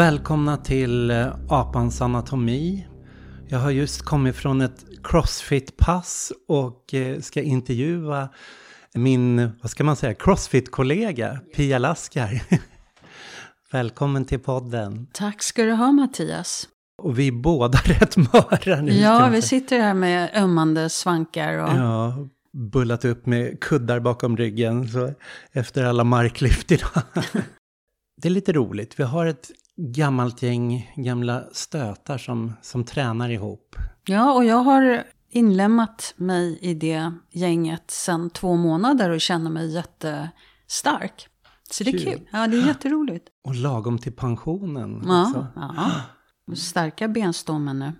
Välkomna 0.00 0.56
till 0.56 1.10
eh, 1.10 1.34
Apans 1.48 2.02
anatomi. 2.02 2.86
Jag 3.48 3.58
har 3.58 3.70
just 3.70 4.02
kommit 4.02 4.36
från 4.36 4.60
ett 4.60 4.84
crossfit-pass 5.02 6.32
och 6.48 6.94
eh, 6.94 7.20
ska 7.20 7.42
intervjua 7.42 8.28
min, 8.94 9.50
vad 9.62 9.70
ska 9.70 9.84
man 9.84 9.96
säga, 9.96 10.14
crossfit-kollega 10.14 11.38
Pia 11.56 11.78
Laskar. 11.78 12.42
Välkommen 13.72 14.24
till 14.24 14.38
podden. 14.38 15.06
Tack 15.12 15.42
ska 15.42 15.62
du 15.62 15.72
ha 15.72 15.92
Mattias. 15.92 16.68
Och 17.02 17.18
vi 17.18 17.28
är 17.28 17.32
båda 17.32 17.78
rätt 17.84 18.16
möra 18.16 18.80
nu. 18.80 18.92
Ja, 18.92 19.28
vi 19.28 19.42
sitter 19.42 19.80
här 19.80 19.94
med 19.94 20.30
ömmande 20.34 20.88
svankar. 20.88 21.58
Och... 21.58 21.70
Ja, 21.70 22.28
bullat 22.52 23.04
upp 23.04 23.26
med 23.26 23.60
kuddar 23.60 24.00
bakom 24.00 24.36
ryggen 24.36 24.88
så 24.88 25.12
efter 25.52 25.84
alla 25.84 26.04
marklyft 26.04 26.72
idag. 26.72 27.02
det 28.22 28.28
är 28.28 28.30
lite 28.30 28.52
roligt. 28.52 29.00
Vi 29.00 29.04
har 29.04 29.26
ett 29.26 29.50
gammalt 29.80 30.42
gäng 30.42 30.92
gamla 30.96 31.44
stötar 31.52 32.18
som, 32.18 32.52
som 32.62 32.84
tränar 32.84 33.30
ihop. 33.30 33.76
Ja, 34.04 34.32
och 34.32 34.44
jag 34.44 34.56
har 34.56 35.04
inlämnat 35.30 36.14
mig 36.16 36.58
i 36.62 36.74
det 36.74 37.12
gänget 37.30 37.90
sedan 37.90 38.30
två 38.30 38.56
månader 38.56 39.10
och 39.10 39.20
känner 39.20 39.50
mig 39.50 39.74
jättestark. 39.74 41.28
Så 41.70 41.84
det 41.84 41.90
är 41.90 41.98
kul. 41.98 42.02
kul. 42.02 42.28
Ja, 42.32 42.46
det 42.46 42.56
är 42.56 42.66
jätteroligt. 42.66 43.28
Och 43.44 43.54
lagom 43.54 43.98
till 43.98 44.12
pensionen. 44.12 45.02
Ja, 45.06 45.14
alltså. 45.14 45.46
ja. 45.56 46.54
starka 46.56 47.08
benstommen 47.08 47.78
nu. 47.78 47.92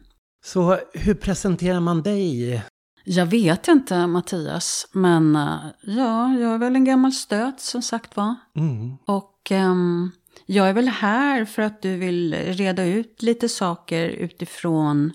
Så 0.45 0.79
hur 0.95 1.15
presenterar 1.15 1.81
man 1.81 2.03
dig? 2.03 2.63
Jag 3.05 3.27
vet 3.27 3.69
inte 3.69 4.07
Mattias, 4.07 4.87
men 4.93 5.37
eh, 5.37 5.59
ja, 5.83 6.33
jag 6.33 6.55
är 6.55 6.59
väl 6.59 6.77
en 6.77 6.85
gammal 6.85 7.13
stöt 7.13 7.61
som 7.61 7.83
sagt 7.83 8.17
var. 8.17 8.35
Mm. 8.57 8.97
Och 9.07 9.51
um, 9.51 10.11
jag 10.53 10.69
är 10.69 10.73
väl 10.73 10.89
här 10.89 11.45
för 11.45 11.63
att 11.63 11.83
du 11.83 11.97
vill 11.97 12.35
reda 12.35 12.85
ut 12.85 13.23
lite 13.23 13.49
saker 13.49 14.09
utifrån 14.09 15.13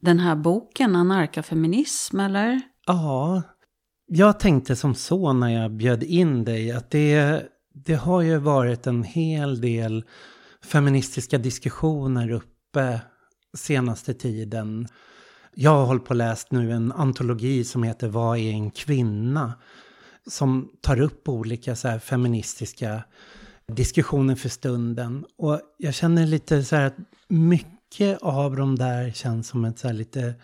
den 0.00 0.18
här 0.18 0.36
boken, 0.36 0.96
Anarkafeminism, 0.96 2.20
eller? 2.20 2.60
Ja, 2.86 3.42
jag 4.06 4.40
tänkte 4.40 4.76
som 4.76 4.94
så 4.94 5.32
när 5.32 5.62
jag 5.62 5.70
bjöd 5.70 6.02
in 6.02 6.44
dig 6.44 6.72
att 6.72 6.90
det, 6.90 7.42
det 7.74 7.94
har 7.94 8.22
ju 8.22 8.36
varit 8.36 8.86
en 8.86 9.02
hel 9.02 9.60
del 9.60 10.04
feministiska 10.64 11.38
diskussioner 11.38 12.30
uppe 12.30 13.00
senaste 13.56 14.14
tiden. 14.14 14.88
Jag 15.54 15.70
har 15.70 15.86
hållit 15.86 16.04
på 16.04 16.10
och 16.10 16.16
läst 16.16 16.52
nu 16.52 16.72
en 16.72 16.92
antologi 16.92 17.64
som 17.64 17.82
heter 17.82 18.08
Vad 18.08 18.38
är 18.38 18.50
en 18.50 18.70
kvinna? 18.70 19.54
Som 20.26 20.70
tar 20.80 21.00
upp 21.00 21.28
olika 21.28 21.76
så 21.76 21.98
feministiska 21.98 23.02
diskussionen 23.72 24.36
för 24.36 24.48
stunden. 24.48 25.24
Och 25.38 25.60
jag 25.78 25.94
känner 25.94 26.26
lite 26.26 26.64
så 26.64 26.76
här 26.76 26.86
att 26.86 26.96
mycket 27.28 28.22
av 28.22 28.56
de 28.56 28.76
där 28.76 29.10
känns 29.10 29.48
som 29.48 29.64
ett 29.64 29.78
så 29.78 29.86
här 29.86 29.94
lite... 29.94 30.34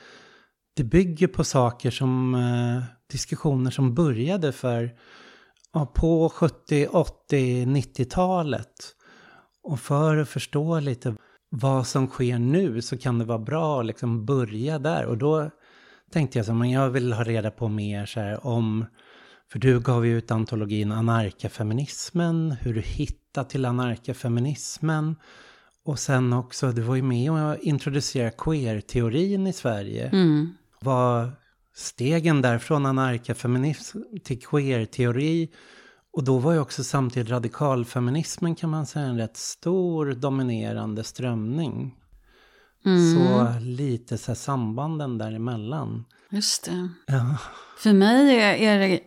Det 0.77 0.85
bygger 0.85 1.27
på 1.27 1.45
saker 1.45 1.91
som 1.91 2.35
eh, 2.35 2.83
diskussioner 3.13 3.71
som 3.71 3.95
började 3.95 4.53
för 4.53 4.91
ja, 5.73 5.87
på 5.87 6.29
70, 6.29 6.87
80, 6.87 7.65
90-talet. 7.65 8.97
Och 9.63 9.81
för 9.81 10.17
att 10.17 10.29
förstå 10.29 10.81
lite 10.81 11.17
vad 11.51 11.87
som 11.87 12.07
sker 12.07 12.39
nu 12.39 12.83
så 12.83 12.99
kan 12.99 13.19
det 13.19 13.25
vara 13.25 13.39
bra 13.39 13.81
att 13.81 13.87
liksom 13.87 14.27
börja 14.27 14.79
där. 14.79 15.07
Och 15.07 15.19
då 15.19 15.51
tänkte 16.11 16.39
jag 16.39 16.47
så 16.47 16.55
men 16.55 16.71
jag 16.71 16.91
vill 16.91 17.13
ha 17.13 17.25
reda 17.25 17.51
på 17.51 17.69
mer 17.69 18.07
så 18.07 18.21
här 18.21 18.47
om 18.47 18.87
för 19.53 19.59
du 19.59 19.81
gav 19.81 20.07
ju 20.07 20.19
ut 20.19 20.31
antologin 20.31 20.93
Anarkafeminismen, 20.93 22.57
hur 22.61 22.75
du 22.75 22.81
hittade 22.81 23.49
till 23.49 23.65
anarkafeminismen. 23.65 25.17
Och 25.85 25.99
sen 25.99 26.33
också, 26.33 26.73
du 26.73 26.83
var 26.83 26.97
ju 26.97 27.03
med 27.03 27.33
och 27.33 27.59
introducerade 27.59 28.31
queer-teorin 28.39 29.47
i 29.47 29.53
Sverige. 29.53 30.09
Mm. 30.09 30.55
Var 30.81 31.33
stegen 31.75 32.43
där 32.43 32.59
från 32.59 32.87
anarkafeminism 32.87 33.99
till 34.25 34.41
queer-teori. 34.41 35.51
Och 36.13 36.25
då 36.25 36.39
var 36.39 36.53
ju 36.53 36.59
också 36.59 36.85
samtidigt 36.85 37.31
radikalfeminismen 37.31 38.55
kan 38.55 38.71
man 38.71 38.87
säga 38.87 39.07
en 39.07 39.19
rätt 39.19 39.37
stor 39.37 40.13
dominerande 40.13 41.05
strömning. 41.05 41.95
Mm. 42.85 43.15
Så 43.15 43.59
lite 43.61 44.19
så 44.19 44.31
här 44.31 44.37
sambanden 44.37 45.19
däremellan. 45.19 46.05
Just 46.31 46.65
det. 46.65 46.89
Ja. 47.07 47.39
För 47.79 47.93
mig 47.93 48.37
är, 48.37 48.55
är 48.55 48.79
det 48.79 49.01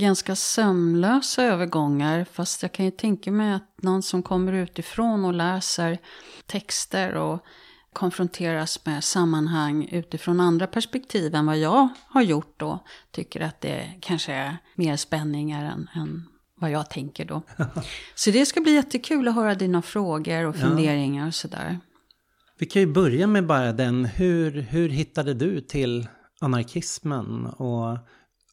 ganska 0.00 0.36
sömlösa 0.36 1.42
övergångar. 1.42 2.26
Fast 2.32 2.62
jag 2.62 2.72
kan 2.72 2.84
ju 2.84 2.90
tänka 2.90 3.32
mig 3.32 3.52
att 3.52 3.82
någon 3.82 4.02
som 4.02 4.22
kommer 4.22 4.52
utifrån 4.52 5.24
och 5.24 5.34
läser 5.34 5.98
texter 6.46 7.14
och 7.14 7.44
konfronteras 7.92 8.86
med 8.86 9.04
sammanhang 9.04 9.88
utifrån 9.92 10.40
andra 10.40 10.66
perspektiv 10.66 11.34
än 11.34 11.46
vad 11.46 11.58
jag 11.58 11.88
har 12.08 12.22
gjort 12.22 12.54
då. 12.56 12.84
Tycker 13.10 13.40
att 13.40 13.60
det 13.60 13.92
kanske 14.00 14.32
är 14.32 14.56
mer 14.74 14.96
spänningar 14.96 15.64
än, 15.64 15.88
än 15.94 16.24
vad 16.60 16.70
jag 16.70 16.90
tänker 16.90 17.24
då. 17.24 17.42
Så 18.14 18.30
det 18.30 18.46
ska 18.46 18.60
bli 18.60 18.74
jättekul 18.74 19.28
att 19.28 19.34
höra 19.34 19.54
dina 19.54 19.82
frågor 19.82 20.46
och 20.46 20.56
funderingar 20.56 21.26
och 21.26 21.34
sådär. 21.34 21.78
Vi 22.58 22.66
kan 22.66 22.82
ju 22.82 22.92
börja 22.92 23.26
med 23.26 23.46
bara 23.46 23.72
den, 23.72 24.04
hur, 24.04 24.50
hur 24.50 24.88
hittade 24.88 25.34
du 25.34 25.60
till 25.60 26.08
anarkismen 26.40 27.46
och 27.46 27.98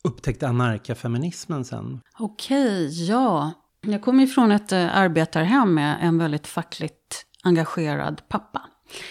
upptäckte 0.07 0.47
anarkafeminismen 0.47 1.65
sen? 1.65 2.01
Okej, 2.19 3.07
ja. 3.09 3.53
Jag 3.81 4.01
kommer 4.01 4.23
ifrån 4.23 4.51
ett 4.51 4.71
äh, 4.71 4.97
arbetarhem 4.97 5.73
med 5.73 5.97
en 6.01 6.17
väldigt 6.17 6.47
fackligt 6.47 7.25
engagerad 7.43 8.21
pappa. 8.27 8.61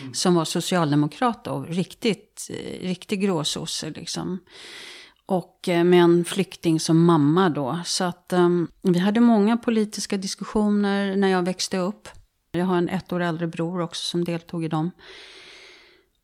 Mm. 0.01 0.15
Som 0.15 0.35
var 0.35 0.45
socialdemokrat 0.45 1.47
och 1.47 1.69
riktigt, 1.69 2.51
eh, 2.51 2.87
riktig 2.87 3.23
gråsosse 3.23 3.91
liksom. 3.91 4.39
Och 5.27 5.69
eh, 5.69 5.85
med 5.85 6.03
en 6.03 6.25
flykting 6.25 6.81
som 6.81 7.05
mamma 7.05 7.49
då. 7.49 7.81
Så 7.85 8.05
att 8.05 8.33
um, 8.33 8.69
vi 8.83 8.99
hade 8.99 9.21
många 9.21 9.57
politiska 9.57 10.17
diskussioner 10.17 11.17
när 11.17 11.29
jag 11.29 11.43
växte 11.43 11.79
upp. 11.79 12.09
Jag 12.53 12.65
har 12.65 12.77
en 12.77 12.89
ett 12.89 13.13
år 13.13 13.21
äldre 13.21 13.47
bror 13.47 13.81
också 13.81 14.03
som 14.03 14.25
deltog 14.25 14.65
i 14.65 14.69
dem. 14.69 14.91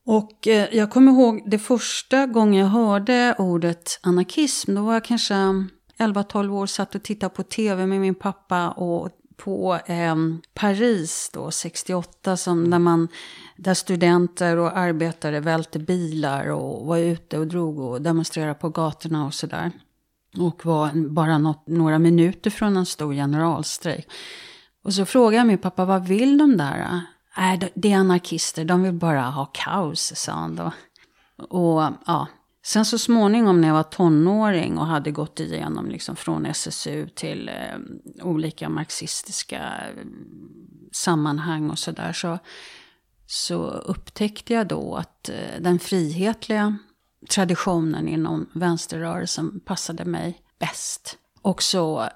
Och 0.06 0.48
eh, 0.48 0.76
jag 0.76 0.90
kommer 0.90 1.12
ihåg 1.12 1.42
det 1.46 1.58
första 1.58 2.26
gången 2.26 2.60
jag 2.60 2.68
hörde 2.68 3.34
ordet 3.38 4.00
anarkism. 4.02 4.74
Då 4.74 4.82
var 4.82 4.92
jag 4.92 5.04
kanske 5.04 5.34
11-12 5.98 6.50
år, 6.50 6.66
satt 6.66 6.94
och 6.94 7.02
tittade 7.02 7.34
på 7.34 7.42
tv 7.42 7.86
med 7.86 8.00
min 8.00 8.14
pappa 8.14 8.70
och 8.70 9.10
på 9.36 9.78
eh, 9.86 10.16
Paris 10.54 11.30
då, 11.34 11.50
68, 11.50 12.36
som 12.36 12.70
där, 12.70 12.78
man, 12.78 13.08
där 13.56 13.74
studenter 13.74 14.56
och 14.56 14.78
arbetare 14.78 15.41
välte 15.41 15.78
bilar 15.78 16.46
och 16.50 16.86
var 16.86 16.98
ute 16.98 17.38
och 17.38 17.46
drog 17.46 17.78
och 17.78 18.02
demonstrerade 18.02 18.54
på 18.54 18.68
gatorna 18.68 19.26
och 19.26 19.34
sådär. 19.34 19.70
Och 20.38 20.66
var 20.66 21.08
bara 21.08 21.38
något, 21.38 21.66
några 21.66 21.98
minuter 21.98 22.50
från 22.50 22.76
en 22.76 22.86
stor 22.86 23.14
generalstrejk. 23.14 24.08
Och 24.84 24.94
så 24.94 25.04
frågade 25.04 25.36
jag 25.36 25.46
min 25.46 25.58
pappa, 25.58 25.84
vad 25.84 26.06
vill 26.06 26.38
de 26.38 26.56
där? 26.56 27.00
Nej, 27.36 27.72
det 27.74 27.92
är 27.92 27.96
anarkister, 27.96 28.64
de 28.64 28.82
vill 28.82 28.92
bara 28.92 29.22
ha 29.22 29.44
kaos, 29.44 30.12
sa 30.16 30.32
han 30.32 30.56
då. 30.56 30.72
Och 31.36 31.82
ja, 32.06 32.28
sen 32.64 32.84
så 32.84 32.98
småningom 32.98 33.60
när 33.60 33.68
jag 33.68 33.74
var 33.74 33.82
tonåring 33.82 34.78
och 34.78 34.86
hade 34.86 35.10
gått 35.10 35.40
igenom 35.40 35.88
liksom 35.88 36.16
från 36.16 36.46
SSU 36.46 37.08
till 37.08 37.48
eh, 37.48 38.24
olika 38.26 38.68
marxistiska 38.68 39.58
eh, 39.58 40.06
sammanhang 40.92 41.70
och 41.70 41.78
sådär 41.78 42.12
så, 42.12 42.38
så 43.26 43.64
upptäckte 43.64 44.54
jag 44.54 44.66
då 44.66 44.96
att 44.96 45.28
eh, 45.28 45.60
den 45.60 45.78
frihetliga 45.78 46.76
traditionen 47.30 48.08
inom 48.08 48.50
vänsterrörelsen 48.54 49.60
passade 49.60 50.04
mig 50.04 50.42
bäst. 50.58 51.18
Och 51.42 51.62
så 51.62 52.08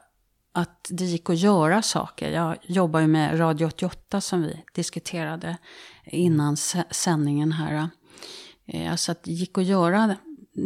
att 0.56 0.86
det 0.90 1.04
gick 1.04 1.30
att 1.30 1.38
göra 1.38 1.82
saker. 1.82 2.30
Jag 2.30 2.56
jobbar 2.62 3.00
ju 3.00 3.06
med 3.06 3.40
Radio 3.40 3.66
88 3.66 4.20
som 4.20 4.42
vi 4.42 4.64
diskuterade 4.74 5.56
innan 6.04 6.56
sändningen 6.90 7.52
här. 7.52 7.88
Alltså 8.90 9.12
att 9.12 9.22
det 9.22 9.32
gick 9.32 9.58
att 9.58 9.64
göra 9.64 10.16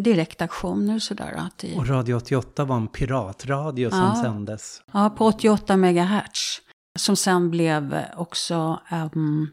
direktaktioner 0.02 0.94
och 0.94 1.02
sådär. 1.02 1.32
Att 1.36 1.58
det... 1.58 1.76
Och 1.76 1.88
Radio 1.88 2.16
88 2.16 2.64
var 2.64 2.76
en 2.76 2.88
piratradio 2.88 3.90
som 3.90 3.98
ja. 3.98 4.22
sändes? 4.22 4.82
Ja, 4.92 5.10
på 5.10 5.26
88 5.26 5.76
megahertz. 5.76 6.60
Som 6.98 7.16
sen 7.16 7.50
blev 7.50 8.04
också 8.16 8.80
um, 9.12 9.50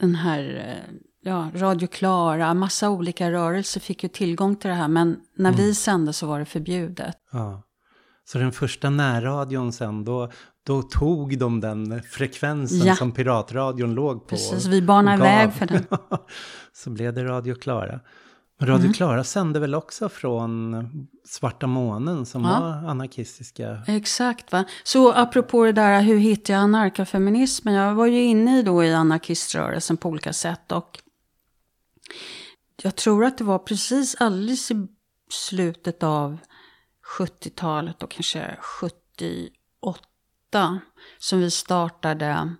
den 0.00 0.14
här 0.14 0.66
eh, 0.68 0.94
ja, 1.22 1.50
Radio 1.54 1.86
Klara, 1.86 2.54
massa 2.54 2.90
olika 2.90 3.30
rörelser 3.30 3.80
fick 3.80 4.02
ju 4.02 4.08
tillgång 4.08 4.56
till 4.56 4.70
det 4.70 4.76
här. 4.76 4.88
Men 4.88 5.16
när 5.36 5.50
mm. 5.50 5.60
vi 5.60 5.74
sände 5.74 6.12
så 6.12 6.26
var 6.26 6.38
det 6.38 6.44
förbjudet. 6.44 7.16
Ja. 7.32 7.62
Så 8.24 8.38
den 8.38 8.52
första 8.52 8.90
närradion 8.90 9.72
sen, 9.72 10.04
då, 10.04 10.30
då 10.66 10.82
tog 10.82 11.38
de 11.38 11.60
den 11.60 12.02
frekvensen 12.02 12.86
ja. 12.86 12.96
som 12.96 13.12
piratradion 13.12 13.94
låg 13.94 14.20
på. 14.22 14.28
Precis, 14.28 14.66
vi 14.66 14.82
banade 14.82 15.22
väg 15.22 15.52
för 15.52 15.66
den. 15.66 15.84
så 16.72 16.90
blev 16.90 17.14
det 17.14 17.24
Radio 17.24 17.54
Klara. 17.54 18.00
Radio 18.62 18.92
Klara 18.92 19.24
sände 19.24 19.60
väl 19.60 19.74
också 19.74 20.08
från 20.08 20.76
Svarta 21.24 21.66
månen 21.66 22.26
som 22.26 22.44
Ja. 22.44 22.60
var 22.60 22.90
anarkistiska. 22.90 23.82
Exakt 23.86 24.52
va. 24.52 24.64
Så 24.84 25.12
apropå 25.12 25.64
det 25.64 25.72
där 25.72 26.02
hur 26.02 26.18
hittar 26.18 26.54
jag 26.54 26.62
anarkafeminismen. 26.62 27.74
Jag 27.74 27.94
var 27.94 28.06
ju 28.06 28.22
inne 28.22 28.58
i 28.58 28.62
då 28.62 28.84
i 28.84 28.94
anarkiströrelsen 28.94 29.96
på 29.96 30.08
olika 30.08 30.32
sätt. 30.32 30.72
Och 30.72 30.98
jag 32.82 32.96
tror 32.96 33.24
att 33.24 33.38
det 33.38 33.44
var 33.44 33.58
precis 33.58 34.16
alldeles 34.20 34.70
i 34.70 34.86
slutet 35.30 36.02
av 36.02 36.38
70-talet 37.18 38.02
och 38.02 38.10
kanske 38.10 38.56
78 38.60 40.80
som 41.18 41.40
vi 41.40 41.50
startade 41.50 42.54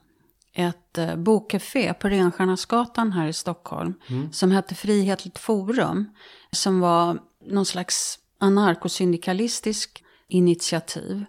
ett 0.53 0.99
eh, 0.99 1.17
bokcafé 1.17 1.95
på 1.95 2.09
Renstjärnasgatan 2.09 3.13
här 3.13 3.29
i 3.29 3.33
Stockholm. 3.33 3.95
Som 4.33 4.51
hette 4.51 4.75
Frihetligt 4.75 5.39
Forum. 5.39 6.11
Som 6.51 6.81
var 6.81 7.19
någon 7.47 7.67
slags 7.67 8.19
anarkosyndikalistisk 8.39 10.05
initiativ. 10.29 11.25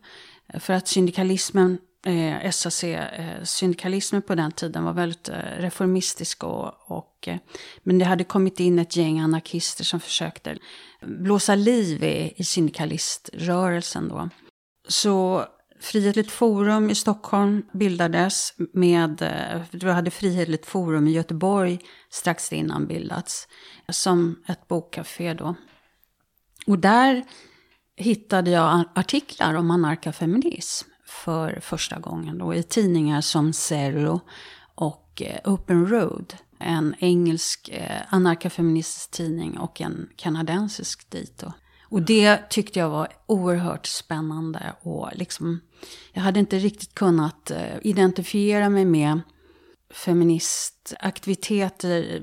För 0.60 0.74
att 0.74 0.88
syndikalismen, 0.88 1.78
eh, 2.06 2.52
SAC-syndikalismen 2.52 4.22
eh, 4.22 4.28
på 4.28 4.36
den 4.36 4.52
tiden 4.52 4.84
var 4.84 4.94
väldigt 4.94 5.30
eh, 5.30 5.36
reformistisk. 5.58 6.44
Och, 6.44 6.92
och, 6.92 7.28
eh, 7.28 7.38
men 7.84 8.00
det 8.00 8.06
hade 8.06 8.24
kommit 8.24 8.60
in 8.60 8.80
ett 8.80 8.96
gäng 8.96 9.20
anarkister 9.20 9.84
som 9.84 10.00
försökte 10.00 10.58
blåsa 11.02 11.56
liv 11.56 12.04
i, 12.04 12.34
i 12.36 12.44
syndikaliströrelsen 12.44 14.10
då. 14.10 14.30
Så 14.88 15.46
Frihetligt 15.80 16.32
Forum 16.32 16.90
i 16.90 16.96
Stockholm 16.96 17.66
bildades 17.74 18.54
med, 18.74 19.22
eh, 19.22 19.62
du 19.72 19.90
hade 19.90 20.12
Frihetligt 20.12 20.66
Forum 20.66 21.08
i 21.08 21.12
Göteborg 21.12 21.80
strax 22.10 22.54
innan 22.54 22.88
bildats. 22.88 23.48
Som 23.90 24.44
ett 24.48 24.68
bokcafé 24.68 25.34
då. 25.34 25.56
Och 26.68 26.80
där 26.80 27.24
hittade 27.96 28.52
jag 28.52 28.84
artiklar 28.96 29.54
om 29.54 29.72
anarkafeminism 29.72 30.90
för 31.06 31.60
första 31.62 32.00
gången 32.00 32.38
då 32.38 32.54
i 32.54 32.64
tidningar 32.64 33.22
som 33.22 33.54
Zero 33.54 34.22
och 34.76 35.22
eh, 35.22 35.54
Open 35.54 35.88
Road. 35.88 36.34
En 36.60 36.96
engelsk 37.00 37.70
eh, 37.70 38.02
anarkafeministisk 38.10 39.12
tidning 39.12 39.58
och 39.58 39.82
en 39.82 40.10
kanadensisk 40.16 41.10
dit 41.10 41.38
då. 41.38 41.54
Och 41.84 42.02
det 42.02 42.50
tyckte 42.50 42.80
jag 42.80 42.90
var 42.90 43.08
oerhört 43.26 43.86
spännande 43.86 44.74
och 44.82 45.10
liksom, 45.14 45.62
jag 46.14 46.22
hade 46.22 46.40
inte 46.40 46.58
riktigt 46.58 46.96
kunnat 46.96 47.52
eh, 47.52 47.78
identifiera 47.82 48.70
mig 48.70 48.86
med 48.86 49.22
feministaktiviteter 49.90 52.22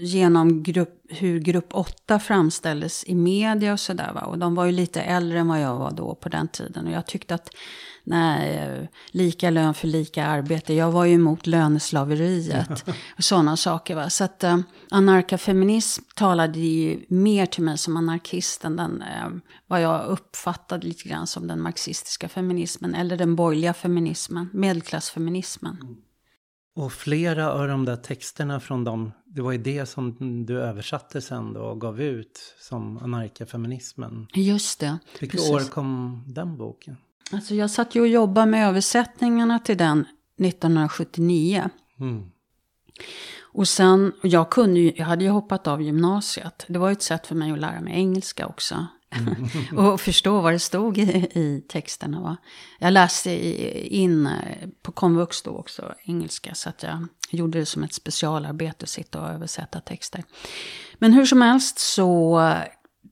genom 0.00 0.62
grupp, 0.62 1.02
hur 1.08 1.40
grupp 1.40 1.74
8 1.74 2.18
framställdes 2.18 3.04
i 3.06 3.14
media 3.14 3.72
och 3.72 3.80
sådär. 3.80 4.24
Och 4.24 4.38
de 4.38 4.54
var 4.54 4.64
ju 4.64 4.72
lite 4.72 5.02
äldre 5.02 5.38
än 5.38 5.48
vad 5.48 5.60
jag 5.60 5.78
var 5.78 5.90
då 5.90 6.14
på 6.14 6.28
den 6.28 6.48
tiden. 6.48 6.86
Och 6.86 6.92
jag 6.92 7.06
tyckte 7.06 7.34
att, 7.34 7.50
nej, 8.04 8.88
lika 9.10 9.50
lön 9.50 9.74
för 9.74 9.88
lika 9.88 10.26
arbete. 10.26 10.74
Jag 10.74 10.92
var 10.92 11.04
ju 11.04 11.14
emot 11.14 11.46
löneslaveriet 11.46 12.84
och 13.16 13.24
sådana 13.24 13.56
saker. 13.56 13.94
Va? 13.94 14.10
Så 14.10 14.24
att 14.24 14.44
eh, 14.44 14.58
anarkafeminism 14.90 16.02
talade 16.14 16.58
ju 16.58 17.04
mer 17.08 17.46
till 17.46 17.62
mig 17.62 17.78
som 17.78 17.96
anarkist 17.96 18.64
än 18.64 18.76
den, 18.76 19.02
eh, 19.02 19.28
vad 19.66 19.82
jag 19.82 20.06
uppfattade 20.06 20.86
lite 20.86 21.08
grann 21.08 21.26
som 21.26 21.46
den 21.46 21.60
marxistiska 21.60 22.28
feminismen. 22.28 22.94
Eller 22.94 23.16
den 23.16 23.36
borgerliga 23.36 23.74
feminismen, 23.74 24.50
medelklassfeminismen. 24.52 25.96
Och 26.76 26.92
flera 26.92 27.52
av 27.52 27.68
de 27.68 27.84
där 27.84 27.96
texterna 27.96 28.60
från 28.60 28.84
dem, 28.84 29.12
det 29.24 29.42
var 29.42 29.52
ju 29.52 29.58
det 29.58 29.86
som 29.86 30.16
du 30.46 30.60
översatte 30.60 31.20
sen 31.20 31.52
då 31.52 31.60
och 31.60 31.80
gav 31.80 32.00
ut 32.00 32.54
som 32.60 32.98
anarkafeminismen. 32.98 34.26
Just 34.34 34.80
det. 34.80 34.98
Vilket 35.20 35.40
år 35.40 35.70
kom 35.70 36.22
den 36.26 36.56
boken? 36.56 36.96
Alltså 37.34 37.54
jag 37.54 37.70
satt 37.70 37.94
ju 37.94 38.00
och 38.00 38.08
jobbade 38.08 38.46
med 38.46 38.68
översättningarna 38.68 39.58
till 39.58 39.76
den 39.76 40.06
1979. 40.38 41.70
Mm. 42.00 42.30
Och 43.40 43.68
sen, 43.68 44.12
jag 44.22 44.50
kunde 44.50 44.80
ju, 44.80 44.92
jag 44.96 45.06
hade 45.06 45.24
ju 45.24 45.30
hoppat 45.30 45.66
av 45.66 45.82
gymnasiet. 45.82 46.64
Det 46.68 46.78
var 46.78 46.88
ju 46.88 46.92
ett 46.92 47.02
sätt 47.02 47.26
för 47.26 47.34
mig 47.34 47.52
att 47.52 47.58
lära 47.58 47.80
mig 47.80 47.94
engelska 47.94 48.46
också. 48.46 48.86
och 49.76 50.00
förstå 50.00 50.40
vad 50.40 50.52
det 50.52 50.58
stod 50.58 50.98
i, 50.98 51.02
i 51.34 51.64
texterna. 51.68 52.20
Va? 52.20 52.36
Jag 52.78 52.92
läste 52.92 53.30
i, 53.30 53.86
in 53.86 54.28
på 54.82 54.92
komvux 54.92 55.42
då 55.42 55.50
också 55.50 55.94
engelska. 56.04 56.54
Så 56.54 56.68
att 56.68 56.82
jag 56.82 57.06
gjorde 57.30 57.58
det 57.58 57.66
som 57.66 57.82
ett 57.82 57.94
specialarbete 57.94 58.82
att 58.82 58.88
sitta 58.88 59.20
och 59.20 59.28
översätta 59.28 59.80
texter. 59.80 60.24
Men 60.94 61.12
hur 61.12 61.26
som 61.26 61.42
helst 61.42 61.78
så 61.78 62.40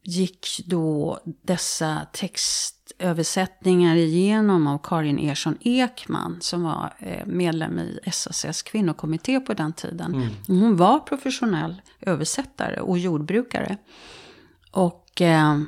gick 0.02 0.60
då 0.66 1.18
dessa 1.42 2.06
textöversättningar 2.12 3.96
igenom 3.96 4.66
av 4.66 4.78
Karin 4.82 5.18
Ersson 5.18 5.58
Ekman 5.60 6.38
som 6.40 6.62
var 6.62 6.94
eh, 6.98 7.26
medlem 7.26 7.78
i 7.78 8.00
SACs 8.12 8.62
kvinnokommitté 8.62 9.40
på 9.40 9.54
den 9.54 9.72
tiden. 9.72 10.30
Hon 10.46 10.76
var 10.76 10.98
professionell 10.98 11.82
översättare 12.00 12.80
och 12.80 12.98
jordbrukare. 12.98 13.76
Och 14.70 15.20
eh, 15.20 15.60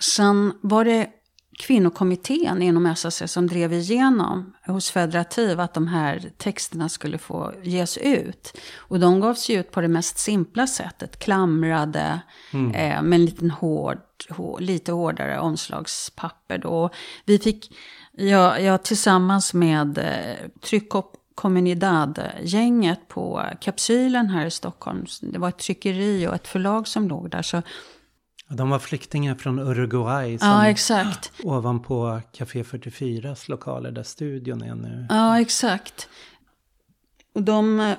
sen 0.00 0.52
var 0.60 0.84
det 0.84 1.10
kvinnokommittén 1.62 2.62
inom 2.62 2.96
SAC 2.96 3.22
som 3.26 3.46
drev 3.46 3.72
igenom 3.72 4.52
hos 4.66 4.90
Federativ 4.90 5.60
att 5.60 5.74
de 5.74 5.88
här 5.88 6.30
texterna 6.36 6.88
skulle 6.88 7.18
få 7.18 7.52
ges 7.62 7.98
ut. 7.98 8.58
Och 8.76 9.00
de 9.00 9.20
gavs 9.20 9.50
ju 9.50 9.60
ut 9.60 9.70
på 9.70 9.80
det 9.80 9.88
mest 9.88 10.18
simpla 10.18 10.66
sättet, 10.66 11.18
klamrade 11.18 12.20
eh, 12.52 13.02
med 13.02 13.12
en 13.12 13.24
liten 13.24 13.50
hård, 13.50 13.98
hår, 14.30 14.60
lite 14.60 14.92
hårdare 14.92 15.38
omslagspapper. 15.38 16.58
Då. 16.58 16.90
Vi 17.24 17.38
fick, 17.38 17.76
jag, 18.12 18.62
jag 18.62 18.82
tillsammans 18.82 19.54
med 19.54 19.98
eh, 19.98 20.50
Tryck 20.60 20.94
och 20.94 21.12
Comunidad-gänget 21.34 23.08
på 23.08 23.42
Kapsylen 23.60 24.28
här 24.28 24.46
i 24.46 24.50
Stockholm, 24.50 25.06
det 25.20 25.38
var 25.38 25.48
ett 25.48 25.58
tryckeri 25.58 26.26
och 26.26 26.34
ett 26.34 26.48
förlag 26.48 26.88
som 26.88 27.08
låg 27.08 27.30
där, 27.30 27.42
så 27.42 27.62
De 28.56 28.70
var 28.70 28.78
flyktingar 28.78 29.34
från 29.34 29.58
Uruguay 29.58 30.38
som 30.38 30.48
Ja, 30.48 30.68
exakt. 30.68 31.32
ovanpå 31.42 32.20
Café 32.32 32.62
44s 32.62 33.50
lokaler 33.50 33.90
där 33.90 34.02
studion 34.02 34.62
är 34.62 34.74
nu. 34.74 35.06
Ja, 35.10 35.40
exakt. 35.40 36.08
Och 37.34 37.42
de, 37.42 37.94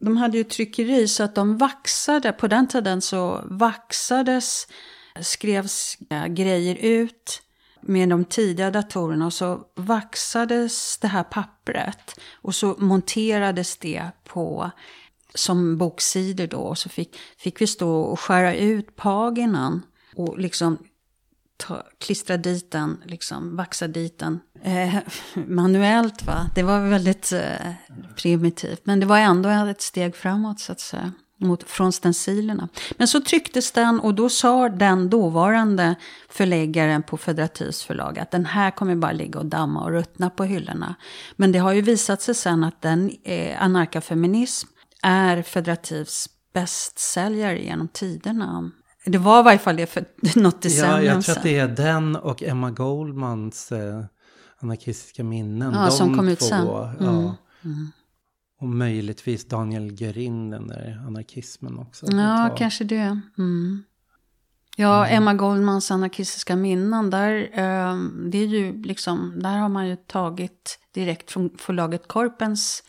de 0.00 0.16
hade 0.16 0.38
ju 0.38 0.44
tryckeri 0.44 1.08
så 1.08 1.22
att 1.22 1.34
de 1.34 1.58
vaxade. 1.58 2.32
På 2.32 2.46
den 2.46 2.68
tiden 2.68 3.00
så 3.02 3.40
vaxades, 3.44 4.66
skrevs 5.20 5.98
äh, 6.10 6.26
grejer 6.26 6.74
ut 6.74 7.42
med 7.80 8.08
de 8.08 8.24
tidiga 8.24 8.70
datorerna. 8.70 9.26
Och 9.26 9.32
så 9.32 9.60
vaxades 9.74 10.98
det 10.98 11.08
här 11.08 11.22
pappret. 11.24 12.20
Och 12.32 12.54
så 12.54 12.74
monterades 12.78 13.76
det 13.76 14.10
på 14.24 14.70
som 15.34 15.78
boksidor 15.78 16.46
då. 16.46 16.58
Och 16.58 16.78
så 16.78 16.88
fick, 16.88 17.16
fick 17.38 17.60
vi 17.60 17.66
stå 17.66 18.00
och 18.00 18.20
skära 18.20 18.54
ut 18.54 18.96
paginan. 18.96 19.82
Och 20.16 20.38
liksom 20.38 20.78
ta, 21.56 21.82
klistra 21.98 22.36
dit 22.36 22.70
den, 22.70 23.02
liksom 23.04 23.56
vaxa 23.56 23.88
dit 23.88 24.18
den 24.18 24.40
eh, 24.62 24.94
manuellt. 25.46 26.22
Va? 26.22 26.50
Det 26.54 26.62
var 26.62 26.80
väldigt 26.80 27.32
eh, 27.32 27.72
primitivt, 28.16 28.80
men 28.84 29.00
det 29.00 29.06
var 29.06 29.18
ändå 29.18 29.48
ett 29.48 29.82
steg 29.82 30.16
framåt 30.16 30.60
så 30.60 30.72
att 30.72 30.80
säga. 30.80 31.12
Mot, 31.38 31.62
från 31.62 31.92
stencilerna. 31.92 32.68
Men 32.96 33.08
så 33.08 33.20
trycktes 33.20 33.72
den 33.72 34.00
och 34.00 34.14
då 34.14 34.28
sa 34.28 34.68
den 34.68 35.10
dåvarande 35.10 35.94
förläggaren 36.28 37.02
på 37.02 37.16
Federativs 37.16 37.82
förlag 37.82 38.18
att 38.18 38.30
den 38.30 38.46
här 38.46 38.70
kommer 38.70 38.96
bara 38.96 39.12
ligga 39.12 39.38
och 39.38 39.46
damma 39.46 39.84
och 39.84 39.90
ruttna 39.90 40.30
på 40.30 40.44
hyllorna. 40.44 40.94
Men 41.36 41.52
det 41.52 41.58
har 41.58 41.72
ju 41.72 41.80
visat 41.80 42.22
sig 42.22 42.34
sen 42.34 42.64
att 42.64 42.82
den 42.82 43.10
eh, 43.24 43.62
anarkafeminism 43.62 44.68
är 45.02 45.42
Federativs 45.42 46.28
bästsäljare 46.52 47.58
genom 47.62 47.88
tiderna. 47.88 48.70
Det 49.06 49.18
var 49.18 49.40
i 49.40 49.42
varje 49.42 49.58
fall 49.58 49.76
det 49.76 49.86
för 49.86 50.04
något 50.40 50.54
Ja, 50.54 50.60
decennium 50.60 51.04
jag 51.04 51.12
tror 51.12 51.22
sedan. 51.22 51.36
att 51.36 51.42
det 51.42 51.58
är 51.58 51.68
den 51.68 52.16
och 52.16 52.42
Emma 52.42 52.70
Goldmans 52.70 53.72
eh, 53.72 54.04
anarkistiska 54.58 55.24
minnen. 55.24 55.72
Ja, 55.74 55.84
de 55.84 55.90
som 55.90 56.16
kom 56.16 56.28
ut 56.28 56.38
två, 56.38 56.46
sen. 56.46 56.66
Ja. 57.00 57.36
Mm. 57.64 57.92
Och 58.60 58.68
möjligtvis 58.68 59.48
Daniel 59.48 59.96
Gerin, 60.00 60.50
den 60.50 60.68
där 60.68 61.02
anarkismen 61.06 61.78
också. 61.78 62.06
Ja, 62.06 62.54
kanske 62.58 62.84
det. 62.84 63.20
Mm. 63.38 63.84
Ja, 64.76 65.06
Emma 65.06 65.34
Goldmans 65.34 65.90
anarkistiska 65.90 66.56
minnen, 66.56 67.10
där, 67.10 67.34
eh, 67.52 67.96
det 68.30 68.38
är 68.38 68.46
ju 68.46 68.82
liksom, 68.82 69.32
där 69.42 69.58
har 69.58 69.68
man 69.68 69.88
ju 69.88 69.96
tagit 69.96 70.78
direkt 70.94 71.30
från 71.30 71.50
förlaget 71.58 72.08
Korpens 72.08 72.82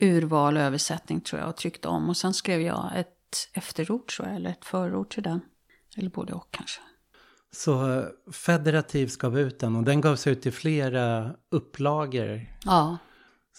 urval 0.00 0.56
och 0.56 0.62
översättning 0.62 1.20
tror 1.20 1.40
jag 1.40 1.48
och 1.48 1.56
tryckt 1.56 1.84
om. 1.84 2.08
Och 2.08 2.16
sen 2.16 2.34
skrev 2.34 2.60
jag 2.60 2.90
ett 2.96 3.08
efterord 3.52 4.08
tror 4.08 4.28
jag, 4.28 4.36
eller 4.36 4.50
ett 4.50 4.64
förord 4.64 5.10
till 5.10 5.22
den. 5.22 5.40
Eller 5.96 6.10
både 6.10 6.32
och 6.32 6.48
kanske. 6.50 6.80
Så 7.52 7.98
eh, 7.98 8.04
Federativ 8.32 9.10
gav 9.18 9.38
ut 9.38 9.58
den 9.58 9.76
och 9.76 9.82
den 9.82 10.00
gavs 10.00 10.26
ut 10.26 10.46
i 10.46 10.50
flera 10.50 11.30
upplagor. 11.50 12.40
Ja, 12.64 12.98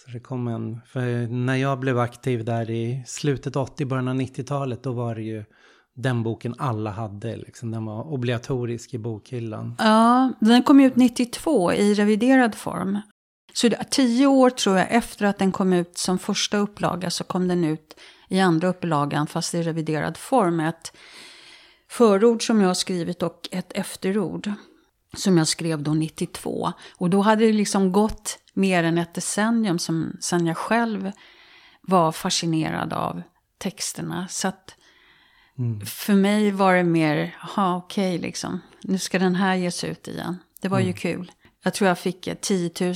Så 0.04 0.10
det 0.10 0.20
kom 0.20 0.48
en, 0.48 0.80
för 0.86 1.26
när 1.26 1.56
jag 1.56 1.78
blev 1.78 1.98
aktiv 1.98 2.44
där 2.44 2.70
i 2.70 3.04
slutet 3.06 3.56
80, 3.56 3.84
början 3.84 4.08
av 4.08 4.14
90-talet, 4.14 4.82
då 4.82 4.92
var 4.92 5.14
det 5.14 5.22
ju 5.22 5.44
den 5.94 6.22
boken 6.22 6.54
alla 6.58 6.90
hade. 6.90 7.36
Liksom. 7.36 7.70
Den 7.70 7.84
var 7.84 8.12
obligatorisk 8.12 8.94
i 8.94 8.98
bokhyllan. 8.98 9.74
Ja, 9.78 10.32
den 10.40 10.62
kom 10.62 10.80
ut 10.80 10.96
92 10.96 11.72
i 11.72 11.94
reviderad 11.94 12.54
form. 12.54 13.00
Så 13.54 13.70
tio 13.90 14.26
år 14.26 14.50
tror 14.50 14.78
jag 14.78 14.86
efter 14.90 15.26
att 15.26 15.38
den 15.38 15.52
kom 15.52 15.72
ut 15.72 15.98
som 15.98 16.18
första 16.18 16.58
upplaga 16.58 17.10
så 17.10 17.24
kom 17.24 17.48
den 17.48 17.64
ut 17.64 18.00
i 18.28 18.40
andra 18.40 18.68
upplagan 18.68 19.26
fast 19.26 19.54
i 19.54 19.62
reviderad 19.62 20.16
form. 20.16 20.60
Ett 20.60 20.92
förord 21.88 22.46
som 22.46 22.60
jag 22.60 22.68
har 22.68 22.74
skrivit 22.74 23.22
och 23.22 23.48
ett 23.50 23.72
efterord 23.72 24.52
som 25.16 25.38
jag 25.38 25.48
skrev 25.48 25.82
då 25.82 25.94
92. 25.94 26.72
Och 26.96 27.10
då 27.10 27.20
hade 27.20 27.46
det 27.46 27.52
liksom 27.52 27.92
gått 27.92 28.38
mer 28.52 28.84
än 28.84 28.98
ett 28.98 29.14
decennium 29.14 29.78
som, 29.78 30.16
sen 30.20 30.46
jag 30.46 30.56
själv 30.56 31.12
var 31.80 32.12
fascinerad 32.12 32.92
av 32.92 33.22
texterna. 33.58 34.28
Så 34.28 34.48
att 34.48 34.74
mm. 35.58 35.86
för 35.86 36.14
mig 36.14 36.50
var 36.50 36.74
det 36.74 36.84
mer, 36.84 37.36
ja 37.56 37.76
okej 37.76 38.16
okay, 38.16 38.26
liksom, 38.26 38.60
nu 38.82 38.98
ska 38.98 39.18
den 39.18 39.34
här 39.34 39.54
ges 39.54 39.84
ut 39.84 40.08
igen. 40.08 40.38
Det 40.60 40.68
var 40.68 40.78
mm. 40.78 40.88
ju 40.88 40.92
kul. 40.92 41.32
Jag 41.64 41.74
tror 41.74 41.88
jag 41.88 41.98
fick 41.98 42.28
10 42.40 42.70
000 42.80 42.94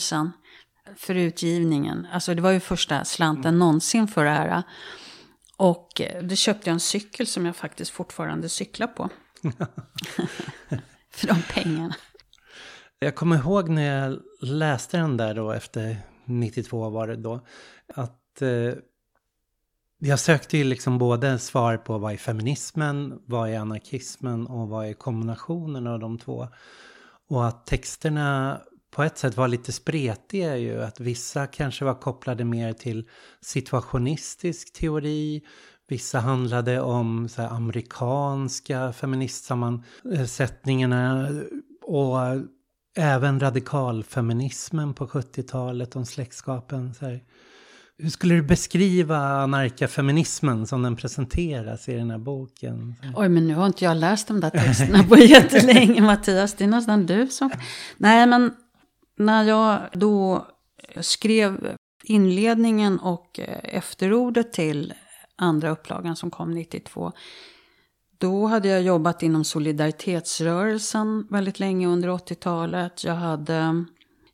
för 0.97 1.15
utgivningen. 1.15 2.07
Alltså 2.13 2.35
det 2.35 2.43
var 2.43 2.51
ju 2.51 2.61
första 2.61 3.05
slanten 3.05 3.49
mm. 3.49 3.59
någonsin 3.59 4.09
för 4.09 4.25
det 4.25 4.31
här. 4.31 4.63
Och 5.63 6.01
eh, 6.01 6.23
då 6.23 6.35
köpte 6.35 6.71
jag 6.71 6.75
en 6.75 6.81
cykel 6.81 7.27
som 7.27 7.47
jag 7.47 7.57
faktiskt 7.57 7.91
fortfarande 7.91 8.49
cyklar 8.49 8.87
på. 8.87 9.09
för 11.11 11.27
de 11.27 11.43
pengarna. 11.55 11.97
Jag 12.99 13.15
kommer 13.15 13.37
ihåg 13.37 13.69
när 13.69 13.83
jag 13.83 14.19
läste 14.41 14.97
den 14.97 15.17
där 15.17 15.35
då 15.35 15.53
efter 15.53 15.97
92 16.25 16.91
var 16.91 17.09
det 17.09 17.17
då. 17.17 17.47
Att 17.95 18.43
eh, 18.43 18.75
jag 19.99 20.21
sökte 20.21 20.59
ju 20.59 20.65
liksom 20.65 20.99
både 20.99 21.39
svar 21.39 21.77
på 21.77 21.99
vad 21.99 22.13
är 22.13 22.17
feminismen, 22.17 23.23
vad 23.27 23.51
är 23.51 23.59
anarkismen 23.59 24.47
och 24.47 24.69
vad 24.69 24.87
är 24.87 24.93
kombinationen 24.93 25.87
av 25.87 25.99
de 25.99 26.19
två. 26.19 26.49
Och 27.29 27.47
att 27.47 27.67
texterna 27.67 28.61
på 28.95 29.03
ett 29.03 29.19
sätt 29.19 29.37
var 29.37 29.49
lite 29.49 29.73
spretiga 29.73 30.57
ju. 30.57 30.83
Att 30.83 31.01
vissa 31.01 31.47
kanske 31.47 31.85
var 31.85 31.95
kopplade 31.95 32.45
mer 32.45 32.73
till 32.73 33.09
situationistisk 33.41 34.73
teori. 34.73 35.43
Vissa 35.89 36.21
handlade 36.21 36.81
om 36.81 37.29
så 37.29 37.43
amerikanska 37.43 38.93
feministsammansättningarna. 38.93 41.29
Och 41.83 42.19
även 42.97 43.41
radikalfeminismen 43.41 44.95
på 44.95 45.07
70-talet, 45.07 45.97
om 45.97 46.07
släktskapen. 46.07 46.95
Så 46.95 47.07
här. 47.07 47.21
Hur 47.99 48.11
skulle 48.11 48.35
du 48.35 48.43
beskriva 48.43 49.19
anarkafeminismen 49.19 50.67
som 50.67 50.83
den 50.83 50.97
presenteras 50.97 51.89
i 51.89 51.95
den 51.95 52.11
här 52.11 52.19
boken? 52.19 52.95
Oj, 53.17 53.29
men 53.29 53.49
nu 53.49 53.55
har 53.55 53.67
inte 53.67 53.85
jag 53.85 53.97
läst 53.97 54.29
de 54.29 54.41
där 54.41 54.51
texterna 54.51 55.05
på 55.05 55.17
jättelänge, 55.17 56.03
Mattias. 56.03 56.55
Det 56.55 56.65
är 56.65 56.69
nästan 56.69 57.07
du 57.07 57.27
som... 57.27 57.51
Nej, 57.97 58.27
men 58.27 58.53
när 59.17 59.45
jag 59.45 59.81
då 59.93 60.47
skrev 61.01 61.77
inledningen 62.05 62.99
och 62.99 63.41
eh, 63.41 63.77
efterordet 63.77 64.53
till 64.53 64.95
andra 65.37 65.71
upplagan 65.71 66.17
som 66.17 66.31
kom 66.31 66.51
92 66.51 67.13
då 68.23 68.47
hade 68.47 68.69
jag 68.69 68.83
jobbat 68.83 69.23
inom 69.23 69.45
solidaritetsrörelsen 69.45 71.27
väldigt 71.31 71.61
länge 71.61 71.87
under 71.87 72.09
80-talet. 72.09 73.05
Jag 73.05 73.15
hade 73.15 73.85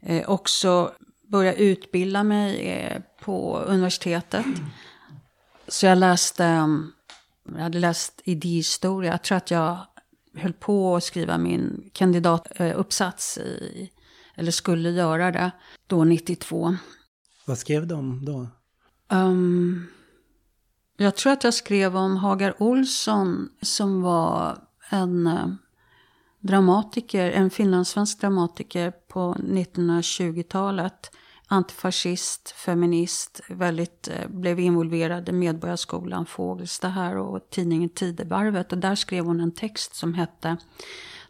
eh, 0.00 0.30
också 0.30 0.92
börjat 1.28 1.56
utbilda 1.56 2.24
mig 2.24 2.68
eh, 2.68 3.02
på 3.24 3.58
universitetet. 3.58 4.46
Så 5.68 5.86
jag 5.86 5.98
läste, 5.98 6.68
jag 7.54 7.62
hade 7.62 7.78
läst 7.78 8.20
idéhistoria. 8.24 9.10
Jag 9.10 9.22
tror 9.22 9.36
att 9.36 9.50
jag 9.50 9.78
höll 10.34 10.52
på 10.52 10.96
att 10.96 11.04
skriva 11.04 11.38
min 11.38 11.90
kandidatuppsats 11.92 13.38
i, 13.38 13.90
eller 14.38 14.50
skulle 14.50 14.90
göra 14.90 15.32
det, 15.32 15.50
då 15.86 16.04
92. 16.04 16.76
Vad 17.46 17.58
skrev 17.58 17.92
om 17.92 18.24
då? 18.24 18.46
Um, 19.16 19.86
jag 20.96 21.16
tror 21.16 21.32
att 21.32 21.44
jag 21.44 21.54
skrev 21.54 21.96
om 21.96 22.16
Hagar 22.16 22.62
Olsson 22.62 23.48
som 23.62 24.02
var 24.02 24.58
en 24.90 25.26
eh, 25.26 25.48
dramatiker, 26.40 27.30
en 27.30 27.50
finlandssvensk 27.50 28.20
dramatiker 28.20 28.90
på 28.90 29.34
1920-talet. 29.34 31.10
Antifascist, 31.50 32.50
feminist, 32.50 33.40
väldigt, 33.48 34.08
eh, 34.08 34.28
blev 34.28 34.60
involverad 34.60 35.28
i 35.28 35.32
Medborgarskolan 35.32 36.26
Fågelsta 36.26 36.88
här 36.88 37.16
och 37.16 37.50
tidningen 37.50 37.88
Tidevarvet. 37.88 38.72
Och 38.72 38.78
där 38.78 38.94
skrev 38.94 39.24
hon 39.24 39.40
en 39.40 39.54
text 39.54 39.94
som 39.94 40.14
hette 40.14 40.56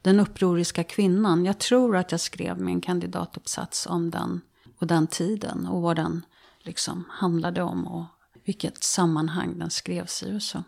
Den 0.02 0.20
upproriska 0.20 0.84
kvinnan. 0.84 1.44
Jag 1.44 1.58
tror 1.58 1.96
att 1.96 2.10
jag 2.12 2.20
skrev 2.20 2.60
min 2.60 2.80
kandidatuppsats 2.80 3.86
om 3.86 4.10
den 4.10 4.40
och 4.78 4.86
den 4.86 5.06
tiden 5.06 5.66
och 5.66 5.82
vad 5.82 5.96
den 5.96 6.24
liksom 6.58 7.04
handlade 7.10 7.62
om 7.62 7.86
och 7.86 8.04
vilket 8.44 8.84
sammanhang 8.84 9.58
den 9.58 9.70
skrevs 9.70 10.22
i 10.22 10.36
och 10.36 10.42
så. 10.42 10.62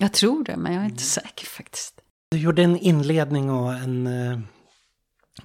Jag 0.00 0.12
tror 0.12 0.44
det, 0.44 0.56
men 0.56 0.72
jag 0.72 0.80
är 0.80 0.84
inte 0.84 1.02
mm. 1.02 1.26
säker 1.28 1.46
faktiskt. 1.46 2.00
Du 2.30 2.38
gjorde 2.38 2.62
en 2.62 2.76
inledning 2.76 3.50
och 3.50 3.74
en 3.74 4.06
eh, 4.06 4.40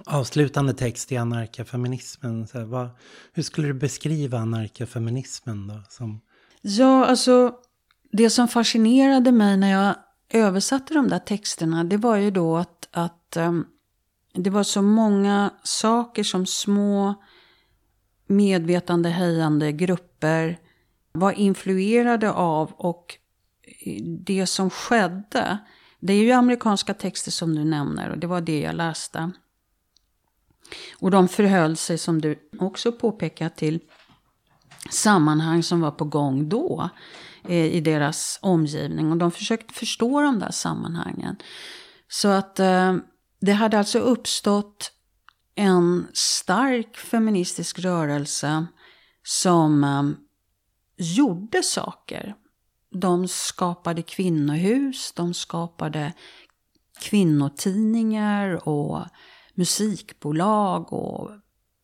avslutande 0.06 0.74
text 0.74 1.12
i 1.12 1.16
anarkafeminismen. 1.16 2.46
Så 2.46 2.64
vad, 2.64 2.88
hur 3.32 3.42
skulle 3.42 3.66
du 3.66 3.74
beskriva 3.74 4.38
anarkafeminismen 4.38 5.68
då? 5.68 5.82
Som... 5.88 6.20
Ja, 6.60 7.06
alltså 7.06 7.54
det 8.12 8.30
som 8.30 8.48
fascinerade 8.48 9.32
mig 9.32 9.56
när 9.56 9.70
jag 9.70 9.94
översatte 10.34 10.94
de 10.94 11.08
där 11.08 11.18
texterna, 11.18 11.84
det 11.84 11.96
var 11.96 12.16
ju 12.16 12.30
då 12.30 12.56
att, 12.56 12.88
att 12.90 13.36
um, 13.36 13.66
det 14.32 14.50
var 14.50 14.62
så 14.62 14.82
många 14.82 15.50
saker 15.62 16.22
som 16.22 16.46
små 16.46 17.14
medvetandehöjande 18.26 19.72
grupper 19.72 20.58
var 21.12 21.32
influerade 21.32 22.32
av 22.32 22.72
och 22.72 23.18
det 24.06 24.46
som 24.46 24.70
skedde. 24.70 25.58
Det 26.00 26.12
är 26.12 26.22
ju 26.22 26.32
amerikanska 26.32 26.94
texter 26.94 27.30
som 27.30 27.54
du 27.54 27.64
nämner 27.64 28.10
och 28.10 28.18
det 28.18 28.26
var 28.26 28.40
det 28.40 28.60
jag 28.60 28.74
läste. 28.74 29.30
Och 30.98 31.10
de 31.10 31.28
förhöll 31.28 31.76
sig 31.76 31.98
som 31.98 32.20
du 32.20 32.38
också 32.58 32.92
påpekar 32.92 33.48
till 33.48 33.80
sammanhang 34.90 35.62
som 35.62 35.80
var 35.80 35.90
på 35.90 36.04
gång 36.04 36.48
då 36.48 36.90
i 37.48 37.80
deras 37.80 38.38
omgivning. 38.42 39.12
Och 39.12 39.18
de 39.18 39.30
försökte 39.30 39.74
förstå 39.74 40.20
de 40.20 40.38
där 40.38 40.50
sammanhangen. 40.50 41.36
Så 42.08 42.28
att 42.28 42.60
eh, 42.60 42.96
det 43.40 43.52
hade 43.52 43.78
alltså 43.78 43.98
uppstått 43.98 44.92
en 45.54 46.06
stark 46.12 46.96
feministisk 46.96 47.78
rörelse 47.78 48.66
som 49.22 49.84
eh, 49.84 50.02
gjorde 50.96 51.62
saker. 51.62 52.34
De 52.90 53.28
skapade 53.28 54.02
kvinnohus, 54.02 55.12
de 55.12 55.34
skapade 55.34 56.12
kvinnotidningar 57.00 58.68
och 58.68 59.06
musikbolag 59.54 60.92
och 60.92 61.30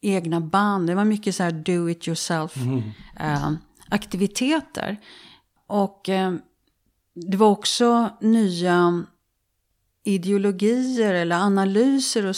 egna 0.03 0.41
band. 0.41 0.87
Det 0.87 0.95
var 0.95 1.05
mycket 1.05 1.35
så 1.35 1.43
här 1.43 1.53
do 1.53 1.91
it 1.91 2.09
yourself 2.09 2.57
mm. 2.57 2.83
eh, 3.17 3.53
aktiviteter. 3.89 5.01
Och 5.71 6.09
eh, 6.09 6.35
det 7.15 7.37
var 7.37 7.51
också 7.51 8.11
nya 8.21 9.05
ideologier 10.05 11.15
eller 11.15 11.37
analyser. 11.37 12.27
Och, 12.27 12.37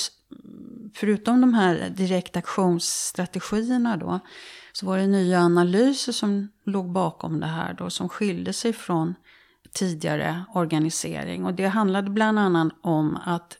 förutom 0.95 1.41
de 1.41 1.55
här 1.55 1.91
direktaktionsstrategierna 1.91 3.97
då 3.97 4.21
så 4.73 4.87
var 4.87 4.99
det 4.99 5.07
nya 5.07 5.41
analyser 5.41 6.13
som 6.13 6.49
låg 6.65 6.93
bakom 6.93 7.41
det 7.41 7.47
här 7.47 7.75
då, 7.75 7.91
som 7.91 8.09
skilde 8.09 8.53
sig 8.53 8.73
från 8.73 9.15
tidigare 9.73 10.45
organisering. 10.55 11.45
Och 11.45 11.55
det 11.55 11.67
handlade 11.67 12.11
bland 12.11 12.39
annat 12.39 12.73
om 12.83 13.19
att 13.25 13.59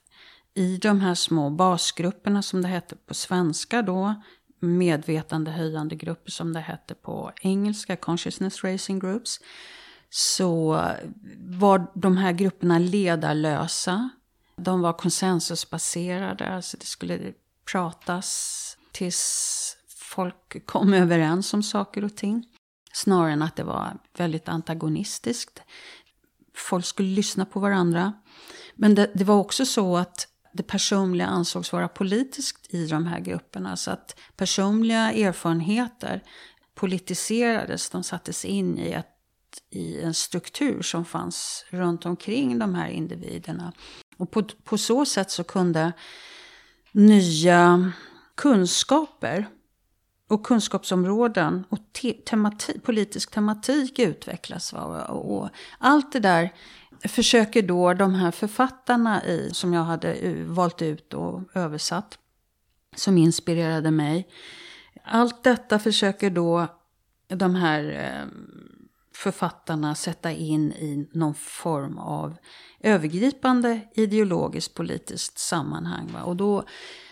i 0.55 0.77
de 0.77 1.01
här 1.01 1.15
små 1.15 1.51
basgrupperna 1.51 2.43
som 2.43 2.63
det 2.63 2.69
hette 2.69 2.97
på 2.97 3.15
svenska 3.15 3.83
då, 3.83 4.15
medvetandehöjande 4.63 5.95
grupper 5.95 6.31
som 6.31 6.53
det 6.53 6.61
hette 6.61 6.95
på 6.95 7.33
engelska, 7.43 7.97
consciousness 7.97 8.65
racing 8.65 9.01
groups, 9.01 9.41
så 10.11 10.83
var 11.39 11.87
de 11.95 12.17
här 12.17 12.33
grupperna 12.33 12.79
ledarlösa. 12.79 14.11
De 14.57 14.81
var 14.81 14.93
konsensusbaserade, 14.93 16.49
alltså 16.49 16.77
det 16.77 16.87
skulle 16.87 17.33
pratas 17.73 18.77
tills 18.93 19.77
folk 19.99 20.67
kom 20.67 20.95
överens 20.95 21.55
om 21.55 21.63
saker 21.63 22.05
och 22.05 22.17
ting. 22.17 22.47
Snarare 22.93 23.33
än 23.33 23.43
att 23.43 23.57
det 23.57 23.65
var 23.65 23.99
väldigt 24.17 24.49
antagonistiskt. 24.49 25.63
Folk 26.55 26.87
skulle 26.87 27.09
lyssna 27.09 27.45
på 27.45 27.61
varandra. 27.61 28.13
Men 28.75 28.95
det, 28.95 29.11
det 29.15 29.25
var 29.25 29.37
också 29.37 29.67
så 29.67 29.97
att 29.97 30.29
det 30.53 30.63
personliga 30.63 31.27
ansågs 31.27 31.73
vara 31.73 31.89
politiskt 31.89 32.75
i 32.75 32.87
de 32.87 33.07
här 33.07 33.21
grupperna. 33.21 33.77
Så 33.77 33.91
att 33.91 34.17
personliga 34.37 35.13
erfarenheter 35.13 36.23
politiserades, 36.75 37.91
de 37.91 38.03
sattes 38.03 38.45
in 38.45 38.79
i 38.79 38.93
ett 38.93 39.09
i 39.71 40.01
en 40.03 40.15
struktur 40.15 40.83
som 40.83 41.05
fanns 41.05 41.65
runt 41.71 42.07
omkring 42.07 42.59
de 42.59 42.75
här 42.75 42.89
individerna. 42.89 43.73
Och 44.17 44.31
på, 44.31 44.43
på 44.43 44.79
så 44.79 45.05
sätt 45.05 45.31
så 45.31 45.45
kunde 45.45 45.93
nya 46.93 47.93
kunskaper 48.35 49.47
och 50.29 50.47
kunskapsområden 50.47 51.65
och 51.69 51.79
te 51.93 52.13
temati 52.13 52.81
politisk 52.81 53.31
tematik 53.31 53.99
utvecklas. 53.99 54.73
Va? 54.73 55.05
Och 55.05 55.49
allt 55.79 56.13
det 56.13 56.21
där 56.21 56.53
försöker 57.05 57.63
då 57.63 57.95
de 57.95 58.15
här 58.15 58.31
författarna 58.31 59.25
i, 59.25 59.51
som 59.53 59.73
jag 59.73 59.85
hade 59.85 60.35
valt 60.45 60.83
ut 60.83 61.15
och 61.15 61.41
översatt, 61.55 62.19
som 62.97 63.19
inspirerade 63.19 63.91
mig. 63.91 64.29
Allt 65.05 65.45
detta 65.45 65.79
försöker 65.79 66.31
då 66.31 66.67
de 67.29 67.55
här 67.55 67.85
eh, 67.85 68.29
författarna 69.15 69.95
sätta 69.95 70.33
in 70.33 70.73
i 70.73 71.09
någon 71.13 71.35
form 71.35 71.99
av 71.99 72.37
övergripande 72.81 73.81
ideologiskt 73.95 74.75
politiskt 74.75 75.39
sammanhang. 75.39 76.11
Va? 76.13 76.23
Och 76.23 76.37
då 76.37 76.65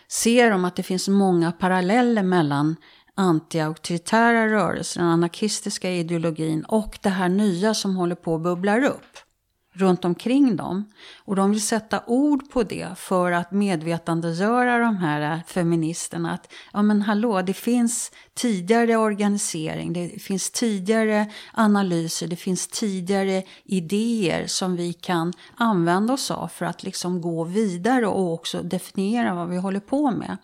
ser 0.09 0.51
de 0.51 0.65
att 0.65 0.77
det 0.77 0.83
finns 0.83 1.09
många 1.09 1.53
paralleller 1.53 2.23
mellan 2.23 2.77
anti-auktoritära 3.15 4.49
rörelser, 4.49 5.01
den 5.01 5.11
anarkistiska 5.11 5.91
ideologin 5.91 6.65
och 6.65 6.99
det 7.03 7.09
här 7.09 7.29
nya 7.29 7.75
som 7.75 7.97
håller 7.97 8.15
på 8.15 8.35
att 8.35 8.43
bubblar 8.43 8.85
upp 8.85 9.30
runt 9.73 10.05
omkring 10.05 10.57
dem. 10.57 10.93
Och 11.25 11.37
de 11.37 11.51
vill 11.51 11.67
sätta 11.67 12.03
ord 12.07 12.51
på 12.51 12.63
det 12.63 12.89
för 12.97 13.33
att 13.33 13.53
medvetandegöra 13.53 14.79
de 14.79 14.97
här 14.97 15.43
feministerna. 15.47 16.33
Att 16.33 16.53
ja 16.73 16.83
men 16.83 17.03
hallå, 17.03 17.43
det 17.43 17.55
finns 17.55 18.13
tidigare 18.35 18.97
organisering, 18.97 19.93
det 19.93 20.23
finns 20.23 20.51
tidigare 20.51 21.27
analyser, 21.53 22.27
det 22.27 22.37
finns 22.37 22.67
tidigare 22.67 23.43
idéer 23.65 24.47
som 24.47 24.77
vi 24.77 24.93
kan 24.93 25.33
använda 25.55 26.13
oss 26.13 26.31
av 26.31 26.49
för 26.49 26.67
att 26.67 26.83
liksom 26.83 27.21
gå 27.21 27.45
vidare 27.45 28.07
och 28.07 28.33
också 28.33 28.63
definiera 28.63 29.35
vad 29.35 29.49
vi 29.49 29.57
håller 29.57 29.81
på 29.81 30.11
med. 30.11 30.37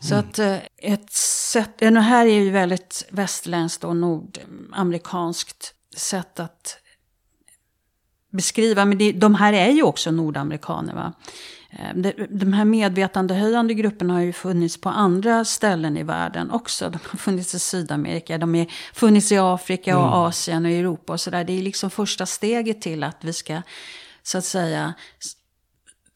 Så 0.00 0.14
mm. 0.14 0.26
att 0.26 0.38
eh, 0.38 0.58
ett 0.76 1.12
sätt, 1.12 1.78
det 1.78 2.00
här 2.00 2.26
är 2.26 2.40
ju 2.40 2.50
väldigt 2.50 3.06
västerländskt 3.10 3.84
och 3.84 3.96
nordamerikanskt 3.96 5.74
sätt 5.96 6.40
att 6.40 6.78
beskriva. 8.36 8.84
Men 8.84 8.98
det, 8.98 9.12
de 9.12 9.34
här 9.34 9.52
är 9.52 9.70
ju 9.70 9.82
också 9.82 10.10
nordamerikaner. 10.10 10.94
Va? 10.94 11.12
Eh, 11.70 12.12
de 12.28 12.52
här 12.52 12.64
medvetandehöjande 12.64 13.74
grupperna 13.74 14.14
har 14.14 14.20
ju 14.20 14.32
funnits 14.32 14.80
på 14.80 14.88
andra 14.88 15.44
ställen 15.44 15.96
i 15.96 16.02
världen 16.02 16.50
också. 16.50 16.90
De 16.90 16.98
har 17.04 17.18
funnits 17.18 17.54
i 17.54 17.58
Sydamerika, 17.58 18.38
de 18.38 18.54
har 18.54 18.66
funnits 18.94 19.32
i 19.32 19.38
Afrika 19.38 19.98
och 19.98 20.06
mm. 20.06 20.14
Asien 20.14 20.64
och 20.64 20.70
Europa 20.70 21.12
och 21.12 21.20
sådär. 21.20 21.44
Det 21.44 21.58
är 21.58 21.62
liksom 21.62 21.90
första 21.90 22.26
steget 22.26 22.80
till 22.80 23.02
att 23.02 23.16
vi 23.20 23.32
ska, 23.32 23.62
så 24.22 24.38
att 24.38 24.44
säga, 24.44 24.94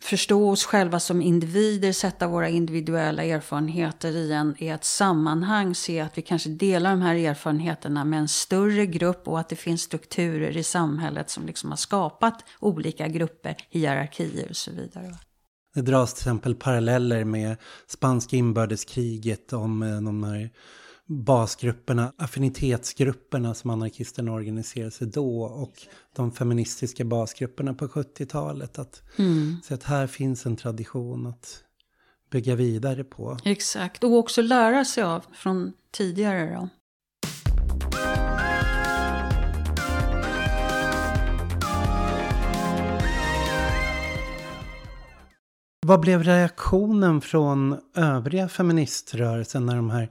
förstå 0.02 0.50
oss 0.50 0.64
själva 0.64 1.00
som 1.00 1.22
individer, 1.22 1.92
sätta 1.92 2.26
våra 2.26 2.48
individuella 2.48 3.24
erfarenheter 3.24 4.16
i, 4.16 4.32
en, 4.32 4.54
i 4.58 4.68
ett 4.68 4.84
sammanhang, 4.84 5.74
se 5.74 6.00
att 6.00 6.18
vi 6.18 6.22
kanske 6.22 6.50
delar 6.50 6.90
de 6.90 7.02
här 7.02 7.14
erfarenheterna 7.14 8.04
med 8.04 8.18
en 8.18 8.28
större 8.28 8.86
grupp 8.86 9.28
och 9.28 9.40
att 9.40 9.48
det 9.48 9.56
finns 9.56 9.82
strukturer 9.82 10.56
i 10.56 10.62
samhället 10.62 11.30
som 11.30 11.46
liksom 11.46 11.70
har 11.70 11.76
skapat 11.76 12.44
olika 12.60 13.08
grupper, 13.08 13.56
hierarkier 13.70 14.46
och 14.50 14.56
så 14.56 14.70
vidare. 14.70 15.14
Det 15.74 15.82
dras 15.82 16.14
till 16.14 16.22
exempel 16.22 16.54
paralleller 16.54 17.24
med 17.24 17.56
spanska 17.86 18.36
inbördeskriget 18.36 19.52
om 19.52 19.82
eh, 19.82 20.00
de 20.00 20.24
här 20.24 20.50
basgrupperna, 21.10 22.12
affinitetsgrupperna 22.16 23.54
som 23.54 23.70
anarkisterna 23.70 24.32
organiserade 24.32 24.90
sig 24.90 25.06
då 25.06 25.42
och 25.42 25.72
de 26.16 26.32
feministiska 26.32 27.04
basgrupperna 27.04 27.74
på 27.74 27.86
70-talet. 27.88 28.78
Att 28.78 29.02
mm. 29.16 29.56
se 29.64 29.74
att 29.74 29.82
här 29.82 30.06
finns 30.06 30.46
en 30.46 30.56
tradition 30.56 31.26
att 31.26 31.64
bygga 32.30 32.54
vidare 32.54 33.04
på. 33.04 33.38
Exakt, 33.44 34.04
och 34.04 34.12
också 34.12 34.42
lära 34.42 34.84
sig 34.84 35.02
av 35.02 35.24
från 35.32 35.72
tidigare 35.90 36.54
då. 36.54 36.68
Vad 45.86 46.00
blev 46.00 46.22
reaktionen 46.22 47.20
från 47.20 47.80
övriga 47.94 48.48
feministrörelsen 48.48 49.66
när 49.66 49.76
de 49.76 49.90
här 49.90 50.10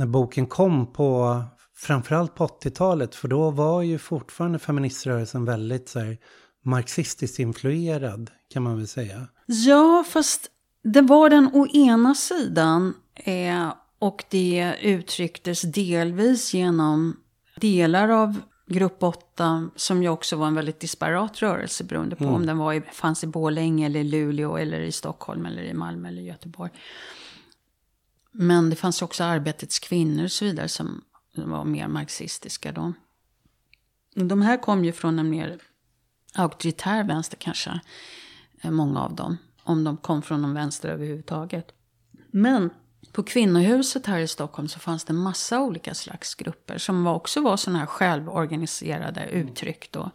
när 0.00 0.06
boken 0.06 0.46
kom 0.46 0.92
på, 0.92 1.42
framförallt 1.76 2.34
på 2.34 2.46
80-talet, 2.46 3.14
för 3.14 3.28
då 3.28 3.50
var 3.50 3.82
ju 3.82 3.98
fortfarande 3.98 4.58
feministrörelsen 4.58 5.44
väldigt 5.44 5.88
så 5.88 5.98
här, 5.98 6.18
marxistiskt 6.64 7.38
influerad, 7.38 8.30
kan 8.52 8.62
man 8.62 8.76
väl 8.76 8.88
säga. 8.88 9.26
Ja, 9.46 10.04
fast 10.08 10.50
det 10.82 11.00
var 11.00 11.30
den 11.30 11.50
å 11.54 11.66
ena 11.66 12.14
sidan 12.14 12.94
eh, 13.14 13.72
och 13.98 14.24
det 14.30 14.74
uttrycktes 14.82 15.62
delvis 15.62 16.54
genom 16.54 17.16
delar 17.56 18.08
av 18.08 18.40
Grupp 18.66 19.02
8, 19.02 19.70
som 19.76 20.02
ju 20.02 20.08
också 20.08 20.36
var 20.36 20.46
en 20.46 20.54
väldigt 20.54 20.80
disparat 20.80 21.42
rörelse 21.42 21.84
beroende 21.84 22.16
på 22.16 22.24
mm. 22.24 22.34
om 22.34 22.46
den 22.46 22.58
var 22.58 22.72
i, 22.72 22.80
fanns 22.92 23.24
i 23.24 23.26
Borlänge 23.26 23.86
eller 23.86 24.04
Luleå 24.04 24.56
eller 24.56 24.80
i 24.80 24.92
Stockholm 24.92 25.46
eller 25.46 25.62
i 25.62 25.74
Malmö 25.74 26.08
eller 26.08 26.22
Göteborg. 26.22 26.70
Men 28.32 28.70
det 28.70 28.76
fanns 28.76 29.02
också 29.02 29.24
arbetets 29.24 29.78
kvinnor 29.78 30.24
och 30.24 30.32
så 30.32 30.44
vidare 30.44 30.68
som 30.68 31.04
var 31.34 31.64
mer 31.64 31.88
marxistiska 31.88 32.72
då. 32.72 32.92
De 34.14 34.42
här 34.42 34.56
kom 34.56 34.84
ju 34.84 34.92
från 34.92 35.18
en 35.18 35.30
mer 35.30 35.58
auktoritär 36.34 37.04
vänster 37.04 37.36
kanske, 37.36 37.80
eh, 38.60 38.70
många 38.70 39.00
av 39.00 39.14
dem. 39.14 39.36
Om 39.62 39.84
de 39.84 39.96
kom 39.96 40.22
från 40.22 40.42
någon 40.42 40.54
vänster 40.54 40.88
överhuvudtaget. 40.88 41.72
Men 42.30 42.70
på 43.12 43.22
kvinnohuset 43.22 44.06
här 44.06 44.18
i 44.18 44.28
Stockholm 44.28 44.68
så 44.68 44.78
fanns 44.78 45.04
det 45.04 45.12
massa 45.12 45.60
olika 45.60 45.94
slags 45.94 46.34
grupper 46.34 46.78
som 46.78 47.06
också 47.06 47.40
var 47.40 47.56
sådana 47.56 47.78
här 47.78 47.86
självorganiserade 47.86 49.26
uttryck 49.26 49.92
då. 49.92 50.10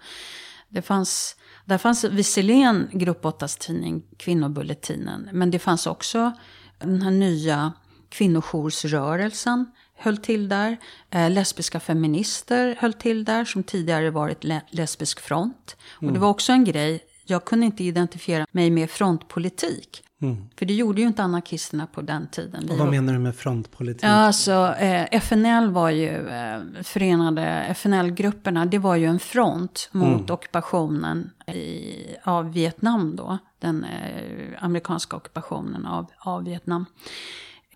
Det 0.69 0.82
fanns, 0.82 1.36
där 1.65 1.78
fanns 1.78 2.04
visserligen 2.04 2.89
Grupp 2.93 3.25
8 3.25 3.47
tidning, 3.47 4.04
Kvinnobulletinen, 4.17 5.30
men 5.32 5.51
det 5.51 5.60
fanns 5.60 5.88
också 5.88 6.32
den 6.80 7.01
här 7.01 7.12
nya 7.12 7.73
Kvinnojoursrörelsen 8.09 9.65
höll 9.97 10.17
till 10.17 10.49
där. 10.49 10.77
Eh, 11.09 11.29
lesbiska 11.29 11.79
feminister 11.79 12.75
höll 12.79 12.93
till 12.93 13.25
där, 13.25 13.45
som 13.45 13.63
tidigare 13.63 14.11
varit 14.11 14.43
le 14.43 14.61
lesbisk 14.69 15.19
front. 15.19 15.75
Mm. 16.01 16.09
Och 16.09 16.13
det 16.13 16.19
var 16.19 16.29
också 16.29 16.51
en 16.51 16.63
grej, 16.63 17.03
jag 17.25 17.45
kunde 17.45 17.65
inte 17.65 17.83
identifiera 17.83 18.47
mig 18.51 18.69
med 18.69 18.89
frontpolitik. 18.89 20.01
Mm. 20.21 20.37
För 20.57 20.65
det 20.65 20.73
gjorde 20.73 21.01
ju 21.01 21.07
inte 21.07 21.23
anarkisterna 21.23 21.87
på 21.87 22.01
den 22.01 22.27
tiden. 22.27 22.69
Och 22.69 22.77
vad 22.77 22.89
menar 22.89 23.13
du 23.13 23.19
med 23.19 23.35
frontpolitik? 23.35 24.03
Ja, 24.03 24.09
alltså, 24.09 24.75
eh, 24.79 25.07
FNL 25.11 25.71
var 25.71 25.89
ju, 25.89 26.27
eh, 26.27 26.59
förenade 26.83 27.41
FNL-grupperna, 27.69 28.65
det 28.65 28.77
var 28.77 28.95
ju 28.95 29.05
en 29.05 29.19
front 29.19 29.89
mot 29.91 30.07
mm. 30.07 30.25
ockupationen 30.29 31.31
i, 31.47 31.95
av 32.23 32.53
Vietnam 32.53 33.15
då. 33.15 33.37
Den 33.59 33.83
eh, 33.83 34.63
amerikanska 34.63 35.17
ockupationen 35.17 35.85
av, 35.85 36.05
av 36.19 36.43
Vietnam. 36.43 36.85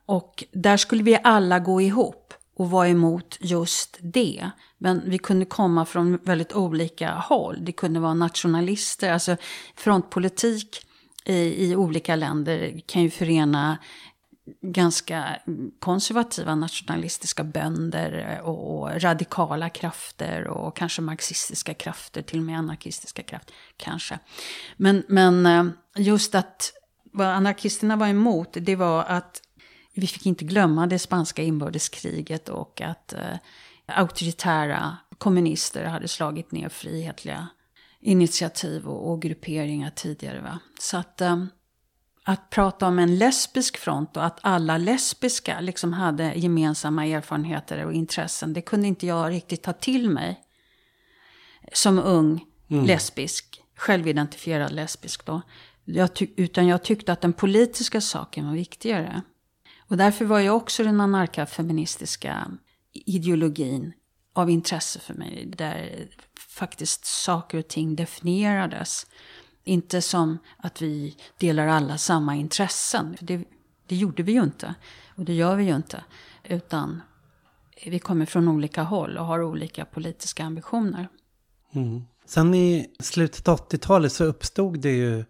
Och 0.09 0.43
där 0.51 0.77
skulle 0.77 1.03
vi 1.03 1.19
alla 1.23 1.59
gå 1.59 1.81
ihop 1.81 2.33
och 2.55 2.69
vara 2.69 2.87
emot 2.87 3.37
just 3.41 3.97
det. 4.01 4.49
Men 4.77 5.01
vi 5.05 5.17
kunde 5.17 5.45
komma 5.45 5.85
från 5.85 6.17
väldigt 6.17 6.53
olika 6.53 7.11
håll. 7.11 7.57
Det 7.65 7.71
kunde 7.71 7.99
vara 7.99 8.13
nationalister, 8.13 9.13
alltså 9.13 9.37
frontpolitik 9.75 10.85
i, 11.25 11.65
i 11.65 11.75
olika 11.75 12.15
länder 12.15 12.81
kan 12.85 13.01
ju 13.01 13.09
förena 13.09 13.77
ganska 14.61 15.39
konservativa 15.79 16.55
nationalistiska 16.55 17.43
bönder 17.43 18.41
och, 18.43 18.79
och, 18.79 19.01
radikala 19.01 19.69
krafter 19.69 20.47
och 20.47 20.75
kanske 20.75 21.01
marxistiska 21.01 21.73
krafter, 21.73 22.21
till 22.21 22.39
och 22.39 22.45
med 22.45 22.57
anarkistiska 22.59 23.23
krafter, 23.23 23.55
kanske. 23.77 24.19
Men, 24.77 25.03
men 25.07 25.45
eh, 25.45 25.65
just 25.95 26.35
att 26.35 26.73
vad 27.11 27.27
anarkisterna 27.27 27.95
var 27.95 28.07
emot, 28.07 28.49
det 28.51 28.75
var 28.75 29.03
att 29.03 29.41
vi 29.99 30.07
fick 30.07 30.25
inte 30.25 30.45
glömma 30.45 30.87
det 30.87 30.99
spanska 30.99 31.43
inbördeskriget 31.43 32.49
och 32.49 32.81
att 32.81 33.13
eh, 33.13 33.37
auktoritära 33.85 34.97
kommunister 35.17 35.85
hade 35.85 36.07
slagit 36.07 36.51
ner 36.51 36.69
frihetliga 36.69 37.47
initiativ 37.99 38.87
och, 38.87 39.11
och 39.11 39.21
grupperingar 39.21 39.89
tidigare. 39.89 40.41
Va? 40.41 40.59
Så 40.79 40.97
att, 40.97 41.21
eh, 41.21 41.43
att 42.23 42.49
prata 42.49 42.87
om 42.87 42.99
en 42.99 43.17
lesbisk 43.17 43.77
front 43.77 44.17
och 44.17 44.25
att 44.25 44.39
alla 44.41 44.77
lesbiska 44.77 45.59
liksom 45.59 45.93
hade 45.93 46.33
gemensamma 46.33 47.05
erfarenheter 47.05 47.85
och 47.85 47.93
intressen, 47.93 48.53
det 48.53 48.61
kunde 48.61 48.87
inte 48.87 49.07
jag 49.07 49.31
riktigt 49.31 49.63
ta 49.63 49.73
till 49.73 50.09
mig. 50.09 50.39
Som 51.73 51.99
ung 51.99 52.45
mm. 52.69 52.85
lesbisk, 52.85 53.63
självidentifierad 53.75 54.71
lesbisk 54.71 55.25
då. 55.25 55.41
Jag 55.85 56.09
utan 56.35 56.67
jag 56.67 56.83
tyckte 56.83 57.13
att 57.13 57.21
den 57.21 57.33
politiska 57.33 58.01
saken 58.01 58.47
var 58.47 58.53
viktigare. 58.53 59.21
Och 59.89 59.97
därför 59.97 60.25
var 60.25 60.39
ju 60.39 60.49
också 60.49 60.83
den 60.83 61.01
anarkafeministiska 61.01 62.51
ideologin 62.93 63.93
av 64.33 64.49
intresse 64.49 64.99
för 64.99 65.13
mig. 65.13 65.53
Där 65.57 66.07
faktiskt 66.49 67.05
saker 67.05 67.57
och 67.57 67.67
ting 67.67 67.95
definierades. 67.95 69.07
Inte 69.63 70.01
som 70.01 70.37
att 70.57 70.81
vi 70.81 71.15
delar 71.37 71.67
alla 71.67 71.97
samma 71.97 72.35
intressen. 72.35 73.17
Det, 73.21 73.45
det 73.87 73.95
gjorde 73.95 74.23
vi 74.23 74.31
ju 74.31 74.43
inte. 74.43 74.75
Och 75.15 75.25
det 75.25 75.33
gör 75.33 75.55
vi 75.55 75.63
ju 75.63 75.75
inte. 75.75 76.03
Utan 76.43 77.01
vi 77.85 77.99
kommer 77.99 78.25
från 78.25 78.47
olika 78.47 78.83
håll 78.83 79.17
och 79.17 79.25
har 79.25 79.43
olika 79.43 79.85
politiska 79.85 80.43
ambitioner. 80.43 81.07
Mm. 81.73 82.01
Sen 82.25 82.53
i 82.53 82.89
slutet 82.99 83.47
av 83.47 83.59
80-talet 83.59 84.11
så 84.11 84.23
uppstod 84.23 84.79
det 84.79 84.91
ju 84.91 85.25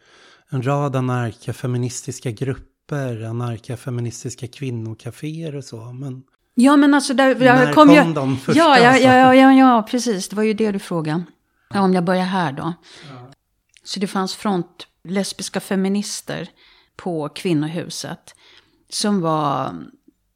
en 0.50 0.65
rad 0.65 0.95
anarkafeministiska 0.95 2.32
grupper, 2.32 2.68
anarkafeministiska 2.95 4.47
kvinnokaféer 4.47 5.56
och 5.56 5.63
så. 5.63 5.93
Men 5.93 6.23
ja, 6.56 6.78
men 6.78 6.93
alltså 6.93 7.13
där, 7.13 7.36
när 7.36 7.73
kom, 7.73 7.88
kom 7.88 8.13
de 8.13 8.38
första? 8.38 8.60
Ja, 8.60 8.80
ja, 8.80 8.97
ja, 8.97 9.36
ja, 9.36 9.54
ja, 9.54 9.84
precis. 9.89 10.30
Det 10.30 10.36
var 10.36 10.43
ju 10.43 10.54
det 10.54 10.71
du 10.71 10.80
frågade. 10.80 11.23
Ja, 11.73 11.82
om 11.82 11.93
jag 11.93 12.04
börjar 12.04 12.25
här 12.25 12.52
då. 12.52 12.73
Ja. 13.10 13.32
Så 13.84 13.99
det 13.99 14.08
fanns 14.08 14.36
front 14.36 14.88
lesbiska 15.04 15.60
feminister 15.60 16.49
på 16.95 17.30
kvinnohuset. 17.30 18.36
Som 18.89 19.21
var 19.21 19.73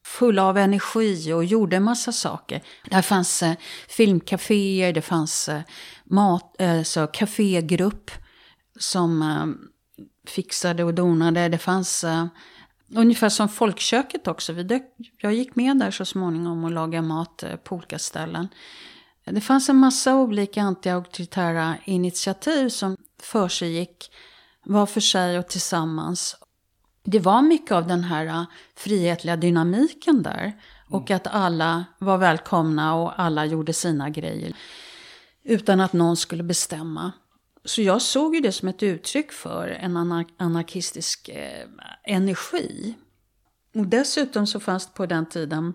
fulla 0.05 0.43
av 0.43 0.57
energi 0.57 1.33
och 1.33 1.45
gjorde 1.45 1.75
en 1.75 1.83
massa 1.83 2.11
saker. 2.11 2.61
Där 2.89 3.01
fanns 3.01 3.43
eh, 3.43 3.53
filmcaféer, 3.87 4.93
det 4.93 5.01
fanns 5.01 5.49
eh, 5.49 5.61
mat, 6.03 6.55
eh, 6.59 6.83
så 6.83 7.07
kafégrupp 7.07 8.11
som 8.79 9.21
eh, 9.21 9.45
fixade 10.27 10.83
och 10.83 10.93
donade. 10.93 11.49
Det 11.49 11.57
fanns 11.57 12.03
eh, 12.03 12.25
ungefär 12.95 13.29
som 13.29 13.49
folkköket 13.49 14.27
också. 14.27 14.53
Vi 14.53 14.63
dök, 14.63 14.83
jag 15.21 15.33
gick 15.33 15.55
med 15.55 15.77
där 15.77 15.91
så 15.91 16.05
småningom 16.05 16.63
och 16.63 16.71
lagade 16.71 17.07
mat 17.07 17.43
eh, 17.43 17.55
på 17.55 17.75
olika 17.75 17.99
ställen. 17.99 18.47
Det 19.25 19.41
fanns 19.41 19.69
en 19.69 19.77
massa 19.77 20.15
olika 20.15 20.61
antiauktoritära 20.61 21.75
initiativ 21.85 22.69
som 22.69 22.97
för 23.21 23.47
sig 23.47 23.71
gick 23.71 24.11
var 24.63 24.85
för 24.85 25.01
sig 25.01 25.39
och 25.39 25.47
tillsammans. 25.47 26.35
Det 27.03 27.19
var 27.19 27.41
mycket 27.41 27.71
av 27.71 27.87
den 27.87 28.03
här 28.03 28.25
uh, 28.25 28.43
frihetliga 28.75 29.35
dynamiken 29.35 30.23
där. 30.23 30.53
Och 30.89 31.11
att 31.11 31.27
alla 31.27 31.85
var 31.99 32.17
välkomna 32.17 32.95
och 32.95 33.19
alla 33.19 33.45
gjorde 33.45 33.73
sina 33.73 34.09
grejer. 34.09 34.53
Utan 35.43 35.79
att 35.79 35.93
någon 35.93 36.17
skulle 36.17 36.43
bestämma. 36.43 37.11
Så 37.65 37.81
jag 37.81 38.01
såg 38.01 38.35
ju 38.35 38.41
det 38.41 38.51
som 38.51 38.67
ett 38.67 38.83
uttryck 38.83 39.31
för 39.31 39.67
en 39.67 39.97
anarkistisk 40.37 41.29
eh, 41.29 41.67
energi. 42.03 42.93
Och 43.75 43.87
dessutom 43.87 44.47
så 44.47 44.59
fanns 44.59 44.85
det 44.85 44.93
på 44.93 45.05
den 45.05 45.25
tiden 45.25 45.73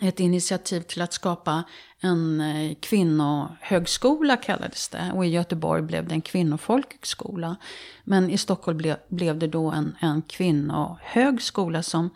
ett 0.00 0.20
initiativ 0.20 0.80
till 0.80 1.02
att 1.02 1.12
skapa 1.12 1.64
en 2.00 2.40
eh, 2.40 2.74
kvinnohögskola 2.80 4.36
kallades 4.36 4.88
det. 4.88 5.12
Och 5.14 5.26
i 5.26 5.28
Göteborg 5.28 5.82
blev 5.82 6.08
det 6.08 6.14
en 6.14 6.20
kvinnofolkhögskola. 6.20 7.56
Men 8.04 8.30
i 8.30 8.38
Stockholm 8.38 8.78
ble, 8.78 8.96
blev 9.08 9.38
det 9.38 9.46
då 9.46 9.70
en, 9.70 9.96
en 10.00 10.22
kvinnohögskola 10.22 11.82
som 11.82 12.10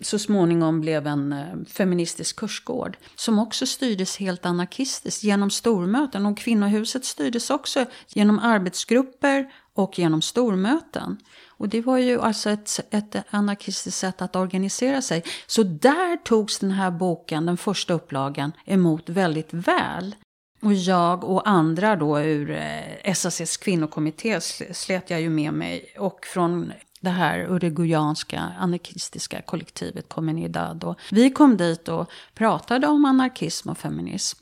så 0.00 0.18
småningom 0.18 0.80
blev 0.80 1.06
en 1.06 1.32
eh, 1.32 1.46
feministisk 1.68 2.36
kursgård. 2.36 2.96
Som 3.16 3.38
också 3.38 3.66
styrdes 3.66 4.16
helt 4.16 4.46
anarkistiskt 4.46 5.24
genom 5.24 5.50
stormöten. 5.50 6.26
Och 6.26 6.38
kvinnohuset 6.38 7.04
styrdes 7.04 7.50
också 7.50 7.86
genom 8.08 8.38
arbetsgrupper 8.38 9.52
och 9.74 9.98
genom 9.98 10.22
stormöten. 10.22 11.18
Och 11.48 11.68
det 11.68 11.80
var 11.80 11.98
ju 11.98 12.20
alltså 12.20 12.50
ett, 12.50 12.80
ett 12.90 13.16
anarkistiskt 13.30 13.98
sätt 13.98 14.22
att 14.22 14.36
organisera 14.36 15.02
sig. 15.02 15.24
Så 15.46 15.62
där 15.62 16.16
togs 16.16 16.58
den 16.58 16.70
här 16.70 16.90
boken, 16.90 17.46
den 17.46 17.56
första 17.56 17.94
upplagan, 17.94 18.52
emot 18.66 19.08
väldigt 19.08 19.54
väl. 19.54 20.14
Och 20.62 20.74
jag 20.74 21.24
och 21.24 21.48
andra 21.48 21.96
då 21.96 22.20
ur 22.20 22.50
eh, 22.50 23.14
SACs 23.14 23.56
kvinnokommitté 23.56 24.40
slet 24.72 25.10
jag 25.10 25.20
ju 25.20 25.30
med 25.30 25.52
mig. 25.52 25.94
Och 25.98 26.26
från 26.26 26.72
det 27.00 27.10
här 27.10 27.38
uruguayanska 27.38 28.40
anarkistiska 28.58 29.42
kollektivet 29.42 30.08
Comunidad. 30.08 30.84
Och 30.84 30.98
vi 31.10 31.30
kom 31.30 31.56
dit 31.56 31.88
och 31.88 32.10
pratade 32.34 32.86
om 32.86 33.04
anarkism 33.04 33.68
och 33.68 33.78
feminism. 33.78 34.38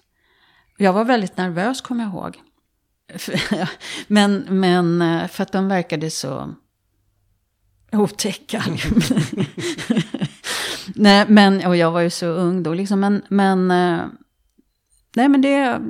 Jag 0.77 0.93
var 0.93 1.05
väldigt 1.05 1.37
nervös 1.37 1.81
kommer 1.81 2.05
jag 2.05 2.13
ihåg. 2.13 2.41
men, 4.07 4.47
men 4.49 5.03
eh, 5.03 5.29
för 5.29 5.43
att 5.43 5.53
de 5.53 5.69
verkade 5.69 6.11
så 6.11 6.55
otäcka. 7.93 8.65
nej, 10.95 11.27
men, 11.29 11.67
och 11.67 11.77
jag 11.77 11.91
var 11.91 12.01
ju 12.01 12.11
så 12.11 12.27
ung 12.27 12.63
då 12.63 12.75
liksom. 12.75 13.01
Men, 13.01 13.23
men, 13.29 13.71
eh, 13.71 14.07
nej, 15.17 15.29
men 15.29 15.41
det, 15.41 15.81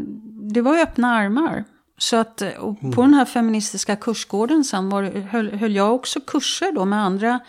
det 0.52 0.60
var 0.60 0.78
öppna 0.78 1.14
armar. 1.14 1.64
Så 1.98 2.16
att 2.16 2.42
eh, 2.42 2.50
på 2.50 2.76
mm. 2.82 2.94
den 2.94 3.14
här 3.14 3.24
feministiska 3.24 3.96
kursgården 3.96 4.64
sen 4.64 4.88
var, 4.88 5.02
höll, 5.02 5.52
höll 5.52 5.74
jag 5.74 5.94
också 5.94 6.20
kurser 6.20 6.72
då 6.72 6.84
med 6.84 7.02
andra 7.02 7.40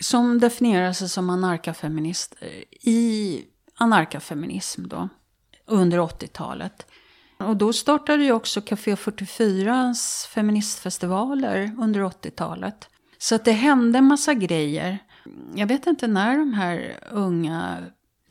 som 0.00 0.38
definierar 0.38 0.92
sig 0.92 1.08
som 1.08 1.30
anarkafeminister 1.30 2.64
i 2.80 3.40
anarkafeminism 3.74 4.88
då 4.88 5.08
under 5.66 5.98
80-talet. 5.98 6.86
Och 7.38 7.56
då 7.56 7.72
startade 7.72 8.24
ju 8.24 8.32
också 8.32 8.60
Café 8.60 8.94
44s 8.94 10.28
feministfestivaler 10.28 11.76
under 11.78 12.00
80-talet. 12.00 12.88
Så 13.18 13.34
att 13.34 13.44
det 13.44 13.52
hände 13.52 13.98
en 13.98 14.04
massa 14.04 14.34
grejer. 14.34 14.98
Jag 15.54 15.66
vet 15.66 15.86
inte 15.86 16.06
när 16.06 16.38
de 16.38 16.52
här 16.52 16.98
unga, 17.10 17.78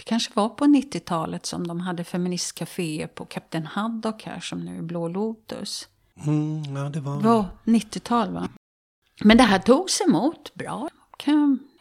det 0.01 0.05
kanske 0.05 0.31
var 0.35 0.49
på 0.49 0.65
90-talet 0.65 1.45
som 1.45 1.67
de 1.67 1.79
hade 1.79 2.03
feministcaféer 2.03 3.07
på 3.07 3.25
Kapten 3.25 3.65
Haddock 3.65 4.23
här 4.23 4.39
som 4.39 4.59
nu 4.59 4.77
är 4.77 4.81
Blå 4.81 5.07
Lotus. 5.07 5.87
Mm, 6.25 6.75
ja, 6.75 6.89
det 6.89 6.99
var... 6.99 7.21
Var 7.21 7.45
90-tal 7.63 8.33
va? 8.33 8.49
Men 9.23 9.37
det 9.37 9.43
här 9.43 9.59
togs 9.59 10.01
emot 10.01 10.53
bra. 10.53 10.89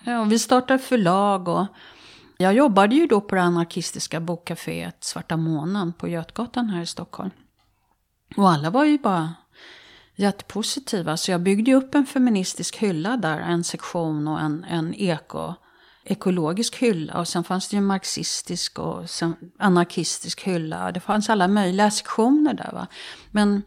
Ja, 0.04 0.24
vi 0.24 0.38
startade 0.38 0.78
förlag 0.78 1.48
och 1.48 1.66
jag 2.38 2.54
jobbade 2.54 2.94
ju 2.94 3.06
då 3.06 3.20
på 3.20 3.34
det 3.34 3.42
anarkistiska 3.42 4.20
bokcaféet 4.20 5.04
Svarta 5.04 5.36
Månen 5.36 5.92
på 5.92 6.08
Götgatan 6.08 6.70
här 6.70 6.82
i 6.82 6.86
Stockholm. 6.86 7.30
Och 8.36 8.50
alla 8.50 8.70
var 8.70 8.84
ju 8.84 8.98
bara 8.98 9.34
jättepositiva. 10.14 11.16
Så 11.16 11.30
jag 11.30 11.40
byggde 11.40 11.74
upp 11.74 11.94
en 11.94 12.06
feministisk 12.06 12.76
hylla 12.76 13.16
där, 13.16 13.40
en 13.40 13.64
sektion 13.64 14.28
och 14.28 14.40
en, 14.40 14.64
en 14.64 14.94
eko, 14.94 15.54
ekologisk 16.10 16.76
hylla. 16.76 17.18
Och 17.18 17.28
sen 17.28 17.44
fanns 17.44 17.68
det 17.68 17.76
ju 17.76 17.82
marxistisk 17.82 18.78
och 18.78 19.04
anarkistisk 19.58 20.42
hylla. 20.42 20.92
Det 20.92 21.00
fanns 21.00 21.30
alla 21.30 21.48
möjliga 21.48 21.90
sektioner 21.90 22.54
där. 22.54 22.70
Va? 22.72 22.86
Men 23.30 23.62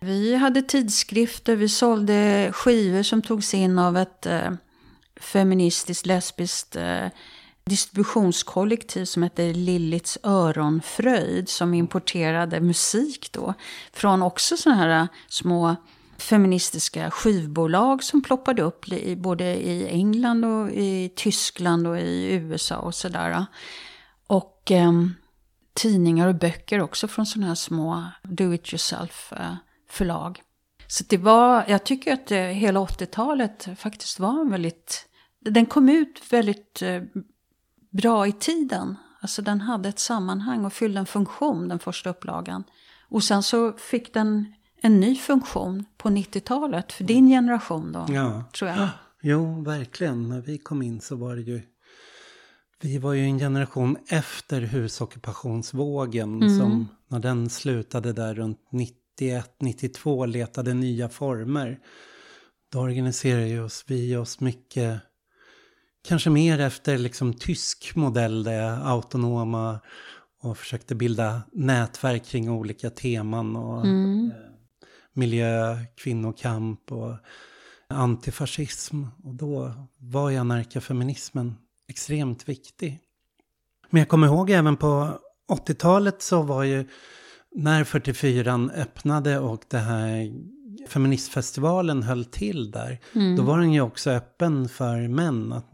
vi 0.00 0.34
hade 0.34 0.62
tidskrifter, 0.62 1.56
vi 1.56 1.68
sålde 1.68 2.50
skivor 2.52 3.02
som 3.02 3.22
togs 3.22 3.54
in 3.54 3.78
av 3.78 3.96
ett 3.96 4.26
eh, 4.26 4.52
feministiskt, 5.16 6.06
lesbiskt 6.06 6.76
eh, 6.76 7.06
distributionskollektiv 7.64 9.04
som 9.04 9.22
hette 9.22 9.52
Lillits 9.52 10.18
Öronfröjd 10.22 11.48
som 11.48 11.74
importerade 11.74 12.60
musik 12.60 13.32
då. 13.32 13.54
Från 13.92 14.22
också 14.22 14.56
sådana 14.56 14.80
här 14.80 15.08
små 15.28 15.76
feministiska 16.18 17.10
skivbolag 17.10 18.02
som 18.02 18.22
ploppade 18.22 18.62
upp 18.62 18.92
i, 18.92 19.16
både 19.16 19.44
i 19.44 19.88
England 19.88 20.44
och 20.44 20.70
i 20.70 21.12
Tyskland 21.16 21.86
och 21.86 21.98
i 21.98 22.32
USA 22.32 22.76
och 22.76 22.94
sådär. 22.94 23.46
Och 24.26 24.70
eh, 24.70 24.92
tidningar 25.74 26.28
och 26.28 26.34
böcker 26.34 26.80
också 26.80 27.08
från 27.08 27.26
sådana 27.26 27.46
här 27.46 27.54
små 27.54 28.04
do 28.22 28.54
it 28.54 28.72
yourself 28.72 29.32
eh, 29.32 29.54
förlag. 29.90 30.42
Så 30.86 31.04
det 31.08 31.18
var, 31.18 31.64
jag 31.68 31.84
tycker 31.84 32.12
att 32.12 32.30
eh, 32.30 32.38
hela 32.38 32.80
80-talet 32.80 33.68
faktiskt 33.76 34.20
var 34.20 34.40
en 34.40 34.50
väldigt, 34.50 35.08
den 35.40 35.66
kom 35.66 35.88
ut 35.88 36.22
väldigt 36.30 36.82
eh, 36.82 37.02
bra 37.90 38.26
i 38.26 38.32
tiden. 38.32 38.96
Alltså 39.20 39.42
den 39.42 39.60
hade 39.60 39.88
ett 39.88 39.98
sammanhang 39.98 40.64
och 40.64 40.72
fyllde 40.72 41.00
en 41.00 41.06
funktion, 41.06 41.68
den 41.68 41.78
första 41.78 42.10
upplagan. 42.10 42.64
Och 43.08 43.24
sen 43.24 43.42
så 43.42 43.72
fick 43.72 44.14
den 44.14 44.54
en 44.84 45.00
ny 45.00 45.16
funktion 45.16 45.84
på 45.96 46.08
90-talet 46.08 46.92
för 46.92 47.04
din 47.04 47.28
generation 47.28 47.92
då, 47.92 48.06
ja. 48.08 48.44
tror 48.54 48.70
jag. 48.70 48.88
Jo, 49.22 49.62
verkligen. 49.62 50.28
När 50.28 50.40
vi 50.40 50.58
kom 50.58 50.82
in 50.82 51.00
så 51.00 51.16
var 51.16 51.36
det 51.36 51.42
ju... 51.42 51.62
Vi 52.80 52.98
var 52.98 53.12
ju 53.12 53.24
en 53.24 53.38
generation 53.38 53.96
efter 54.08 54.60
husockupationsvågen 54.60 56.42
mm. 56.42 56.58
som 56.58 56.88
när 57.08 57.18
den 57.18 57.50
slutade 57.50 58.12
där 58.12 58.34
runt 58.34 58.60
91-92 59.20 60.26
letade 60.26 60.74
nya 60.74 61.08
former. 61.08 61.78
Då 62.72 62.78
organiserade 62.78 63.60
oss 63.60 63.84
vi 63.86 64.16
oss 64.16 64.40
mycket 64.40 65.00
kanske 66.08 66.30
mer 66.30 66.60
efter 66.60 66.98
liksom 66.98 67.34
tysk 67.34 67.96
modell, 67.96 68.44
det 68.44 68.76
autonoma 68.76 69.80
och 70.42 70.58
försökte 70.58 70.94
bilda 70.94 71.42
nätverk 71.52 72.24
kring 72.24 72.50
olika 72.50 72.90
teman 72.90 73.56
och 73.56 73.86
mm. 73.86 74.30
eh, 74.30 74.53
miljö, 75.14 75.76
kvinnokamp 75.96 76.92
och 76.92 77.14
antifascism. 77.88 79.04
Och 79.24 79.34
då 79.34 79.72
var 79.98 80.30
ju 80.30 80.36
anarkafeminismen 80.36 81.54
extremt 81.88 82.48
viktig. 82.48 83.00
Men 83.90 83.98
jag 83.98 84.08
kommer 84.08 84.26
ihåg 84.26 84.50
även 84.50 84.76
på 84.76 85.18
80-talet 85.48 86.22
så 86.22 86.42
var 86.42 86.62
ju, 86.62 86.88
när 87.54 87.84
44 87.84 88.70
öppnade 88.74 89.38
och 89.38 89.62
det 89.68 89.78
här 89.78 90.32
feministfestivalen 90.88 92.02
höll 92.02 92.24
till 92.24 92.70
där, 92.70 93.00
mm. 93.14 93.36
då 93.36 93.42
var 93.42 93.58
den 93.58 93.72
ju 93.72 93.80
också 93.80 94.10
öppen 94.10 94.68
för 94.68 95.08
män. 95.08 95.52
Att, 95.52 95.70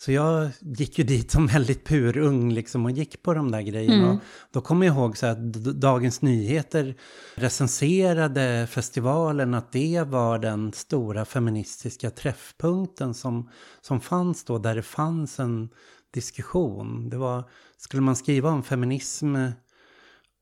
så 0.00 0.12
jag 0.12 0.50
gick 0.60 0.98
ju 0.98 1.04
dit 1.04 1.30
som 1.30 1.46
väldigt 1.46 1.84
purung 1.84 2.52
liksom 2.52 2.84
och 2.84 2.90
gick 2.90 3.22
på 3.22 3.34
de 3.34 3.50
där 3.50 3.60
grejerna. 3.60 4.06
Mm. 4.06 4.18
då 4.52 4.60
kommer 4.60 4.86
jag 4.86 4.96
ihåg 4.96 5.16
så 5.16 5.26
att 5.26 5.52
Dagens 5.54 6.22
Nyheter 6.22 6.94
recenserade 7.34 8.66
festivalen, 8.70 9.54
att 9.54 9.72
det 9.72 10.04
var 10.06 10.38
den 10.38 10.72
stora 10.72 11.24
feministiska 11.24 12.10
träffpunkten 12.10 13.14
som, 13.14 13.50
som 13.80 14.00
fanns 14.00 14.44
då, 14.44 14.58
där 14.58 14.74
det 14.74 14.82
fanns 14.82 15.40
en 15.40 15.68
diskussion. 16.14 17.08
Det 17.08 17.16
var, 17.16 17.44
skulle 17.76 18.02
man 18.02 18.16
skriva 18.16 18.50
om 18.50 18.62
feminism 18.62 19.36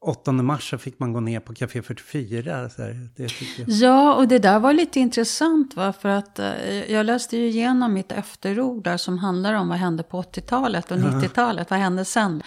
8 0.05 0.33
mars 0.33 0.71
så 0.71 0.79
fick 0.79 0.99
man 0.99 1.13
gå 1.13 1.21
ner 1.21 1.41
på 1.41 1.55
Café 1.55 1.83
44. 1.83 2.69
Så 2.69 2.83
här, 2.83 3.09
det 3.17 3.31
Ja, 3.67 4.15
och 4.15 4.29
det 4.29 4.39
där 4.39 4.59
var 4.59 4.73
lite 4.73 5.01
intressant. 5.01 5.77
Va? 5.77 5.93
För 5.93 6.09
att 6.09 6.39
eh, 6.39 6.93
jag 6.93 7.07
läste 7.07 7.37
ju 7.37 7.47
igenom 7.47 7.93
mitt 7.93 8.13
efterord 8.13 8.85
där 8.85 8.97
som 8.97 9.19
handlar 9.19 9.55
om 9.55 9.69
vad 9.69 9.79
hände 9.79 10.03
på 10.03 10.23
80-talet 10.23 10.91
och 10.91 10.97
90-talet. 10.97 11.71
Vad 11.71 11.79
hände 11.79 12.05
sen? 12.05 12.43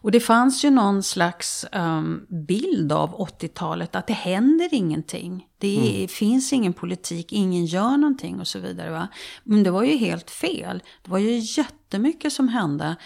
Och 0.00 0.10
det 0.10 0.20
fanns 0.20 0.64
ju 0.64 0.70
någon 0.70 1.02
slags 1.02 1.66
um, 1.72 2.26
bild 2.28 2.92
av 2.92 3.28
80-talet, 3.28 3.96
att 3.96 4.06
det 4.06 4.12
händer 4.12 4.68
ingenting. 4.72 5.46
Det 5.58 5.78
är, 5.78 5.96
mm. 5.96 6.08
finns 6.08 6.52
ingen 6.52 6.72
politik, 6.72 7.32
ingen 7.32 7.66
gör 7.66 7.96
någonting 7.96 8.40
och 8.40 8.46
så 8.46 8.58
vidare. 8.58 8.90
Va? 8.90 9.08
Men 9.44 9.62
det 9.62 9.70
var 9.70 9.82
ju 9.82 9.96
helt 9.96 10.30
fel. 10.30 10.82
Det 11.02 11.10
var 11.10 11.18
ju 11.18 11.38
jättemycket 11.38 12.32
som 12.32 12.48
hände 12.48 12.96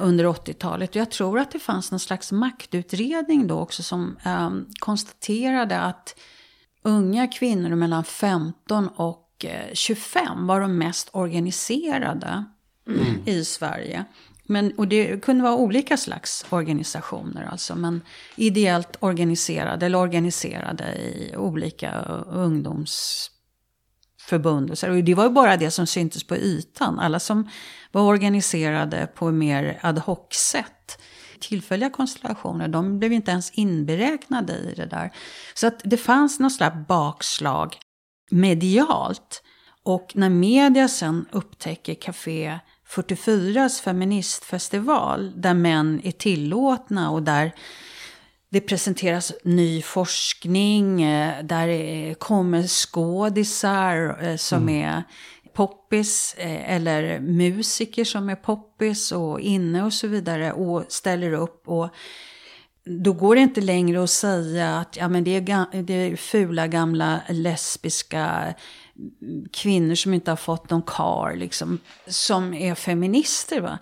under 0.00 0.24
80-talet. 0.24 0.94
Jag 0.94 1.10
tror 1.10 1.38
att 1.38 1.50
det 1.50 1.58
fanns 1.58 1.90
någon 1.90 2.00
slags 2.00 2.32
maktutredning 2.32 3.46
då 3.46 3.60
också 3.60 3.82
som 3.82 4.16
eh, 4.24 4.50
konstaterade 4.80 5.80
att 5.80 6.14
unga 6.82 7.26
kvinnor 7.26 7.74
mellan 7.74 8.04
15 8.04 8.88
och 8.88 9.44
eh, 9.44 9.72
25 9.72 10.46
var 10.46 10.60
de 10.60 10.78
mest 10.78 11.08
organiserade 11.12 12.44
mm. 12.88 13.22
i 13.24 13.44
Sverige. 13.44 14.04
Men, 14.48 14.72
och 14.72 14.88
det 14.88 15.24
kunde 15.24 15.42
vara 15.42 15.56
olika 15.56 15.96
slags 15.96 16.46
organisationer 16.50 17.48
alltså. 17.50 17.74
Men 17.74 18.02
ideellt 18.36 18.96
organiserade 19.00 19.86
eller 19.86 19.98
organiserade 19.98 20.84
i 20.94 21.34
olika 21.36 22.00
ungdoms 22.30 23.30
förbund. 24.26 24.70
Och, 24.70 24.78
så. 24.78 24.90
och 24.90 25.04
det 25.04 25.14
var 25.14 25.24
ju 25.24 25.30
bara 25.30 25.56
det 25.56 25.70
som 25.70 25.86
syntes 25.86 26.24
på 26.24 26.36
ytan. 26.36 26.98
Alla 26.98 27.20
som 27.20 27.48
var 27.92 28.02
organiserade 28.02 29.08
på 29.14 29.30
mer 29.30 29.78
ad 29.82 30.00
hoc-sätt, 30.00 31.02
tillfälliga 31.40 31.90
konstellationer, 31.90 32.68
de 32.68 32.98
blev 32.98 33.12
inte 33.12 33.30
ens 33.30 33.50
inberäknade 33.50 34.52
i 34.52 34.74
det 34.76 34.86
där. 34.86 35.12
Så 35.54 35.66
att 35.66 35.80
det 35.84 35.96
fanns 35.96 36.40
något 36.40 36.52
slags 36.52 36.88
bakslag 36.88 37.76
medialt. 38.30 39.42
Och 39.82 40.12
när 40.14 40.28
media 40.28 40.88
sen 40.88 41.26
upptäcker 41.32 41.94
Café 41.94 42.58
44s 42.88 43.82
feministfestival, 43.82 45.32
där 45.36 45.54
män 45.54 46.00
är 46.04 46.12
tillåtna 46.12 47.10
och 47.10 47.22
där 47.22 47.52
det 48.56 48.60
presenteras 48.60 49.32
ny 49.44 49.82
forskning, 49.82 51.02
eh, 51.02 51.44
där 51.44 52.14
kommer 52.14 52.62
skådisar 52.62 54.24
eh, 54.24 54.36
som 54.36 54.62
mm. 54.62 54.84
är 54.84 55.02
poppis 55.52 56.34
eh, 56.38 56.74
eller 56.74 57.20
musiker 57.20 58.04
som 58.04 58.28
är 58.28 58.36
poppis 58.36 59.12
och 59.12 59.40
inne 59.40 59.84
och 59.84 59.92
så 59.92 60.06
vidare 60.06 60.52
och 60.52 60.84
ställer 60.88 61.32
upp. 61.32 61.68
och 61.68 61.88
då 62.84 63.12
går 63.12 63.34
det 63.34 63.40
inte 63.40 63.60
längre 63.60 64.02
att 64.02 64.10
säga 64.10 64.78
att 64.78 64.96
ja, 64.96 65.08
men 65.08 65.24
det, 65.24 65.36
är, 65.36 65.82
det 65.82 65.94
är 65.94 66.16
fula 66.16 66.66
gamla 66.66 67.20
lesbiska 67.28 68.54
kvinnor 69.52 69.94
som 69.94 70.14
inte 70.14 70.30
har 70.30 70.36
fått 70.36 70.70
någon 70.70 70.82
kar, 70.82 71.36
liksom, 71.36 71.78
som 72.06 72.54
är 72.54 72.74
feminister. 72.74 73.60
Va? 73.60 73.78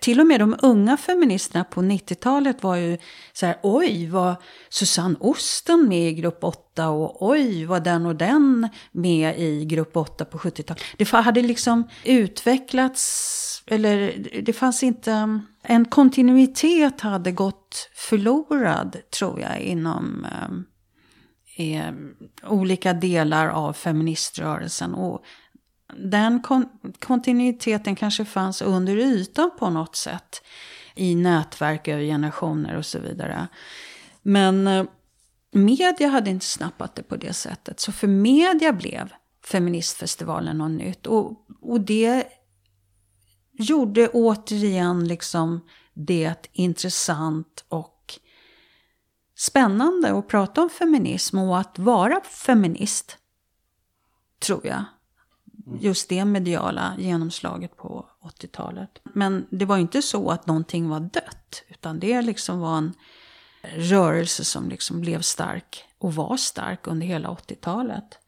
Till 0.00 0.20
och 0.20 0.26
med 0.26 0.40
de 0.40 0.56
unga 0.62 0.96
feministerna 0.96 1.64
på 1.64 1.80
90-talet 1.80 2.62
var 2.62 2.76
ju 2.76 2.98
så 3.32 3.46
här, 3.46 3.56
oj, 3.62 4.08
var 4.08 4.36
Susanne 4.68 5.16
Osten 5.20 5.88
med 5.88 6.08
i 6.08 6.14
grupp 6.14 6.44
8 6.44 6.88
och 6.88 7.28
oj, 7.28 7.64
var 7.64 7.80
den 7.80 8.06
och 8.06 8.16
den 8.16 8.68
med 8.92 9.38
i 9.38 9.64
grupp 9.64 9.96
8 9.96 10.24
på 10.24 10.38
70-talet. 10.38 10.82
Det 10.96 11.10
hade 11.10 11.42
liksom 11.42 11.88
utvecklats, 12.04 13.62
eller 13.66 14.26
det 14.42 14.52
fanns 14.52 14.82
inte, 14.82 15.40
en 15.62 15.84
kontinuitet 15.84 17.00
hade 17.00 17.32
gått 17.32 17.90
förlorad 17.94 18.96
tror 19.10 19.40
jag 19.40 19.60
inom 19.60 20.24
ehm, 20.24 20.64
eh, 21.56 21.92
olika 22.42 22.92
delar 22.92 23.48
av 23.48 23.72
feministrörelsen. 23.72 24.94
Och 24.94 25.24
den 25.96 26.42
kon 26.42 26.68
kontinuiteten 26.98 27.96
kanske 27.96 28.24
fanns 28.24 28.62
under 28.62 28.96
ytan 28.96 29.50
på 29.58 29.70
något 29.70 29.96
sätt. 29.96 30.42
I 30.94 31.14
nätverk 31.14 31.88
över 31.88 32.02
generationer 32.02 32.76
och 32.76 32.86
så 32.86 32.98
vidare. 32.98 33.48
Men 34.22 34.66
eh, 34.66 34.84
media 35.52 36.08
hade 36.08 36.30
inte 36.30 36.46
snappat 36.46 36.94
det 36.94 37.02
på 37.02 37.16
det 37.16 37.32
sättet. 37.32 37.80
Så 37.80 37.92
för 37.92 38.06
media 38.06 38.72
blev 38.72 39.12
feministfestivalen 39.44 40.58
något 40.58 40.70
nytt. 40.70 41.06
Och, 41.06 41.46
och 41.60 41.80
det 41.80 42.26
gjorde 43.52 44.08
återigen 44.08 45.08
liksom 45.08 45.60
det 45.94 46.48
intressant 46.52 47.64
och 47.68 47.99
spännande 49.40 50.18
att 50.18 50.28
prata 50.28 50.62
om 50.62 50.70
feminism 50.70 51.38
och 51.38 51.58
att 51.58 51.78
vara 51.78 52.20
feminist. 52.20 53.18
Tror 54.38 54.66
jag. 54.66 54.84
Just 55.80 56.08
det 56.08 56.24
mediala 56.24 56.94
genomslaget 56.98 57.76
på 57.76 58.06
80-talet. 58.22 59.00
Men 59.02 59.46
det 59.50 59.64
var 59.64 59.78
inte 59.78 60.02
så 60.02 60.30
att 60.30 60.46
någonting 60.46 60.88
var 60.88 61.00
dött. 61.00 61.62
Utan 61.68 62.00
det 62.00 62.22
liksom 62.22 62.60
var 62.60 62.78
en 62.78 62.94
rörelse 63.62 64.44
som 64.44 64.68
liksom 64.68 65.00
blev 65.00 65.20
stark 65.20 65.84
och 65.98 66.14
var 66.14 66.36
stark 66.36 66.86
under 66.86 67.06
hela 67.06 67.28
80-talet. 67.28 68.18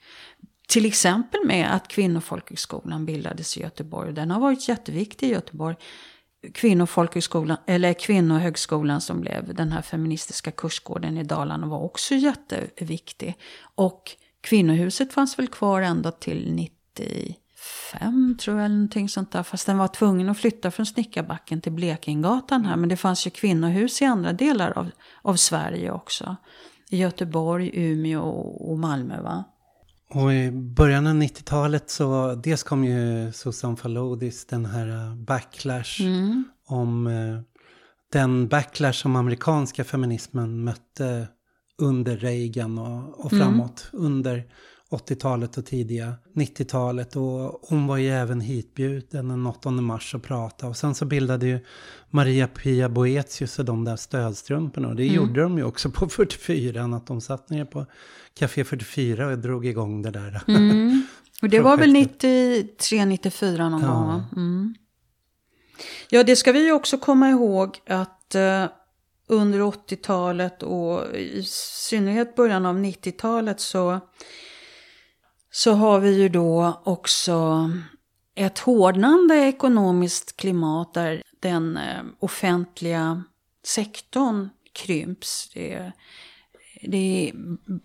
Till 0.68 0.87
exempel 0.87 1.40
med 1.44 1.75
att 1.75 1.88
Kvinnofolkhögskolan 1.88 3.07
bildades 3.07 3.57
i 3.57 3.61
Göteborg. 3.61 4.12
Den 4.12 4.31
har 4.31 4.40
varit 4.40 4.68
jätteviktig 4.68 5.29
i 5.29 5.33
Göteborg 5.33 5.77
kvinnofolkhögskolan, 6.55 7.57
eller 7.67 7.93
kvinnohögskolan 7.93 9.01
som 9.01 9.21
blev 9.21 9.55
den 9.55 9.73
här 9.73 9.83
feministiska 9.83 10.51
kursgården 10.51 11.19
i 11.19 11.25
Dalarna 11.25 11.67
var 11.67 11.79
också 11.79 12.15
jätteviktig. 12.15 13.35
Och 13.75 14.03
kvinnohuset 14.41 15.13
fanns 15.13 15.39
väl 15.39 15.49
kvar 15.49 15.83
ända 15.83 16.11
till 16.11 16.53
95 16.55 18.37
tror 18.39 18.57
jag, 18.57 18.65
eller 18.65 18.75
någonting 18.75 19.09
sånt 19.09 19.33
där. 19.33 19.43
Fast 19.43 19.67
den 19.67 19.79
var 19.79 19.89
tvungen 19.89 20.29
att 20.29 20.39
flytta 20.39 20.71
från 20.71 20.87
Snickarbacken 20.87 21.61
till 21.61 21.73
Blekingegatan 21.73 22.65
här. 22.65 22.77
Men 22.77 22.89
det 22.89 22.97
fanns 22.97 23.27
ju 23.27 23.31
kvinnohus 23.31 24.03
i 24.03 24.05
andra 24.05 24.33
delar 24.33 24.79
av, 24.79 24.91
av 25.23 25.37
Sverige 25.37 25.91
också. 25.91 26.37
I 26.91 26.97
Göteborg, 26.97 27.71
Umeå 27.75 28.23
och 28.71 28.79
Malmö 28.79 29.23
va. 29.23 29.45
Och 30.14 30.33
i 30.33 30.51
början 30.51 31.07
av 31.07 31.14
90-talet 31.14 31.90
så 31.90 32.35
dels 32.35 32.62
kom 32.62 32.85
ju 32.85 33.33
Susan 33.33 33.77
Falodis, 33.77 34.46
den 34.46 34.66
här 34.66 34.88
uh, 34.88 35.16
backlash 35.16 36.01
mm. 36.01 36.44
om 36.66 37.07
uh, 37.07 37.40
den 38.12 38.48
backlash 38.48 38.92
som 38.92 39.16
amerikanska 39.16 39.85
feminismen 39.85 40.64
mötte 40.64 41.29
under 41.79 42.16
Reagan 42.16 42.79
och, 42.79 43.25
och 43.25 43.33
mm. 43.33 43.44
framåt. 43.44 43.90
Mm. 43.92 44.05
Under 44.05 44.44
80-talet 44.93 45.59
och 45.59 45.67
tidiga 45.67 46.15
90-talet. 46.35 47.17
Och 47.17 47.61
hon 47.63 47.87
var 47.87 47.97
ju 47.97 48.11
även 48.11 48.41
hitbjuden 48.41 49.29
den 49.29 49.47
8 49.47 49.71
mars 49.71 50.15
och 50.15 50.23
prata. 50.23 50.67
Och 50.67 50.77
sen 50.77 50.95
så 50.95 51.05
bildade 51.05 51.47
ju 51.47 51.59
Maria 52.11 52.49
Pia 52.49 52.89
Boetius 52.89 53.59
och 53.59 53.65
de 53.65 53.85
där 53.85 53.97
stödstrumporna. 53.97 54.89
Och 54.89 54.97
det 54.97 55.03
mm. 55.03 55.15
gjorde 55.15 55.43
de 55.43 55.59
ju 55.59 55.65
också 55.65 55.91
på 55.91 56.09
44. 56.09 56.85
Att 56.85 57.07
de 57.07 57.21
satt 57.21 57.51
ner 57.51 57.65
på 57.65 57.87
Café 58.35 58.65
44 58.65 59.27
och 59.27 59.39
drog 59.39 59.67
igång 59.67 60.03
det 60.03 60.11
där. 60.11 60.43
Mm. 60.49 61.07
Och 61.43 61.49
det 61.49 61.61
var 61.61 61.77
väl 61.77 61.93
93, 61.93 63.05
94 63.05 63.69
någon 63.69 63.83
ja. 63.83 63.89
gång 63.89 64.25
mm. 64.37 64.75
Ja, 66.09 66.23
det 66.23 66.37
ska 66.37 66.53
vi 66.53 66.65
ju 66.65 66.73
också 66.73 66.99
komma 66.99 67.29
ihåg 67.31 67.79
att 67.87 68.35
uh, 68.37 68.67
under 69.27 69.61
80-talet 69.61 70.63
och 70.63 71.17
i 71.17 71.43
synnerhet 71.89 72.37
början 72.37 72.67
av 72.67 72.77
90-talet 72.77 73.61
så 73.61 74.01
så 75.53 75.73
har 75.73 76.01
vi 76.01 76.21
ju 76.23 76.29
då 76.29 76.81
också 76.85 77.71
ett 78.35 78.59
hårdnande 78.59 79.35
ekonomiskt 79.35 80.37
klimat 80.37 80.95
där 80.95 81.23
den 81.41 81.77
eh, 81.77 82.03
offentliga 82.19 83.23
sektorn 83.65 84.49
krymps. 84.73 85.51
Det 85.55 85.93
det 86.85 87.33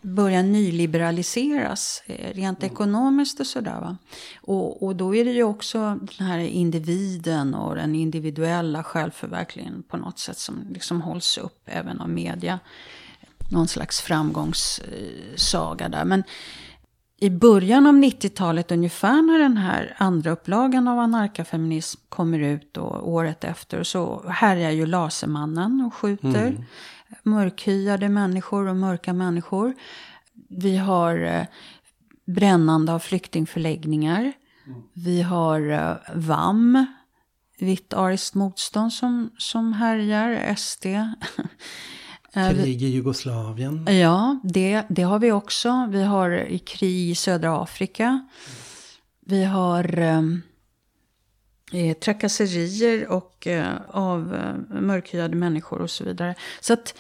börjar 0.02 0.44
nyliberaliseras 0.44 2.04
eh, 2.06 2.34
rent 2.34 2.64
mm. 2.64 2.74
ekonomiskt 2.74 3.40
och 3.40 3.48
sådär. 3.48 3.80
Va? 3.82 3.98
Och, 4.42 4.84
och 4.84 4.96
då 4.96 5.16
är 5.16 5.26
det 5.26 5.32
ju 5.32 5.44
också 5.44 6.00
den 6.18 6.28
här 6.28 6.40
individen 6.40 7.54
och 7.54 7.76
den 7.76 7.96
individuella 7.96 8.84
självförverkligen 8.84 9.84
på 9.84 9.98
något 9.98 10.20
sätt 10.20 10.38
som 10.38 10.68
liksom 10.70 11.02
hålls 11.02 11.38
upp 11.38 11.62
även 11.66 12.02
av 12.02 12.10
media. 12.10 12.60
Någon 13.52 13.68
slags 13.68 14.02
framgångssaga 14.02 15.90
där. 15.90 16.06
Men 16.06 16.24
i 17.20 17.30
början 17.30 17.88
av 17.88 17.94
90-talet 17.94 18.72
ungefär 18.72 19.22
när 19.22 19.40
den 19.40 19.58
här 19.58 19.96
andra 19.98 20.32
upplagan 20.32 20.88
av 20.88 21.00
anarkafeminism 21.00 22.02
kommer 22.10 22.40
ut 22.40 22.78
och 22.78 23.10
året 23.10 23.44
efter 23.44 23.84
så 23.84 24.30
härjar 24.30 24.72
ju 24.72 24.86
Lasermannen 24.86 25.82
och 25.82 25.94
skjuter. 25.94 26.48
Mm 26.48 26.64
mörkhyade 27.24 28.10
människor 28.10 28.68
och 28.68 28.76
mörka 28.76 29.14
människor. 29.14 29.74
Vi 30.50 30.78
har 30.78 31.24
eh, 31.24 31.46
brännande 32.26 32.94
av 32.94 33.00
flyktingförläggningar. 33.00 34.22
Mm. 34.22 34.82
Vi 34.94 35.22
har 35.22 35.70
eh, 35.70 35.96
VAM, 36.16 36.86
Vitt 37.60 37.94
ariskt 37.94 38.36
motstånd 38.36 38.94
som, 38.94 39.30
som 39.38 39.74
härjar, 39.74 40.56
SD. 40.56 40.86
Eh, 42.34 42.50
krig 42.50 42.84
i 42.84 42.88
Jugoslavien. 42.88 43.86
Ja, 44.00 44.40
det, 44.44 44.84
det 44.90 45.02
har 45.02 45.20
vi 45.20 45.32
också. 45.32 45.88
Vi 45.92 46.04
har 46.04 46.58
krig 46.66 47.10
i 47.10 47.16
södra 47.16 47.62
Afrika. 47.62 48.28
Vi 49.26 49.44
har 49.44 50.00
eh, 51.74 51.94
trakasserier 51.94 53.08
och, 53.08 53.48
eh, 53.48 53.74
av 53.90 54.36
eh, 54.36 54.80
mörkhyade 54.82 55.36
människor 55.36 55.82
och 55.82 55.92
så 55.92 56.04
vidare. 56.04 56.36
Så 56.62 56.74
att 56.74 56.94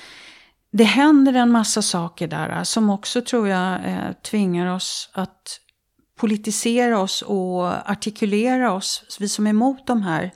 det 0.72 0.84
händer 0.84 1.34
en 1.34 1.52
massa 1.52 1.82
saker 1.82 2.28
där 2.28 2.58
eh, 2.58 2.64
som 2.64 2.90
också 2.90 3.22
tror 3.22 3.48
jag 3.48 3.86
eh, 3.86 4.12
tvingar 4.24 4.76
oss 4.76 5.10
att 5.14 5.60
politisera 6.20 7.00
oss 7.00 7.22
och 7.22 7.90
artikulera 7.92 8.74
oss, 8.74 9.18
vi 9.20 9.30
som 9.30 9.48
är 9.48 9.50
emot 9.50 9.88
de 9.88 10.02
här 10.02 10.32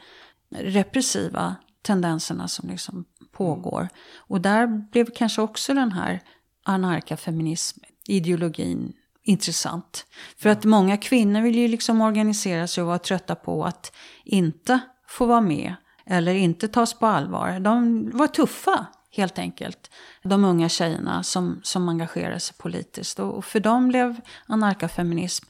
repressiva 0.49 1.55
tendenserna 1.81 2.47
som 2.47 2.69
liksom 2.69 3.05
pågår. 3.41 3.89
Och 4.17 4.41
där 4.41 4.67
blev 4.67 5.09
kanske 5.15 5.41
också 5.41 5.73
den 5.73 5.91
här 5.91 6.21
anarkafeminism-ideologin 6.63 8.93
intressant. 9.23 10.05
För 10.37 10.49
att 10.49 10.63
många 10.63 10.97
kvinnor 10.97 11.41
vill 11.41 11.55
ju 11.55 11.67
liksom 11.67 12.01
organisera 12.01 12.67
sig 12.67 12.81
och 12.81 12.87
vara 12.87 12.99
trötta 12.99 13.35
på 13.35 13.65
att 13.65 13.95
inte 14.23 14.79
få 15.07 15.25
vara 15.25 15.41
med 15.41 15.75
eller 16.05 16.33
inte 16.33 16.67
tas 16.67 16.93
på 16.93 17.05
allvar. 17.05 17.59
De 17.59 18.09
var 18.13 18.27
tuffa 18.27 18.85
helt 19.11 19.39
enkelt. 19.39 19.91
De 20.23 20.45
unga 20.45 20.69
tjejerna 20.69 21.23
som, 21.23 21.59
som 21.63 21.89
engagerade 21.89 22.39
sig 22.39 22.55
politiskt. 22.57 23.19
Och 23.19 23.45
för 23.45 23.59
dem 23.59 23.87
blev 23.87 24.21
anarkafeminism 24.47 25.45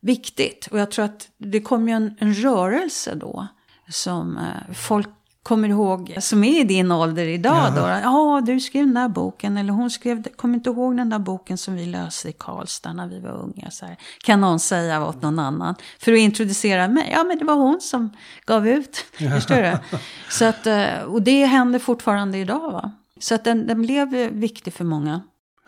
viktigt. 0.00 0.68
Och 0.70 0.78
jag 0.78 0.90
tror 0.90 1.04
att 1.04 1.28
det 1.38 1.60
kom 1.60 1.88
ju 1.88 1.94
en, 1.94 2.16
en 2.20 2.34
rörelse 2.34 3.14
då 3.14 3.46
som 3.88 4.38
eh, 4.38 4.74
folk 4.74 5.08
kommer 5.44 5.68
ihåg, 5.68 6.16
som 6.20 6.44
är 6.44 6.60
i 6.60 6.64
din 6.64 6.92
ålder 6.92 7.26
idag 7.26 7.72
ja. 7.76 7.80
då. 7.80 7.88
Ja, 8.02 8.42
du 8.46 8.60
skrev 8.60 8.84
den 8.84 8.94
där 8.94 9.08
boken. 9.08 9.56
Eller 9.56 9.72
hon 9.72 9.90
skrev, 9.90 10.22
kommer 10.36 10.54
inte 10.54 10.70
ihåg 10.70 10.96
den 10.96 11.10
där 11.10 11.18
boken 11.18 11.58
som 11.58 11.74
vi 11.74 11.86
läste 11.86 12.28
i 12.28 12.32
Karlstad 12.32 12.92
när 12.92 13.08
vi 13.08 13.20
var 13.20 13.30
unga. 13.30 13.70
Så 13.70 13.86
här. 13.86 13.96
Kan 14.24 14.40
någon 14.40 14.60
säga 14.60 15.06
åt 15.06 15.22
någon 15.22 15.38
annan. 15.38 15.74
För 15.98 16.12
att 16.12 16.18
introducera 16.18 16.88
mig. 16.88 17.10
Ja, 17.12 17.24
men 17.24 17.38
det 17.38 17.44
var 17.44 17.54
hon 17.54 17.80
som 17.80 18.10
gav 18.46 18.68
ut. 18.68 19.04
Ja. 19.18 19.30
Förstår 19.34 19.56
du? 19.56 19.98
Så 20.30 20.44
att, 20.44 20.66
eh, 20.66 21.02
och 21.06 21.22
det 21.22 21.44
händer 21.44 21.78
fortfarande 21.78 22.38
idag 22.38 22.72
va. 22.72 22.92
Så 23.20 23.34
att 23.34 23.44
den, 23.44 23.66
den 23.66 23.82
blev 23.82 24.08
viktig 24.32 24.72
för 24.72 24.84
många. 24.84 25.20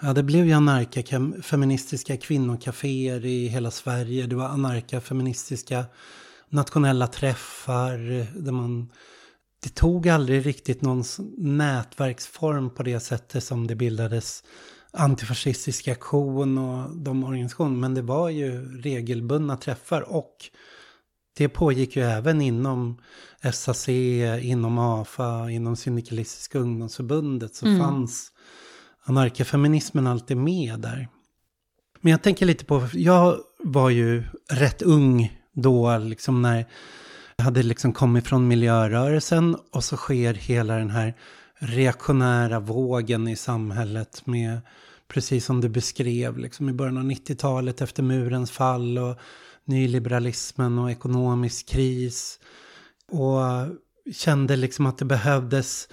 Ja, 0.03 0.13
det 0.13 0.23
blev 0.23 0.47
ju 0.47 0.53
anarka-feministiska 0.53 2.17
kvinnokaféer 2.17 3.25
i 3.25 3.49
hela 3.49 3.71
Sverige. 3.71 4.27
Det 4.27 4.37
var 4.37 4.49
anarka-feministiska 4.49 5.85
nationella 6.49 7.07
träffar 7.07 7.99
där 8.45 8.53
man 8.53 8.89
det 9.63 9.75
tog 9.75 10.09
aldrig 10.09 10.47
riktigt 10.47 10.83
någon 10.83 11.05
nätverksform 11.37 12.71
på 12.71 12.83
det 12.83 13.01
sättet 13.01 13.45
som 13.45 13.67
det 13.67 13.75
bildades 13.75 14.45
antifascistisk 14.91 15.89
aktion 15.89 16.59
och 16.59 16.97
de 16.97 17.25
organisationer. 17.25 17.77
Men 17.77 17.95
det 17.95 18.03
var 18.03 18.29
ju 18.29 18.79
regelbundna 18.81 19.57
träffar 19.57 20.01
och 20.01 20.37
det 21.37 21.49
pågick 21.49 21.97
ju 21.97 22.03
även 22.03 22.41
inom 22.41 22.99
SAC, 23.53 23.89
inom 24.41 24.79
AFA, 24.79 25.51
inom 25.51 25.77
Syndikalistiska 25.77 26.59
ungdomsförbundet 26.59 27.55
så 27.55 27.67
mm. 27.67 27.81
fanns 27.81 28.33
anarkafeminismen 29.05 30.07
alltid 30.07 30.37
med 30.37 30.81
där. 30.81 31.09
Men 32.01 32.11
jag 32.11 32.23
tänker 32.23 32.47
lite 32.47 32.65
på, 32.65 32.89
jag 32.93 33.39
var 33.59 33.91
ju 33.91 34.25
rätt 34.51 34.83
ung 34.83 35.41
då, 35.53 35.99
liksom 35.99 36.43
när 36.43 36.67
hade 37.43 37.63
liksom 37.63 37.93
kommit 37.93 38.29
från 38.29 38.49
miljörörelsen 38.49 39.57
och 39.73 39.85
så 39.85 39.97
sker 39.97 40.35
hela 40.35 40.77
den 40.77 40.91
här 40.91 41.15
reaktionära 41.59 42.61
vågen 42.61 43.29
i 43.29 43.37
samhället 43.37 44.27
med, 44.27 44.61
precis 45.09 45.45
som 45.45 45.61
du 45.61 45.69
beskrev, 45.69 46.39
liksom 46.39 46.69
i 46.69 46.73
början 46.73 46.99
av 46.99 47.05
90-talet 47.05 47.81
efter 47.81 48.03
murens 48.03 48.51
fall 48.51 48.99
och 48.99 49.19
nyliberalismen 49.65 50.79
och 50.79 50.91
ekonomisk 50.91 51.69
kris. 51.69 52.39
Och 53.13 53.41
kände 54.15 54.57
liksom 54.57 54.87
att 54.87 54.99
det 54.99 55.05
behövdes 55.05 55.89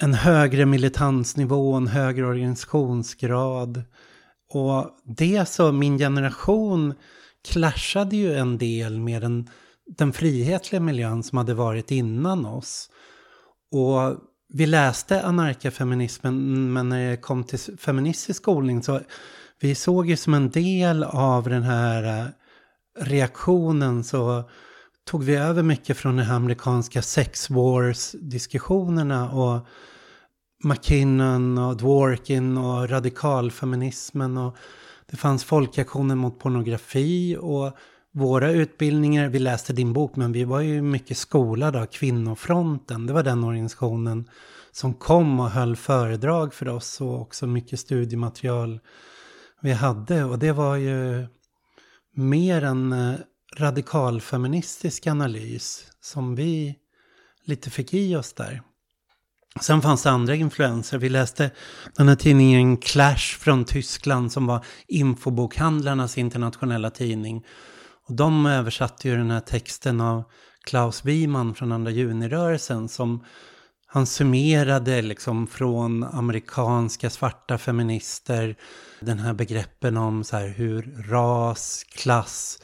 en 0.00 0.14
högre 0.14 0.66
militansnivå, 0.66 1.74
en 1.74 1.86
högre 1.86 2.26
organisationsgrad. 2.26 3.82
Och 4.52 4.90
det 5.04 5.48
så, 5.48 5.72
min 5.72 5.98
generation 5.98 6.94
clashade 7.48 8.16
ju 8.16 8.34
en 8.34 8.58
del 8.58 9.00
med 9.00 9.22
den 9.22 9.50
den 9.86 10.12
frihetliga 10.12 10.80
miljön 10.80 11.22
som 11.22 11.38
hade 11.38 11.54
varit 11.54 11.90
innan 11.90 12.46
oss. 12.46 12.90
Och 13.70 14.16
vi 14.48 14.66
läste 14.66 15.22
anarkafeminismen, 15.22 16.72
men 16.72 16.88
när 16.88 17.10
det 17.10 17.16
kom 17.16 17.44
till 17.44 17.58
feministisk 17.78 18.42
skolning 18.42 18.82
så 18.82 19.00
vi 19.60 19.74
såg 19.74 20.08
ju 20.08 20.16
som 20.16 20.34
en 20.34 20.50
del 20.50 21.04
av 21.04 21.48
den 21.48 21.62
här 21.62 22.20
eh, 22.20 22.26
reaktionen 23.04 24.04
så 24.04 24.44
tog 25.04 25.24
vi 25.24 25.36
över 25.36 25.62
mycket 25.62 25.96
från 25.96 26.16
de 26.16 26.22
här 26.22 26.36
amerikanska 26.36 27.02
sex 27.02 27.50
wars-diskussionerna 27.50 29.30
och 29.30 29.66
McKinnon 30.64 31.58
och 31.58 31.76
Dworkin 31.76 32.58
och 32.58 32.90
radikalfeminismen 32.90 34.36
och 34.36 34.56
det 35.06 35.16
fanns 35.16 35.44
folkaktioner 35.44 36.14
mot 36.14 36.38
pornografi 36.38 37.36
och 37.40 37.76
våra 38.16 38.50
utbildningar, 38.50 39.28
vi 39.28 39.38
läste 39.38 39.72
din 39.72 39.92
bok, 39.92 40.16
men 40.16 40.32
vi 40.32 40.44
var 40.44 40.60
ju 40.60 40.82
mycket 40.82 41.18
skolade 41.18 41.80
av 41.80 41.86
Kvinnofronten. 41.86 43.06
Det 43.06 43.12
var 43.12 43.22
den 43.22 43.44
organisationen 43.44 44.30
som 44.72 44.94
kom 44.94 45.40
och 45.40 45.50
höll 45.50 45.76
föredrag 45.76 46.54
för 46.54 46.68
oss 46.68 47.00
och 47.00 47.20
också 47.20 47.46
mycket 47.46 47.80
studiematerial 47.80 48.80
vi 49.60 49.72
hade. 49.72 50.24
Och 50.24 50.38
det 50.38 50.52
var 50.52 50.76
ju 50.76 51.26
mer 52.14 52.64
en 52.64 52.92
eh, 52.92 53.14
radikalfeministisk 53.56 55.06
analys 55.06 55.86
som 56.00 56.34
vi 56.34 56.74
lite 57.44 57.70
fick 57.70 57.94
i 57.94 58.16
oss 58.16 58.32
där. 58.32 58.62
Sen 59.60 59.82
fanns 59.82 60.02
det 60.02 60.10
andra 60.10 60.34
influenser. 60.34 60.98
Vi 60.98 61.08
läste 61.08 61.50
den 61.96 62.08
här 62.08 62.16
tidningen 62.16 62.76
Clash 62.76 63.38
från 63.38 63.64
Tyskland 63.64 64.32
som 64.32 64.46
var 64.46 64.64
infobokhandlarnas 64.86 66.18
internationella 66.18 66.90
tidning. 66.90 67.44
Och 68.08 68.14
de 68.14 68.46
översatte 68.46 69.08
ju 69.08 69.16
den 69.16 69.30
här 69.30 69.40
texten 69.40 70.00
av 70.00 70.24
Klaus 70.64 71.04
Wiman 71.04 71.54
från 71.54 71.72
andra 71.72 71.90
junirörelsen 71.90 72.88
som 72.88 73.24
han 73.86 74.06
summerade 74.06 75.02
liksom 75.02 75.46
från 75.46 76.04
amerikanska 76.04 77.10
svarta 77.10 77.58
feminister 77.58 78.56
den 79.00 79.18
här 79.18 79.34
begreppen 79.34 79.96
om 79.96 80.24
så 80.24 80.36
här 80.36 80.48
hur 80.48 81.04
ras, 81.08 81.84
klass, 81.88 82.62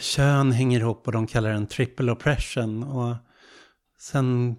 kön 0.00 0.52
hänger 0.52 0.80
ihop 0.80 1.06
och 1.06 1.12
de 1.12 1.26
kallar 1.26 1.50
den 1.50 1.66
triple 1.66 2.12
oppression. 2.12 2.82
Och 2.82 3.16
sen 3.98 4.56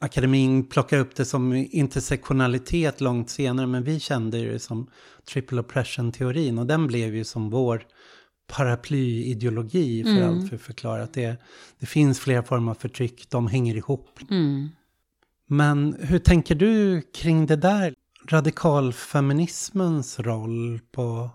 akademin 0.00 0.68
plockade 0.68 1.02
upp 1.02 1.16
det 1.16 1.24
som 1.24 1.52
intersektionalitet 1.70 3.00
långt 3.00 3.30
senare 3.30 3.66
men 3.66 3.84
vi 3.84 4.00
kände 4.00 4.52
det 4.52 4.58
som 4.58 4.90
triple 5.28 5.60
oppression-teorin 5.60 6.58
och 6.58 6.66
den 6.66 6.86
blev 6.86 7.14
ju 7.14 7.24
som 7.24 7.50
vår 7.50 7.86
paraplyideologi 8.46 10.04
för 10.04 10.10
mm. 10.10 10.28
allt 10.28 10.48
för 10.48 10.56
att 10.56 10.62
förklara 10.62 11.02
att 11.02 11.12
det, 11.12 11.36
det 11.78 11.86
finns 11.86 12.20
flera 12.20 12.42
former 12.42 12.70
av 12.70 12.74
förtryck, 12.74 13.30
de 13.30 13.46
hänger 13.46 13.74
ihop. 13.74 14.18
Mm. 14.30 14.68
Men 15.46 15.96
hur 16.00 16.18
tänker 16.18 16.54
du 16.54 17.02
kring 17.02 17.46
det 17.46 17.56
där? 17.56 17.94
Radikalfeminismens 18.28 20.20
roll 20.20 20.80
på 20.92 21.30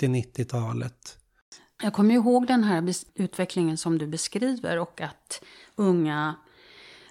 80-90-talet? 0.00 1.18
Jag 1.82 1.92
kommer 1.92 2.14
ihåg 2.14 2.46
den 2.46 2.64
här 2.64 2.94
utvecklingen 3.14 3.76
som 3.76 3.98
du 3.98 4.06
beskriver 4.06 4.78
och 4.78 5.00
att 5.00 5.42
unga 5.76 6.34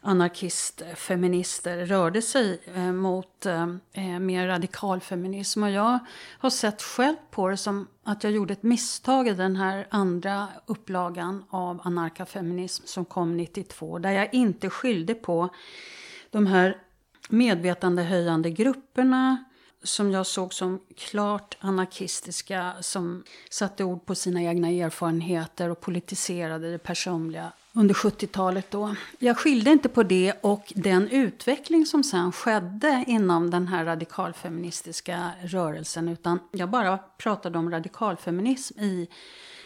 anarkistfeminister 0.06 1.86
rörde 1.86 2.22
sig 2.22 2.62
eh, 2.76 2.92
mot 2.92 3.46
eh, 3.46 3.68
eh, 3.94 4.20
mer 4.20 4.48
radikal 4.48 5.00
feminism. 5.00 5.64
Och 5.64 5.70
jag 5.70 6.00
har 6.40 6.50
sett 6.50 6.82
själv 6.82 7.16
på 7.32 7.48
det 7.48 7.58
som 7.58 7.88
att 8.04 8.24
jag 8.24 8.34
gjorde 8.34 8.54
ett 8.54 8.64
misstag 8.64 9.28
i 9.28 9.34
den 9.34 9.56
här 9.56 9.88
andra 9.90 10.48
upplagan 10.66 11.44
av 11.50 11.82
anarkafeminism 11.84 12.84
som 12.86 13.06
kom 13.06 13.38
92. 13.38 14.00
Där 14.00 14.12
jag 14.12 14.34
inte 14.34 14.70
skyllde 14.70 15.14
på 15.14 15.50
de 16.30 16.48
här 16.48 16.78
medvetandehöjande 17.30 18.50
grupperna 18.50 19.44
som 19.84 20.12
jag 20.12 20.26
såg 20.26 20.54
som 20.54 20.80
klart 20.98 21.58
anarkistiska 21.60 22.74
som 22.82 23.24
satte 23.50 23.84
ord 23.84 24.06
på 24.06 24.16
sina 24.16 24.44
egna 24.44 24.70
erfarenheter 24.70 25.70
och 25.70 25.82
politiserade 25.82 26.72
det 26.72 26.78
personliga 26.78 27.52
under 27.76 27.94
70-talet 27.94 28.72
då. 28.72 28.96
Jag 29.20 29.38
skilde 29.38 29.72
inte 29.72 29.90
på 29.90 30.04
det 30.04 30.34
och 30.42 30.74
den 30.76 31.10
utveckling 31.10 31.86
som 31.86 32.04
sen 32.04 32.32
skedde 32.32 33.04
inom 33.08 33.50
den 33.50 33.68
här 33.68 33.86
radikalfeministiska 33.86 35.32
rörelsen 35.44 36.10
utan 36.10 36.40
jag 36.52 36.70
bara 36.70 36.98
pratade 36.98 37.58
om 37.58 37.72
radikalfeminism 37.72 38.80
i 38.80 39.10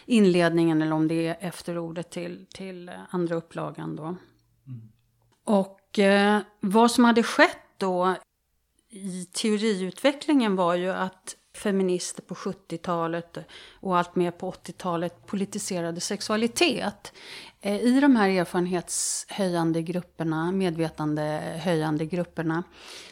inledningen 0.05 0.82
eller 0.82 0.93
om 0.93 1.07
det 1.07 1.28
är 1.28 1.38
efterordet 1.39 2.10
till, 2.10 2.45
till 2.53 2.91
andra 3.10 3.36
upplagan 3.36 3.95
då. 3.95 4.03
Mm. 4.03 4.18
Och 5.43 5.99
eh, 5.99 6.41
vad 6.60 6.91
som 6.91 7.03
hade 7.03 7.24
skett 7.24 7.57
då 7.78 8.16
i 8.89 9.26
teoriutvecklingen 9.26 10.55
var 10.55 10.76
ju 10.76 10.89
att 10.89 11.36
feminister 11.60 12.22
på 12.22 12.36
70-talet 12.36 13.38
och 13.80 13.97
allt 13.97 14.16
mer 14.16 14.32
på 14.32 14.51
80-talet 14.51 15.26
politiserade 15.26 15.99
sexualitet. 15.99 17.14
Eh, 17.62 17.82
I 17.82 17.99
de 17.99 18.16
här 18.16 18.30
erfarenhetshöjande 18.30 19.82
grupperna, 19.82 20.51
medvetandehöjande 20.51 22.05
grupperna, 22.05 22.64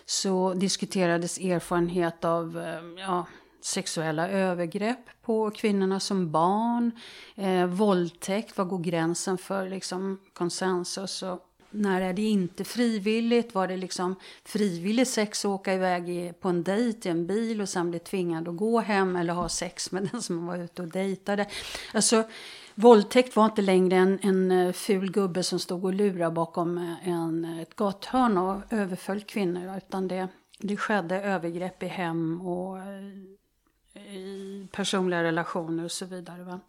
så 0.05 0.53
diskuterades 0.53 1.37
erfarenhet 1.37 2.25
av 2.25 2.57
eh, 2.57 3.01
ja, 3.01 3.25
sexuella 3.61 4.29
övergrepp 4.29 5.09
på 5.21 5.51
kvinnorna 5.51 5.99
som 5.99 6.31
barn, 6.31 6.91
eh, 7.35 7.65
våldtäkt, 7.65 8.57
vad 8.57 8.67
går 8.67 8.79
gränsen 8.79 9.37
för 9.37 9.69
liksom, 9.69 10.19
konsensus 10.33 11.23
och 11.23 11.46
när 11.70 12.01
är 12.01 12.13
det 12.13 12.22
inte 12.22 12.63
frivilligt? 12.63 13.55
Var 13.55 13.68
det 13.68 13.78
liksom 13.78 14.15
frivillig 14.43 15.07
sex 15.07 15.45
att 15.45 15.49
åka 15.49 15.74
iväg 15.74 16.34
på 16.39 16.49
en 16.49 16.63
dejt 16.63 17.09
i 17.09 17.11
en 17.11 17.28
bil 17.28 17.61
och 17.61 17.70
sen 17.70 17.89
bli 17.89 17.99
tvingad 17.99 18.47
att 18.47 18.57
gå 18.57 18.80
hem 18.80 19.15
eller 19.15 19.34
ha 19.34 19.49
sex 19.49 19.91
med 19.91 20.03
den 20.11 20.22
som 20.22 20.45
var 20.45 20.57
ute 20.57 20.82
och 20.82 20.88
dejtade? 20.88 21.45
Alltså, 21.93 22.24
våldtäkt 22.76 23.36
var 23.36 23.45
inte 23.45 23.61
längre 23.61 23.95
en, 23.95 24.20
en 24.22 24.51
eh, 24.51 24.74
ful 24.74 25.11
gubbe 25.11 25.43
som 25.43 25.59
stod 25.59 25.86
och 25.86 25.93
lurade 25.93 26.32
bakom 26.32 26.78
eh, 26.78 27.09
en, 27.09 27.45
eh, 27.45 27.61
ett 27.61 27.76
gathörn 27.76 28.38
och 28.38 28.61
överföll 28.70 29.22
kvinnor, 29.22 29.78
utan 29.78 30.07
det, 30.07 30.28
det 30.59 30.78
skedde 30.78 31.22
övergrepp 31.22 31.84
i 31.84 31.88
hem 31.88 32.41
och 32.41 32.78
i 33.93 34.68
personliga 34.72 35.24
relationer 35.24 35.84
och 35.84 35.91
så 35.91 36.05
vidare. 36.05 36.43
Va? 36.43 36.59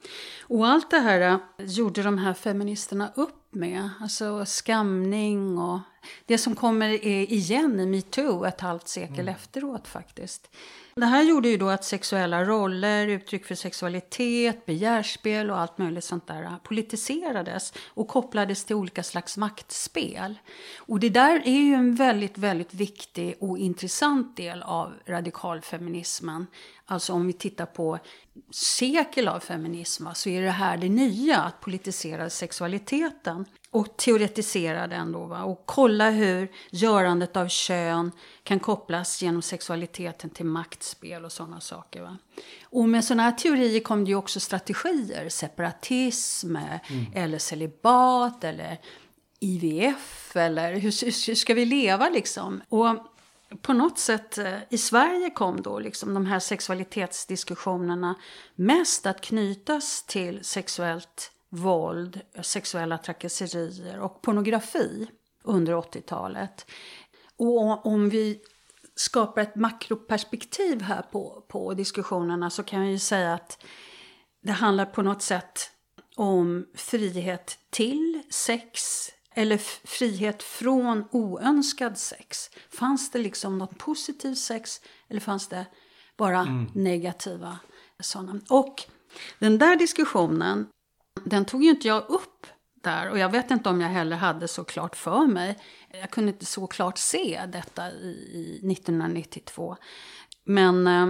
Och 0.42 0.66
allt 0.66 0.90
det 0.90 0.98
här 0.98 1.38
gjorde 1.58 2.02
de 2.02 2.18
här 2.18 2.34
feministerna 2.34 3.12
upp 3.16 3.37
med. 3.50 3.90
Alltså 4.00 4.44
skamning 4.46 5.58
och 5.58 5.80
det 6.26 6.38
som 6.38 6.54
kommer 6.54 7.04
igen 7.32 7.80
i 7.80 7.86
metoo 7.86 8.44
ett 8.44 8.60
halvt 8.60 8.88
sekel 8.88 9.20
mm. 9.20 9.34
efteråt 9.34 9.88
faktiskt. 9.88 10.50
Det 10.94 11.06
här 11.06 11.22
gjorde 11.22 11.48
ju 11.48 11.56
då 11.56 11.68
att 11.68 11.84
sexuella 11.84 12.44
roller, 12.44 13.06
uttryck 13.06 13.46
för 13.46 13.54
sexualitet, 13.54 14.66
begärspel 14.66 15.50
och 15.50 15.58
allt 15.58 15.78
möjligt 15.78 16.04
sånt 16.04 16.26
där 16.26 16.56
politiserades 16.62 17.72
och 17.86 18.08
kopplades 18.08 18.64
till 18.64 18.76
olika 18.76 19.02
slags 19.02 19.36
maktspel. 19.36 20.38
Och 20.78 21.00
det 21.00 21.08
där 21.08 21.42
är 21.44 21.60
ju 21.60 21.74
en 21.74 21.94
väldigt, 21.94 22.38
väldigt 22.38 22.74
viktig 22.74 23.34
och 23.40 23.58
intressant 23.58 24.36
del 24.36 24.62
av 24.62 24.94
radikalfeminismen. 25.06 26.46
Alltså 26.90 27.12
om 27.12 27.26
vi 27.26 27.32
tittar 27.32 27.66
på 27.66 27.98
sekel 28.50 29.28
av 29.28 29.40
feminism 29.40 30.06
så 30.14 30.28
är 30.28 30.42
det 30.42 30.50
här 30.50 30.76
det 30.76 30.88
nya, 30.88 31.38
att 31.38 31.60
politisera 31.60 32.30
sexualiteten 32.30 33.44
och 33.70 33.96
teoretisera 33.96 34.86
den 34.86 35.12
då 35.12 35.24
va? 35.24 35.42
och 35.42 35.62
kolla 35.66 36.10
hur 36.10 36.52
görandet 36.70 37.36
av 37.36 37.48
kön 37.48 38.12
kan 38.42 38.60
kopplas 38.60 39.22
genom 39.22 39.42
sexualiteten 39.42 40.30
till 40.30 40.46
maktspel 40.46 41.24
och 41.24 41.32
sådana 41.32 41.60
saker. 41.60 42.02
Va? 42.02 42.16
Och 42.62 42.88
med 42.88 43.04
sådana 43.04 43.22
här 43.22 43.32
teorier 43.32 43.80
kom 43.80 44.04
det 44.04 44.08
ju 44.08 44.16
också 44.16 44.40
strategier, 44.40 45.28
separatism 45.28 46.56
mm. 46.56 47.06
eller 47.14 47.38
celibat 47.38 48.44
eller 48.44 48.78
IVF 49.40 50.36
eller 50.36 50.72
hur, 50.72 51.26
hur 51.26 51.34
ska 51.34 51.54
vi 51.54 51.64
leva 51.64 52.08
liksom? 52.08 52.62
Och 52.68 52.88
på 53.62 53.72
något 53.72 53.98
sätt 53.98 54.38
eh, 54.38 54.58
i 54.70 54.78
Sverige 54.78 55.30
kom 55.30 55.62
då 55.62 55.78
liksom 55.78 56.14
de 56.14 56.26
här 56.26 56.38
sexualitetsdiskussionerna 56.38 58.14
mest 58.54 59.06
att 59.06 59.20
knytas 59.20 60.02
till 60.02 60.44
sexuellt 60.44 61.32
våld, 61.48 62.20
sexuella 62.42 62.98
trakasserier 62.98 64.00
och 64.00 64.22
pornografi 64.22 65.08
under 65.44 65.74
80-talet. 65.74 66.66
Och 67.36 67.86
om 67.86 68.08
vi 68.08 68.40
skapar 68.94 69.42
ett 69.42 69.56
makroperspektiv 69.56 70.82
här 70.82 71.02
på, 71.02 71.44
på 71.48 71.74
diskussionerna 71.74 72.50
så 72.50 72.62
kan 72.62 72.82
vi 72.82 72.90
ju 72.90 72.98
säga 72.98 73.34
att 73.34 73.64
det 74.42 74.52
handlar 74.52 74.84
på 74.84 75.02
något 75.02 75.22
sätt 75.22 75.70
om 76.16 76.66
frihet 76.74 77.58
till 77.70 78.22
sex 78.30 79.08
eller 79.38 79.56
frihet 79.86 80.42
från 80.42 81.04
oönskad 81.10 81.98
sex. 81.98 82.50
Fanns 82.70 83.10
det 83.10 83.18
liksom 83.18 83.58
något 83.58 83.78
positivt 83.78 84.38
sex 84.38 84.80
eller 85.08 85.20
fanns 85.20 85.48
det 85.48 85.66
bara 86.16 86.40
mm. 86.40 86.70
negativa 86.74 87.58
sådana? 88.00 88.40
Och 88.50 88.82
den 89.38 89.58
där 89.58 89.76
diskussionen 89.76 90.66
den 91.24 91.44
tog 91.44 91.64
ju 91.64 91.70
inte 91.70 91.88
jag 91.88 92.10
upp 92.10 92.46
där 92.82 93.10
och 93.10 93.18
jag 93.18 93.28
vet 93.28 93.50
inte 93.50 93.68
om 93.68 93.80
jag 93.80 93.88
heller 93.88 94.16
hade 94.16 94.48
så 94.48 94.64
klart 94.64 94.96
för 94.96 95.26
mig. 95.26 95.58
Jag 95.88 96.10
kunde 96.10 96.32
inte 96.32 96.46
så 96.46 96.66
klart 96.66 96.98
se 96.98 97.46
detta 97.52 97.90
i, 97.90 98.60
1992. 98.72 99.76
Men 100.44 100.86
eh, 100.86 101.06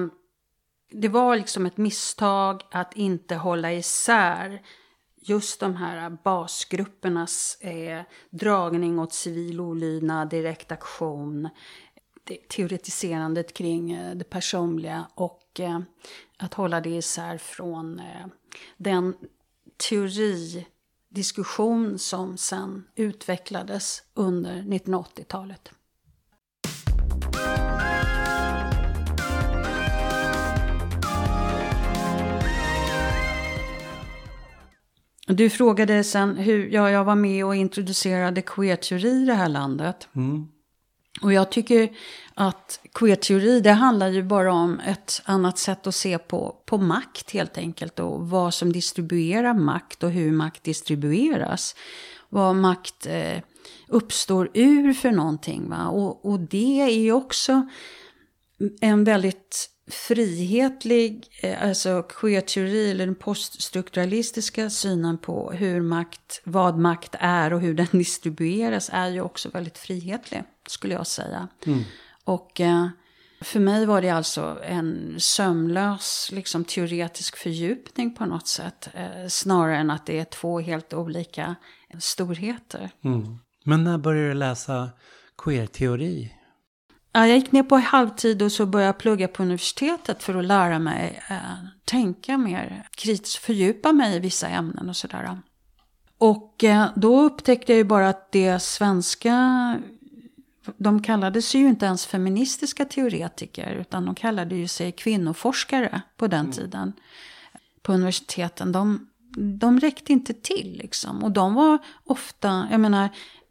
det 0.90 1.08
var 1.08 1.36
liksom 1.36 1.66
ett 1.66 1.76
misstag 1.76 2.62
att 2.70 2.96
inte 2.96 3.34
hålla 3.34 3.72
isär 3.72 4.62
just 5.28 5.60
de 5.60 5.76
här 5.76 6.18
basgruppernas 6.24 7.58
eh, 7.60 8.02
dragning 8.30 8.98
åt 8.98 9.12
civil 9.12 9.60
olydnad, 9.60 10.30
direkt 10.30 10.72
aktion, 10.72 11.48
det, 12.24 12.48
teoretiserandet 12.48 13.54
kring 13.54 13.92
eh, 13.92 14.14
det 14.14 14.24
personliga 14.24 15.06
och 15.14 15.60
eh, 15.60 15.80
att 16.36 16.54
hålla 16.54 16.80
det 16.80 16.90
isär 16.90 17.38
från 17.38 17.98
eh, 17.98 18.26
den 18.76 19.14
teoridiskussion 19.88 21.98
som 21.98 22.36
sen 22.36 22.84
utvecklades 22.94 24.02
under 24.14 24.54
1980-talet. 24.54 25.70
Du 35.28 35.50
frågade 35.50 36.04
sen 36.04 36.36
hur 36.36 36.68
ja, 36.68 36.90
jag 36.90 37.04
var 37.04 37.14
med 37.14 37.44
och 37.44 37.56
introducerade 37.56 38.42
queer-teori 38.42 39.22
i 39.22 39.24
det 39.24 39.34
här 39.34 39.48
landet. 39.48 40.08
Mm. 40.16 40.48
Och 41.22 41.32
jag 41.32 41.50
tycker 41.50 41.88
att 42.34 42.80
queer-teori, 42.94 43.60
det 43.60 43.72
handlar 43.72 44.08
ju 44.08 44.22
bara 44.22 44.52
om 44.52 44.80
ett 44.80 45.22
annat 45.24 45.58
sätt 45.58 45.86
att 45.86 45.94
se 45.94 46.18
på, 46.18 46.56
på 46.66 46.78
makt 46.78 47.30
helt 47.30 47.58
enkelt. 47.58 47.98
Och 47.98 48.28
vad 48.30 48.54
som 48.54 48.72
distribuerar 48.72 49.54
makt 49.54 50.02
och 50.02 50.10
hur 50.10 50.32
makt 50.32 50.64
distribueras. 50.64 51.74
Vad 52.28 52.56
makt 52.56 53.06
eh, 53.06 53.38
uppstår 53.88 54.50
ur 54.54 54.92
för 54.92 55.10
någonting. 55.10 55.68
Va? 55.68 55.86
Och, 55.86 56.24
och 56.24 56.40
det 56.40 56.80
är 56.80 57.00
ju 57.00 57.12
också 57.12 57.68
en 58.80 59.04
väldigt 59.04 59.70
frihetlig, 59.90 61.28
eh, 61.42 61.62
alltså 61.62 62.02
queer-teori 62.02 62.90
eller 62.90 63.06
den 63.06 63.14
poststrukturalistiska 63.14 64.70
synen 64.70 65.18
på 65.18 65.52
hur 65.52 65.80
makt, 65.80 66.40
vad 66.44 66.78
makt 66.78 67.14
är 67.18 67.52
och 67.52 67.60
hur 67.60 67.74
den 67.74 67.86
distribueras 67.92 68.90
är 68.92 69.08
ju 69.08 69.20
också 69.20 69.48
väldigt 69.48 69.78
frihetlig, 69.78 70.42
skulle 70.66 70.94
jag 70.94 71.06
säga. 71.06 71.48
Mm. 71.66 71.84
Och 72.24 72.60
eh, 72.60 72.88
för 73.40 73.60
mig 73.60 73.86
var 73.86 74.02
det 74.02 74.10
alltså 74.10 74.58
en 74.62 75.14
sömlös 75.18 76.30
liksom, 76.32 76.64
teoretisk 76.64 77.36
fördjupning 77.36 78.14
på 78.14 78.26
något 78.26 78.48
sätt. 78.48 78.88
Eh, 78.94 79.28
snarare 79.28 79.76
än 79.76 79.90
att 79.90 80.06
det 80.06 80.18
är 80.18 80.24
två 80.24 80.60
helt 80.60 80.94
olika 80.94 81.54
storheter. 81.98 82.90
Mm. 83.04 83.38
Men 83.64 83.84
när 83.84 83.98
började 83.98 84.28
du 84.28 84.34
läsa 84.34 84.90
queer-teori? 85.44 86.37
Ja, 87.12 87.26
jag 87.26 87.36
gick 87.36 87.52
ner 87.52 87.62
på 87.62 87.76
halvtid 87.76 88.42
och 88.42 88.52
så 88.52 88.66
började 88.66 88.88
jag 88.88 88.98
plugga 88.98 89.28
på 89.28 89.42
universitetet 89.42 90.22
för 90.22 90.34
att 90.34 90.44
lära 90.44 90.78
mig 90.78 91.22
eh, 91.30 91.36
tänka 91.84 92.38
mer 92.38 92.88
kritiskt, 92.90 93.44
fördjupa 93.44 93.92
mig 93.92 94.16
i 94.16 94.18
vissa 94.18 94.48
ämnen 94.48 94.88
och 94.88 94.96
sådär. 94.96 95.38
Och 96.18 96.64
eh, 96.64 96.86
då 96.96 97.20
upptäckte 97.20 97.72
jag 97.72 97.76
ju 97.76 97.84
bara 97.84 98.08
att 98.08 98.32
det 98.32 98.62
svenska 98.62 99.34
de 100.76 101.02
kallade 101.02 101.42
sig 101.42 101.60
ju 101.60 101.68
inte 101.68 101.86
ens 101.86 102.06
feministiska 102.06 102.84
teoretiker 102.84 103.70
utan 103.70 104.04
de 104.04 104.14
kallade 104.14 104.56
ju 104.56 104.68
sig 104.68 104.92
kvinnoforskare 104.92 106.02
på 106.16 106.26
den 106.26 106.40
mm. 106.40 106.52
tiden. 106.52 106.92
På 107.82 107.92
universiteten. 107.92 108.72
De, 108.72 109.08
de 109.58 109.80
räckte 109.80 110.12
inte 110.12 110.34
till 110.34 110.78
liksom. 110.82 111.24
Och 111.24 111.30
de 111.30 111.54
var 111.54 111.78
ofta, 112.04 112.68
jag 112.70 112.80
menar, 112.80 113.08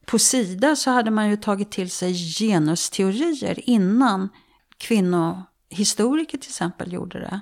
på 0.07 0.19
Sida 0.19 0.75
så 0.75 0.91
hade 0.91 1.11
man 1.11 1.29
ju 1.29 1.37
tagit 1.37 1.71
till 1.71 1.89
sig 1.89 2.13
genusteorier 2.13 3.69
innan 3.69 4.29
kvinnohistoriker 4.77 6.37
till 6.37 6.49
exempel 6.49 6.93
gjorde 6.93 7.19
det. 7.19 7.39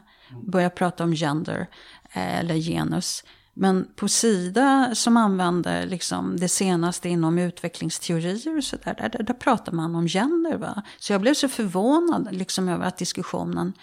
Började 0.47 0.75
prata 0.75 1.03
om 1.03 1.11
gender 1.11 1.67
eh, 2.11 2.39
eller 2.39 2.55
genus. 2.55 3.23
Men 3.53 3.87
på 3.95 4.07
Sida 4.07 4.95
som 4.95 5.17
använder 5.17 5.87
liksom 5.87 6.37
det 6.37 6.49
senaste 6.49 7.09
inom 7.09 7.37
utvecklingsteorier 7.37 8.57
och 8.57 8.63
sådär, 8.63 8.95
där, 8.97 9.09
där, 9.09 9.23
där 9.23 9.33
pratar 9.33 9.71
man 9.71 9.95
om 9.95 10.07
gender. 10.07 10.57
Va? 10.57 10.83
Så 10.97 11.13
jag 11.13 11.21
blev 11.21 11.33
så 11.33 11.49
förvånad 11.49 12.27
liksom 12.31 12.69
över 12.69 12.85
att 12.85 12.97
diskussionen 12.97 13.73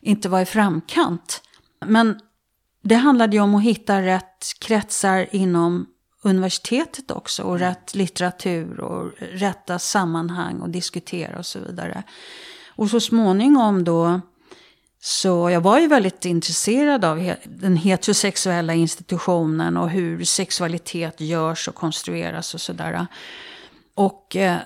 inte 0.00 0.28
var 0.28 0.40
i 0.40 0.44
framkant. 0.46 1.42
Men 1.86 2.20
det 2.82 2.94
handlade 2.94 3.36
ju 3.36 3.42
om 3.42 3.54
att 3.54 3.62
hitta 3.62 4.02
rätt 4.02 4.52
kretsar 4.60 5.26
inom 5.32 5.86
universitetet 6.24 7.10
också 7.10 7.42
och 7.42 7.58
rätt 7.58 7.94
litteratur 7.94 8.80
och 8.80 9.12
rätta 9.18 9.78
sammanhang 9.78 10.60
och 10.60 10.70
diskutera 10.70 11.38
och 11.38 11.46
så 11.46 11.58
vidare. 11.58 12.02
Och 12.68 12.90
så 12.90 13.00
småningom 13.00 13.84
då 13.84 14.20
så 15.00 15.50
jag 15.50 15.60
var 15.60 15.78
ju 15.78 15.86
väldigt 15.86 16.24
intresserad 16.24 17.04
av 17.04 17.34
den 17.44 17.76
heterosexuella 17.76 18.74
institutionen 18.74 19.76
och 19.76 19.90
hur 19.90 20.24
sexualitet 20.24 21.20
görs 21.20 21.68
och 21.68 21.74
konstrueras 21.74 22.54
och 22.54 22.60
sådär. 22.60 23.06
Och 23.94 24.36
eh, 24.36 24.56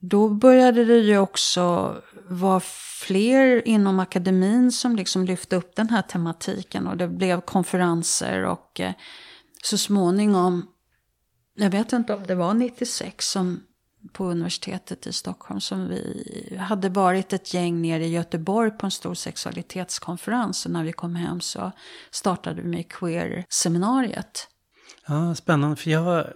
då 0.00 0.28
började 0.28 0.84
det 0.84 0.98
ju 0.98 1.18
också 1.18 1.94
vara 2.28 2.60
fler 3.00 3.68
inom 3.68 4.00
akademin 4.00 4.72
som 4.72 4.96
liksom 4.96 5.24
lyfte 5.24 5.56
upp 5.56 5.76
den 5.76 5.88
här 5.88 6.02
tematiken. 6.02 6.86
Och 6.86 6.96
det 6.96 7.08
blev 7.08 7.40
konferenser 7.40 8.44
och 8.44 8.80
eh, 8.80 8.92
så 9.62 9.78
småningom, 9.78 10.66
jag 11.58 11.70
vet 11.70 11.92
inte 11.92 12.14
om 12.14 12.22
det 12.26 12.34
var 12.34 12.54
96 12.54 13.30
som 13.30 13.60
på 14.12 14.24
universitetet 14.24 15.06
i 15.06 15.12
Stockholm 15.12 15.60
som 15.60 15.88
vi 15.88 16.56
hade 16.60 16.88
varit 16.88 17.32
ett 17.32 17.54
gäng 17.54 17.82
nere 17.82 18.04
i 18.04 18.08
Göteborg 18.08 18.70
på 18.70 18.86
en 18.86 18.90
stor 18.90 19.14
sexualitetskonferens. 19.14 20.66
Och 20.66 20.72
när 20.72 20.84
vi 20.84 20.92
kom 20.92 21.14
hem 21.14 21.40
så 21.40 21.72
startade 22.10 22.62
vi 22.62 22.68
med 22.68 22.88
queer-seminariet. 22.88 24.48
Ja, 25.06 25.34
spännande. 25.34 25.76
För 25.76 25.90
jag 25.90 26.26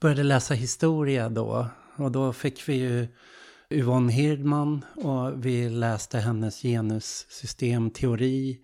började 0.00 0.22
läsa 0.22 0.54
historia 0.54 1.28
då. 1.28 1.66
Och 1.96 2.12
då 2.12 2.32
fick 2.32 2.68
vi 2.68 2.74
ju 2.74 3.08
Yvonne 3.70 4.12
Hirdman 4.12 4.84
och 4.94 5.46
vi 5.46 5.68
läste 5.68 6.18
hennes 6.18 6.62
genussystemteori 6.62 8.58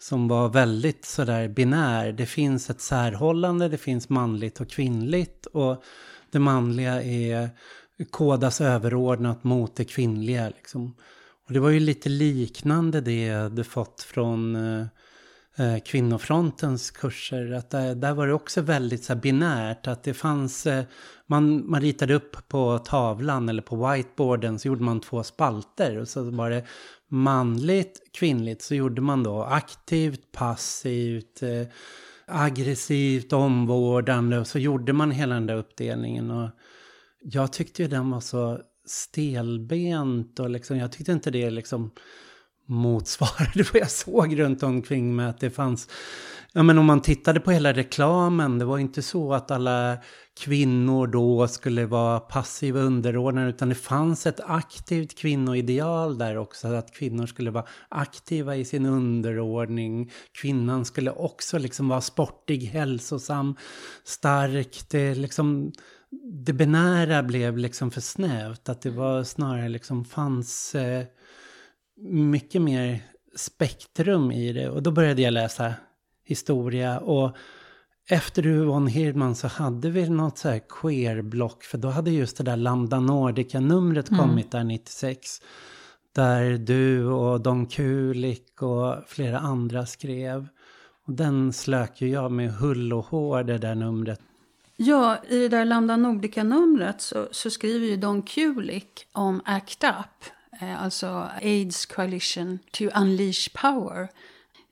som 0.00 0.28
var 0.28 0.48
väldigt 0.48 1.04
sådär 1.04 1.48
binär. 1.48 2.12
Det 2.12 2.26
finns 2.26 2.70
ett 2.70 2.80
särhållande, 2.80 3.68
det 3.68 3.78
finns 3.78 4.08
manligt 4.08 4.60
och 4.60 4.68
kvinnligt 4.68 5.46
och 5.46 5.82
det 6.30 6.38
manliga 6.38 7.02
är 7.02 7.50
kodas 8.10 8.60
överordnat 8.60 9.44
mot 9.44 9.76
det 9.76 9.84
kvinnliga. 9.84 10.48
Liksom. 10.48 10.94
Och 11.46 11.52
det 11.52 11.60
var 11.60 11.70
ju 11.70 11.80
lite 11.80 12.08
liknande 12.08 13.00
det 13.00 13.48
du 13.48 13.64
fått 13.64 14.02
från 14.02 14.56
eh, 14.56 14.86
eh 15.56 15.78
kvinnofrontens 15.78 16.90
kurser. 16.90 17.52
Att 17.52 17.70
där, 17.70 17.94
där, 17.94 18.12
var 18.12 18.26
det 18.26 18.32
också 18.32 18.60
väldigt 18.60 19.04
så 19.04 19.12
här, 19.12 19.20
binärt. 19.20 19.86
Att 19.86 20.02
det 20.02 20.14
fanns, 20.14 20.66
eh, 20.66 20.84
man, 21.26 21.70
man 21.70 21.80
ritade 21.80 22.14
upp 22.14 22.48
på 22.48 22.78
tavlan 22.78 23.48
eller 23.48 23.62
på 23.62 23.90
whiteboarden 23.90 24.58
så 24.58 24.68
gjorde 24.68 24.82
man 24.82 25.00
två 25.00 25.22
spalter. 25.22 25.98
Och 25.98 26.08
så 26.08 26.30
var 26.30 26.50
det 26.50 26.64
manligt, 27.10 28.00
kvinnligt. 28.12 28.62
Så 28.62 28.74
gjorde 28.74 29.00
man 29.00 29.22
då 29.22 29.42
aktivt, 29.42 30.32
passivt. 30.32 31.42
Eh, 31.42 31.66
aggressivt, 32.26 33.32
omvårdande 33.32 34.38
och 34.38 34.46
så 34.46 34.58
gjorde 34.58 34.92
man 34.92 35.10
hela 35.10 35.34
den 35.34 35.46
där 35.46 35.56
uppdelningen. 35.56 36.30
Och 36.30 36.50
jag 37.20 37.52
tyckte 37.52 37.82
ju 37.82 37.88
den 37.88 38.10
var 38.10 38.20
så 38.20 38.60
stelbent 38.86 40.40
och 40.40 40.50
liksom, 40.50 40.76
jag 40.76 40.92
tyckte 40.92 41.12
inte 41.12 41.30
det 41.30 41.50
liksom 41.50 41.90
motsvarade 42.66 43.62
vad 43.72 43.82
jag 43.82 43.90
såg 43.90 44.38
runt 44.38 44.62
omkring 44.62 45.16
mig. 45.16 45.26
Att 45.26 45.40
det 45.40 45.50
fanns, 45.50 45.88
ja 46.56 46.62
men 46.62 46.78
om 46.78 46.86
man 46.86 47.02
tittade 47.02 47.40
på 47.40 47.50
hela 47.50 47.72
reklamen, 47.72 48.58
det 48.58 48.64
var 48.64 48.78
inte 48.78 49.02
så 49.02 49.34
att 49.34 49.50
alla 49.50 49.98
kvinnor 50.40 51.06
då 51.06 51.48
skulle 51.48 51.86
vara 51.86 52.20
passiva 52.20 52.80
underordnade 52.80 53.48
utan 53.48 53.68
det 53.68 53.74
fanns 53.74 54.26
ett 54.26 54.40
aktivt 54.40 55.18
kvinnoideal 55.18 56.18
där 56.18 56.36
också. 56.36 56.68
Att 56.68 56.94
kvinnor 56.94 57.26
skulle 57.26 57.50
vara 57.50 57.64
aktiva 57.88 58.56
i 58.56 58.64
sin 58.64 58.86
underordning. 58.86 60.10
Kvinnan 60.40 60.84
skulle 60.84 61.10
också 61.10 61.58
liksom 61.58 61.88
vara 61.88 62.00
sportig, 62.00 62.62
hälsosam, 62.62 63.56
stark. 64.04 64.84
Det, 64.90 65.14
liksom, 65.14 65.72
det 66.44 66.52
binära 66.52 67.22
blev 67.22 67.58
liksom 67.58 67.90
för 67.90 68.00
snävt. 68.00 68.68
Att 68.68 68.82
det 68.82 68.90
var 68.90 69.24
snarare 69.24 69.68
liksom 69.68 70.04
fanns 70.04 70.74
eh, 70.74 71.04
mycket 72.10 72.62
mer 72.62 73.00
spektrum 73.36 74.32
i 74.32 74.52
det. 74.52 74.68
Och 74.70 74.82
då 74.82 74.90
började 74.90 75.22
jag 75.22 75.32
läsa 75.32 75.74
historia 76.24 76.98
och 76.98 77.36
efter 78.08 78.46
Yvonne 78.46 78.90
Hirdman 78.90 79.34
så 79.34 79.48
hade 79.48 79.90
vi 79.90 80.08
något 80.08 80.38
så 80.38 80.48
här 80.48 80.58
queer-block. 80.68 81.64
För 81.64 81.78
då 81.78 81.88
hade 81.88 82.10
just 82.10 82.36
det 82.36 82.44
där 82.44 82.56
Lambda 82.56 83.00
Nordica-numret 83.00 84.10
mm. 84.10 84.20
kommit 84.20 84.50
där 84.50 84.64
96. 84.64 85.42
Där 86.14 86.58
du 86.58 87.04
och 87.04 87.40
Don 87.40 87.66
Kulik 87.66 88.62
och 88.62 88.96
flera 89.06 89.38
andra 89.38 89.86
skrev. 89.86 90.48
Och 91.06 91.12
den 91.12 91.52
slök 91.52 92.02
ju 92.02 92.08
jag 92.08 92.32
med 92.32 92.52
hull 92.52 92.92
och 92.92 93.04
hår 93.04 93.42
det 93.42 93.58
där 93.58 93.74
numret. 93.74 94.20
Ja, 94.76 95.16
i 95.28 95.38
det 95.38 95.48
där 95.48 95.64
Lambda 95.64 95.96
Nordica-numret 95.96 97.00
så, 97.00 97.28
så, 97.30 97.50
skriver 97.50 97.86
ju 97.86 97.96
Don 97.96 98.22
Kulik 98.22 99.06
om 99.12 99.42
ACT 99.44 99.84
UP. 99.84 100.24
Eh, 100.60 100.82
alltså 100.82 101.28
AIDS 101.42 101.86
Coalition 101.86 102.58
to 102.72 102.84
Unleash 102.84 103.50
Power 103.54 104.08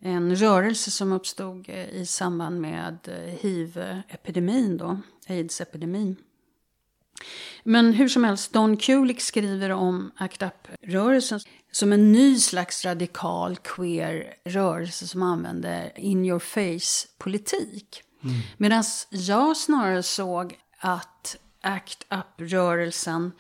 en 0.03 0.37
rörelse 0.37 0.91
som 0.91 1.13
uppstod 1.13 1.69
eh, 1.69 1.89
i 1.89 2.07
samband 2.07 2.61
med 2.61 2.99
eh, 3.09 3.35
hiv-epidemin, 3.41 4.77
då, 4.77 5.01
aids-epidemin. 5.29 6.17
Men 7.63 7.93
hur 7.93 8.09
som 8.09 8.25
helst, 8.25 8.53
Don 8.53 8.77
Kulik 8.77 9.21
skriver 9.21 9.71
om 9.71 10.11
ACT 10.17 10.43
UP-rörelsen 10.43 11.41
som 11.73 11.93
en 11.93 12.13
ny 12.13 12.39
slags 12.39 12.85
radikal 12.85 13.57
queer 13.57 14.35
rörelse 14.45 15.07
som 15.07 15.23
använder 15.23 15.99
in 15.99 16.25
your 16.25 16.39
face-politik. 16.39 18.03
Mm. 18.25 18.37
Medan 18.57 18.85
jag 19.11 19.57
snarare 19.57 20.03
såg 20.03 20.59
att 20.79 21.37
ACT 21.61 22.07
UP-rörelsen 22.11 23.33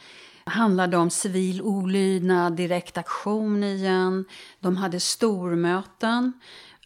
handlade 0.44 0.96
om 0.96 1.10
civil 1.10 1.62
olydnad, 1.62 2.56
direktaktion 2.56 3.64
igen. 3.64 4.24
De 4.60 4.76
hade 4.76 5.00
stormöten. 5.00 6.32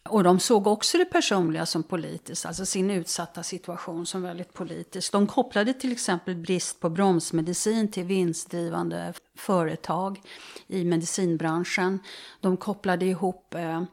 Och 0.09 0.23
de 0.23 0.39
såg 0.39 0.67
också 0.67 0.97
det 0.97 1.05
personliga 1.05 1.65
som 1.65 1.83
politiskt, 1.83 2.45
alltså 2.45 2.65
sin 2.65 2.91
utsatta 2.91 3.43
situation 3.43 4.05
som 4.05 4.21
väldigt 4.21 4.53
politisk. 4.53 5.11
De 5.11 5.27
kopplade 5.27 5.73
till 5.73 5.91
exempel 5.91 6.35
brist 6.35 6.79
på 6.79 6.89
bromsmedicin 6.89 7.91
till 7.91 8.03
vinstdrivande 8.03 9.13
företag 9.35 10.21
i 10.67 10.83
medicinbranschen. 10.83 11.99
De 12.41 12.57
kopplade 12.57 13.05
ihop 13.05 13.55
eh, 13.55 13.83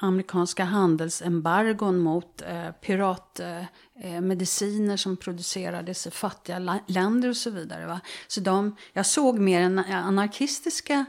amerikanska 0.00 0.64
handelsembargon 0.64 1.98
mot 1.98 2.42
eh, 2.42 2.70
piratmediciner 2.70 4.88
eh, 4.88 4.92
eh 4.92 4.96
som 4.96 5.16
producerades 5.16 6.06
i 6.06 6.10
fattiga 6.10 6.80
länder 6.86 7.28
och 7.28 7.36
så 7.36 7.50
vidare. 7.50 7.86
Va? 7.86 8.00
Så 8.28 8.40
de, 8.40 8.76
jag 8.92 9.06
såg 9.06 9.38
mer 9.38 9.60
den 9.60 9.78
anarkistiska 9.78 11.04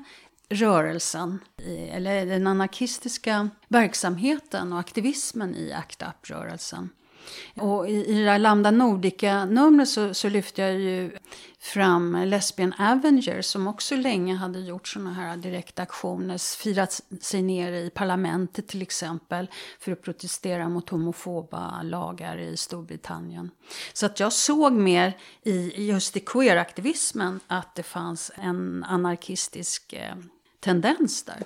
rörelsen, 0.50 1.40
eller 1.92 2.26
den 2.26 2.48
anarkistiska 2.48 3.50
verksamheten 3.68 4.74
och 4.74 4.80
aktivismen 4.80 5.56
i 5.56 5.74
ACT 5.74 6.04
UP-rörelsen. 6.04 6.90
Och 7.56 7.90
i, 7.90 8.06
i 8.06 8.14
det 8.14 8.26
där 8.26 8.40
Lambda 8.40 8.72
Nordica-numret 8.72 9.90
så, 9.90 10.14
så 10.14 10.30
lyfte 10.30 10.62
jag 10.62 10.74
ju 10.80 11.12
fram 11.60 12.24
Lesbian 12.26 12.74
Avengers 12.80 13.46
som 13.46 13.68
också 13.68 13.96
länge 13.96 14.36
hade 14.36 14.60
gjort 14.60 14.88
sådana 14.88 15.14
här 15.14 15.38
direktaktioner, 15.38 16.58
firat 16.58 17.02
sig 17.22 17.42
ner 17.42 17.72
i 17.72 17.90
parlamentet 17.90 18.68
till 18.68 18.82
exempel 18.82 19.48
för 19.80 19.92
att 19.92 20.02
protestera 20.02 20.70
mot 20.70 20.90
homofoba 20.90 21.82
lagar 21.84 22.38
i 22.38 22.58
Storbritannien. 22.58 23.52
Så 23.94 24.06
att 24.06 24.20
jag 24.20 24.34
såg 24.34 24.74
mer 24.74 25.18
i 25.44 25.86
just 25.88 26.18
i 26.18 26.20
queeraktivismen 26.20 27.40
att 27.48 27.76
det 27.76 27.84
fanns 27.84 28.32
en 28.36 28.84
anarkistisk 28.84 29.94
eh, 29.94 30.16
tendens 30.60 31.24
där. 31.24 31.44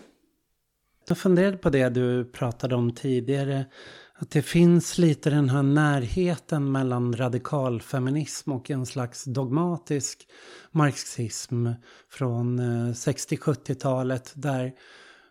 Jag 1.07 1.17
funderade 1.17 1.57
på 1.57 1.69
det 1.69 1.89
du 1.89 2.26
pratade 2.26 2.76
om 2.76 2.91
tidigare 2.91 3.65
att 4.18 4.32
det 4.32 4.41
finns 4.41 4.97
lite 4.97 5.30
den 5.30 5.49
här 5.49 5.63
närheten 5.63 6.72
mellan 6.72 7.16
radikalfeminism 7.16 8.51
och 8.51 8.72
en 8.72 8.86
slags 8.86 9.24
dogmatisk 9.24 10.28
marxism 10.72 11.68
från 12.09 12.59
eh, 12.59 12.93
60-70-talet 12.93 14.32
där 14.36 14.74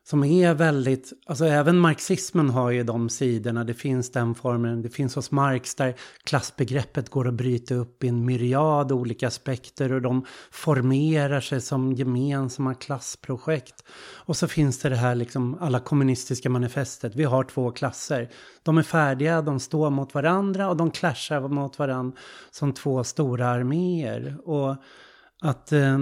som 0.07 0.25
är 0.25 0.55
väldigt, 0.55 1.13
alltså 1.27 1.45
även 1.45 1.79
marxismen 1.79 2.51
har 2.51 2.71
ju 2.71 2.83
de 2.83 3.09
sidorna, 3.09 3.65
det 3.65 3.75
finns 3.75 4.11
den 4.11 4.35
formen, 4.35 4.83
det 4.83 4.89
finns 4.89 5.15
hos 5.15 5.31
Marx 5.31 5.75
där 5.75 5.95
klassbegreppet 6.25 7.09
går 7.09 7.29
att 7.29 7.35
bryta 7.35 7.75
upp 7.75 8.05
i 8.05 8.09
en 8.09 8.25
myriad 8.25 8.93
olika 8.93 9.27
aspekter 9.29 9.93
och 9.93 10.03
de 10.03 10.25
formerar 10.51 11.41
sig 11.41 11.61
som 11.61 11.93
gemensamma 11.93 12.75
klassprojekt. 12.75 13.85
Och 14.15 14.37
så 14.37 14.49
finns 14.49 14.79
det 14.79 14.89
det 14.89 14.97
här 14.97 15.15
liksom 15.15 15.59
alla 15.61 15.81
kommunistiska 15.81 16.51
manifestet, 16.51 17.15
vi 17.15 17.25
har 17.25 17.45
två 17.45 17.71
klasser. 17.71 18.31
De 18.63 18.79
är 18.79 18.83
färdiga, 18.83 19.43
de 19.43 19.61
står 19.61 19.91
mot 19.91 20.15
varandra 20.15 20.69
och 20.69 20.77
de 20.77 20.91
clashar 20.91 21.49
mot 21.49 21.79
varandra 21.79 22.19
som 22.51 22.73
två 22.73 23.05
stora 23.05 23.49
arméer. 23.49 24.37
Och 24.45 24.77
att 25.43 25.73
eh, 25.73 25.99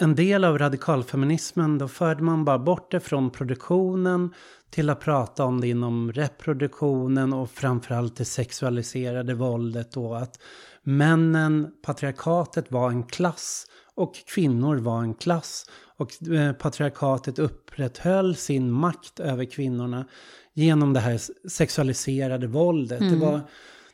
en 0.00 0.14
del 0.14 0.44
av 0.44 0.58
radikalfeminismen 0.58 1.78
då 1.78 1.88
förde 1.88 2.22
man 2.22 2.44
bara 2.44 2.58
bort 2.58 2.90
det 2.90 3.00
från 3.00 3.30
produktionen 3.30 4.34
till 4.70 4.90
att 4.90 5.00
prata 5.00 5.44
om 5.44 5.60
det 5.60 5.68
inom 5.68 6.12
reproduktionen 6.12 7.32
och 7.32 7.50
framförallt 7.50 8.16
det 8.16 8.24
sexualiserade 8.24 9.34
våldet 9.34 9.92
då 9.92 10.14
att 10.14 10.38
männen, 10.82 11.68
patriarkatet 11.82 12.72
var 12.72 12.90
en 12.90 13.02
klass 13.02 13.66
och 13.94 14.14
kvinnor 14.34 14.76
var 14.76 15.02
en 15.02 15.14
klass 15.14 15.66
och 15.96 16.28
eh, 16.28 16.52
patriarkatet 16.52 17.38
upprätthöll 17.38 18.36
sin 18.36 18.70
makt 18.70 19.20
över 19.20 19.44
kvinnorna 19.44 20.04
genom 20.54 20.92
det 20.92 21.00
här 21.00 21.20
sexualiserade 21.48 22.46
våldet. 22.46 23.00
Mm. 23.00 23.12
Det, 23.12 23.26
var, 23.26 23.40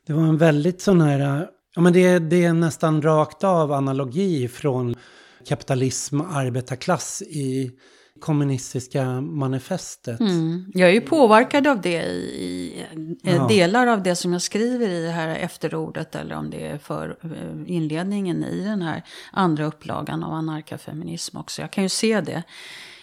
det 0.06 0.12
var 0.12 0.22
en 0.22 0.38
väldigt 0.38 0.80
sån 0.80 1.00
här, 1.00 1.48
ja 1.78 1.82
men 1.82 1.92
det, 1.92 2.18
det 2.18 2.44
är 2.44 2.52
nästan 2.52 3.02
rakt 3.02 3.44
av 3.44 3.72
analogi 3.72 4.48
från 4.48 4.94
kapitalism 5.48 6.20
och 6.20 6.32
arbetarklass 6.32 7.22
i 7.22 7.70
kommunistiska 8.20 9.20
manifestet. 9.20 10.20
Mm. 10.20 10.72
Jag 10.74 10.88
är 10.88 10.92
ju 10.92 11.00
påverkad 11.00 11.66
av 11.66 11.80
det 11.80 12.02
i, 12.02 12.84
i 13.22 13.22
ja. 13.22 13.46
delar 13.48 13.86
av 13.86 14.02
det 14.02 14.16
som 14.16 14.32
jag 14.32 14.42
skriver 14.42 14.88
i 14.88 15.02
det 15.02 15.10
här 15.10 15.28
efterordet 15.28 16.14
eller 16.14 16.34
om 16.34 16.50
det 16.50 16.66
är 16.66 16.78
för 16.78 17.18
eh, 17.22 17.74
inledningen 17.76 18.44
i 18.44 18.64
den 18.64 18.82
här 18.82 19.02
andra 19.32 19.64
upplagan 19.64 20.24
av 20.24 20.32
anarkafeminism 20.32 21.36
också. 21.36 21.62
Jag 21.62 21.70
kan 21.70 21.84
ju 21.84 21.88
se 21.88 22.20
det 22.20 22.42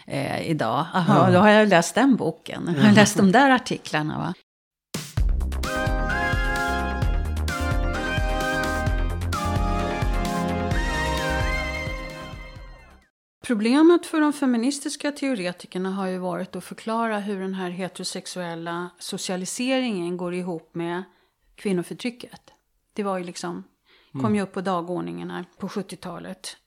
eh, 0.08 0.50
idag. 0.50 0.86
Aha, 0.94 1.26
ja. 1.26 1.34
Då 1.34 1.40
har 1.40 1.50
jag 1.50 1.68
läst 1.68 1.96
den 1.96 2.16
boken, 2.16 2.76
jag 2.78 2.84
har 2.84 2.96
läst 2.96 3.18
de 3.18 3.32
där 3.32 3.50
artiklarna. 3.50 4.18
Va? 4.18 4.34
Problemet 13.46 14.06
för 14.06 14.22
de 14.22 14.34
feministiska 14.34 15.12
teoretikerna 15.12 15.92
har 15.92 16.08
ju 16.08 16.18
varit 16.18 16.56
att 16.56 16.64
förklara 16.64 17.20
hur 17.20 17.40
den 17.40 17.54
här 17.54 17.70
heterosexuella 17.70 18.90
socialiseringen 19.00 20.18
går 20.18 20.34
ihop 20.34 20.76
med 20.76 21.04
kvinnoförtrycket. 21.56 22.52
Det 22.94 23.04
var 23.04 23.18
ju 23.18 23.24
liksom, 23.24 23.64
kom 24.12 24.36
ju 24.36 24.40
mm. 24.40 24.44
upp 24.44 24.54
på 24.54 24.62
dagordningen 24.62 25.32
här 25.32 25.46
på 25.58 25.68
70-talet. 25.68 26.58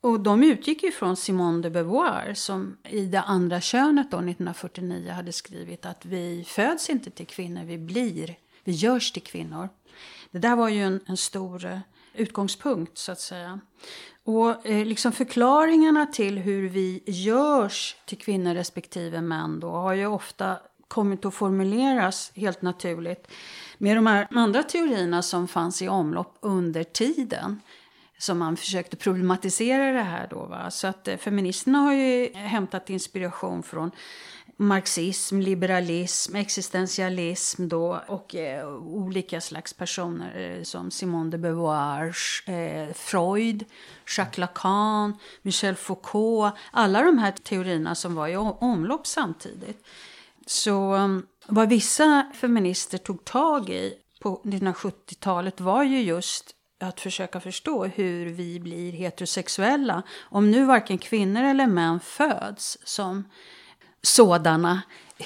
Och 0.00 0.20
de 0.20 0.44
utgick 0.44 0.82
ju 0.82 0.90
från 0.90 1.16
Simone 1.16 1.62
de 1.62 1.70
Beauvoir 1.70 2.34
som 2.34 2.76
i 2.84 3.06
Det 3.06 3.20
andra 3.20 3.60
könet 3.60 4.10
då 4.10 4.16
1949 4.16 5.12
hade 5.12 5.32
skrivit 5.32 5.86
att 5.86 6.06
vi 6.06 6.44
föds 6.48 6.90
inte 6.90 7.10
till 7.10 7.26
kvinnor, 7.26 7.64
vi 7.64 7.78
blir, 7.78 8.38
vi 8.64 8.72
görs 8.72 9.12
till 9.12 9.22
kvinnor. 9.22 9.68
Det 10.30 10.38
där 10.38 10.56
var 10.56 10.68
ju 10.68 10.82
en, 10.82 11.00
en 11.06 11.16
stor 11.16 11.64
eh, 11.64 11.78
utgångspunkt 12.18 12.98
så 12.98 13.12
att 13.12 13.20
säga. 13.20 13.60
Och 14.24 14.66
eh, 14.66 14.86
liksom 14.86 15.12
förklaringarna 15.12 16.06
till 16.06 16.38
hur 16.38 16.68
vi 16.68 17.02
görs 17.06 17.96
till 18.06 18.18
kvinnor 18.18 18.54
respektive 18.54 19.20
män 19.20 19.60
då 19.60 19.70
har 19.70 19.94
ju 19.94 20.06
ofta 20.06 20.56
kommit 20.88 21.24
att 21.24 21.34
formuleras 21.34 22.32
helt 22.34 22.62
naturligt 22.62 23.28
med 23.78 23.96
de 23.96 24.06
här 24.06 24.28
andra 24.30 24.62
teorierna 24.62 25.22
som 25.22 25.48
fanns 25.48 25.82
i 25.82 25.88
omlopp 25.88 26.38
under 26.40 26.84
tiden 26.84 27.60
som 28.18 28.38
man 28.38 28.56
försökte 28.56 28.96
problematisera 28.96 29.92
det 29.92 30.02
här 30.02 30.26
då. 30.30 30.44
Va? 30.44 30.70
Så 30.70 30.86
att 30.86 31.08
eh, 31.08 31.16
feministerna 31.16 31.78
har 31.78 31.92
ju 31.92 32.32
hämtat 32.34 32.90
inspiration 32.90 33.62
från 33.62 33.90
marxism, 34.60 35.40
liberalism, 35.40 36.36
existentialism 36.36 37.68
då 37.68 38.00
och 38.06 38.34
eh, 38.34 38.68
olika 38.76 39.40
slags 39.40 39.74
personer 39.74 40.56
eh, 40.58 40.62
som 40.62 40.90
Simone 40.90 41.30
de 41.30 41.38
Beauvoir, 41.38 42.16
eh, 42.46 42.94
Freud, 42.94 43.64
Jacques 44.16 44.38
Lacan, 44.38 45.18
Michel 45.42 45.74
Foucault. 45.74 46.56
Alla 46.70 47.02
de 47.02 47.18
här 47.18 47.32
teorierna 47.32 47.94
som 47.94 48.14
var 48.14 48.28
i 48.28 48.36
omlopp 48.36 49.06
samtidigt. 49.06 49.86
Så 50.46 50.92
mm, 50.92 51.26
vad 51.46 51.68
vissa 51.68 52.26
feminister 52.34 52.98
tog 52.98 53.24
tag 53.24 53.70
i 53.70 53.94
på 54.20 54.42
1970-talet 54.44 55.60
var 55.60 55.82
ju 55.82 56.02
just 56.02 56.54
att 56.80 57.00
försöka 57.00 57.40
förstå 57.40 57.84
hur 57.84 58.26
vi 58.26 58.60
blir 58.60 58.92
heterosexuella. 58.92 60.02
Om 60.20 60.50
nu 60.50 60.64
varken 60.64 60.98
kvinnor 60.98 61.42
eller 61.42 61.66
män 61.66 62.00
föds 62.00 62.78
som 62.84 63.24
sådana. 64.02 64.82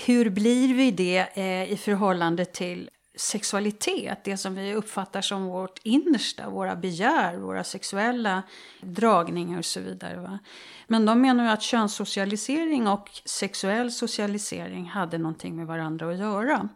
Hur 0.06 0.30
blir 0.30 0.74
vi 0.74 0.90
det 0.90 1.26
eh, 1.34 1.72
i 1.72 1.76
förhållande 1.76 2.44
till 2.44 2.90
sexualitet, 3.16 4.24
det 4.24 4.36
som 4.36 4.54
vi 4.54 4.74
uppfattar 4.74 5.20
som 5.20 5.44
vårt 5.44 5.78
innersta, 5.82 6.50
våra 6.50 6.76
begär, 6.76 7.36
våra 7.36 7.64
sexuella 7.64 8.42
dragningar 8.80 9.58
och 9.58 9.64
så 9.64 9.80
vidare. 9.80 10.20
Va? 10.20 10.38
Men 10.86 11.06
de 11.06 11.20
menar 11.20 11.44
ju 11.44 11.50
att 11.50 11.62
könssocialisering 11.62 12.88
och 12.88 13.08
sexuell 13.24 13.92
socialisering 13.92 14.84
hade 14.84 15.18
någonting 15.18 15.56
med 15.56 15.66
varandra 15.66 16.10
att 16.10 16.18
göra. 16.18 16.68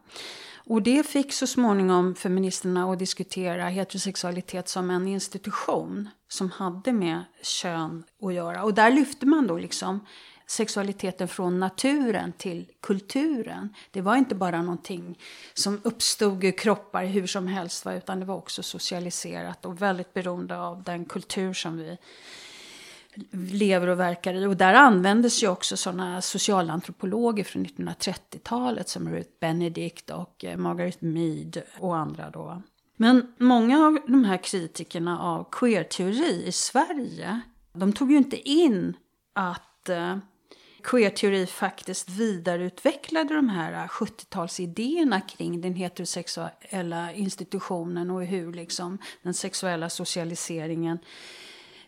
Och 0.68 0.82
det 0.82 1.07
fick 1.07 1.32
så 1.32 1.47
småningom 1.47 2.14
feministerna 2.14 2.92
att 2.92 2.99
diskutera 2.99 3.68
heterosexualitet 3.68 4.68
som 4.68 4.90
en 4.90 5.09
institution 5.09 6.09
som 6.28 6.51
hade 6.51 6.92
med 6.92 7.24
kön 7.42 8.05
att 8.22 8.34
göra. 8.34 8.62
Och 8.62 8.74
där 8.74 8.90
lyfte 8.90 9.26
man 9.26 9.47
då 9.47 9.59
liksom 9.59 10.01
sexualiteten 10.47 11.28
från 11.28 11.61
naturen 11.61 12.32
till 12.32 12.66
kulturen. 12.80 13.74
Det 13.90 14.01
var 14.01 14.16
inte 14.16 14.34
bara 14.34 14.62
någonting 14.62 15.18
som 15.55 15.80
uppstod 15.84 16.44
ur 16.44 16.59
kroppar 16.59 17.05
hur 17.05 17.26
som 17.26 17.47
helst, 17.47 17.86
utan 17.86 18.20
det 18.20 18.26
var 18.26 18.36
också 18.36 18.62
socialiserat 18.62 19.64
och 19.64 19.82
väldigt 19.82 20.14
beroende 20.14 20.59
av 20.59 20.82
den 20.82 21.05
kultur 21.05 21.53
som 21.53 21.76
vi 21.76 21.99
lever 23.53 23.86
och 23.86 24.01
verkar 24.01 24.34
i. 24.34 24.47
Och 24.47 24.57
där 24.57 24.74
användes 24.74 25.42
ju 25.42 25.49
också 25.49 25.76
sådana 25.76 26.22
socialantropologer 26.22 27.44
från 27.44 27.66
1930-talet 27.66 28.88
som 28.88 29.09
Ruth 29.09 29.30
Benedict 29.40 30.11
och 30.11 30.44
eh, 30.44 30.57
Margaret 30.57 31.01
Mead 31.01 31.62
och 31.78 31.97
andra 31.97 32.30
då. 32.30 32.62
Men 32.97 33.34
många 33.38 33.86
av 33.86 33.99
de 34.07 34.24
här 34.24 34.36
kritikerna 34.36 35.20
av 35.20 35.49
queer-teori 35.51 36.44
i 36.47 36.53
Sverige, 36.53 37.40
de 37.72 37.92
tog 37.92 38.11
ju 38.11 38.16
inte 38.16 38.49
in 38.49 38.97
att 39.32 39.88
eh, 39.88 40.16
queer-teori 40.87 41.47
faktiskt 41.47 42.11
vidareutvecklade 42.11 43.34
de 43.34 43.49
här 43.49 43.87
70-talsidéerna 43.87 45.20
kring 45.28 45.61
den 45.61 45.74
heterosexuella 45.74 47.12
institutionen 47.12 48.11
och 48.11 48.24
hur 48.24 48.53
liksom 48.53 48.99
den 49.22 49.34
sexuella 49.34 49.91
socialiseringen 49.91 50.99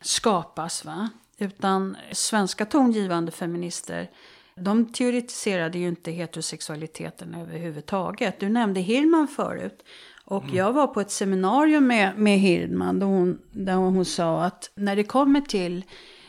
skapas. 0.00 0.84
Va? 0.84 1.10
Utan 1.38 1.96
svenska 2.12 2.66
tongivande 2.66 3.32
feminister 3.32 4.10
de 4.54 4.92
teoretiserade 4.92 5.78
ju 5.78 5.88
inte 5.88 6.10
heterosexualiteten 6.10 7.34
överhuvudtaget. 7.34 8.40
Du 8.40 8.48
nämnde 8.48 8.80
Hirman 8.80 9.28
förut. 9.28 9.84
Och 10.24 10.44
mm. 10.44 10.56
jag 10.56 10.72
var 10.72 10.86
på 10.86 11.00
ett 11.00 11.10
seminarium 11.10 11.86
med, 11.86 12.18
med 12.18 12.38
Hirdman 12.38 12.98
där 12.98 13.06
hon, 13.06 13.38
där 13.52 13.74
hon 13.74 14.04
sa 14.04 14.44
att 14.44 14.70
när 14.74 14.96
det 14.96 15.04
kommer 15.04 15.40
till 15.40 15.84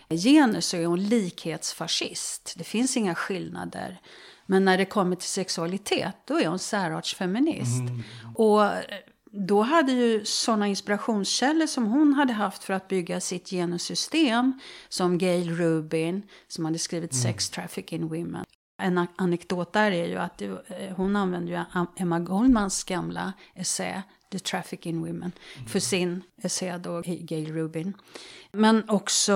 genus 0.09 0.65
så 0.65 0.77
är 0.77 0.85
hon 0.85 1.03
likhetsfascist. 1.03 2.53
Det 2.57 2.63
finns 2.63 2.97
inga 2.97 3.15
skillnader. 3.15 4.01
Men 4.45 4.65
när 4.65 4.77
det 4.77 4.85
kommer 4.85 5.15
till 5.15 5.29
sexualitet, 5.29 6.15
då 6.25 6.39
är 6.39 6.47
hon 6.47 6.59
särartsfeminist. 6.59 7.79
Mm. 7.79 8.03
Och 8.35 8.61
då 9.31 9.61
hade 9.61 9.91
ju 9.91 10.25
sådana 10.25 10.67
inspirationskällor 10.67 11.67
som 11.67 11.85
hon 11.85 12.13
hade 12.13 12.33
haft 12.33 12.63
för 12.63 12.73
att 12.73 12.87
bygga 12.87 13.21
sitt 13.21 13.49
genussystem, 13.49 14.59
som 14.89 15.17
Gail 15.17 15.55
Rubin, 15.55 16.23
som 16.47 16.65
hade 16.65 16.79
skrivit 16.79 17.13
mm. 17.13 17.23
Sex 17.23 17.49
Trafficking 17.49 18.07
Women. 18.07 18.45
En 18.81 19.07
anekdot 19.15 19.73
där 19.73 19.91
är 19.91 20.07
ju 20.07 20.17
att 20.17 20.41
eh, 20.41 20.51
hon 20.95 21.15
använde 21.15 21.51
ju 21.51 21.63
Emma 21.97 22.19
Goldmans 22.19 22.83
gamla 22.83 23.33
essä 23.55 24.03
The 24.31 24.39
Trafficking 24.39 25.01
Women 25.01 25.31
för 25.67 25.79
sin 25.79 26.23
essä 26.43 26.77
då, 26.77 27.01
Gail 27.05 27.53
Rubin. 27.53 27.93
Men 28.51 28.89
också 28.89 29.33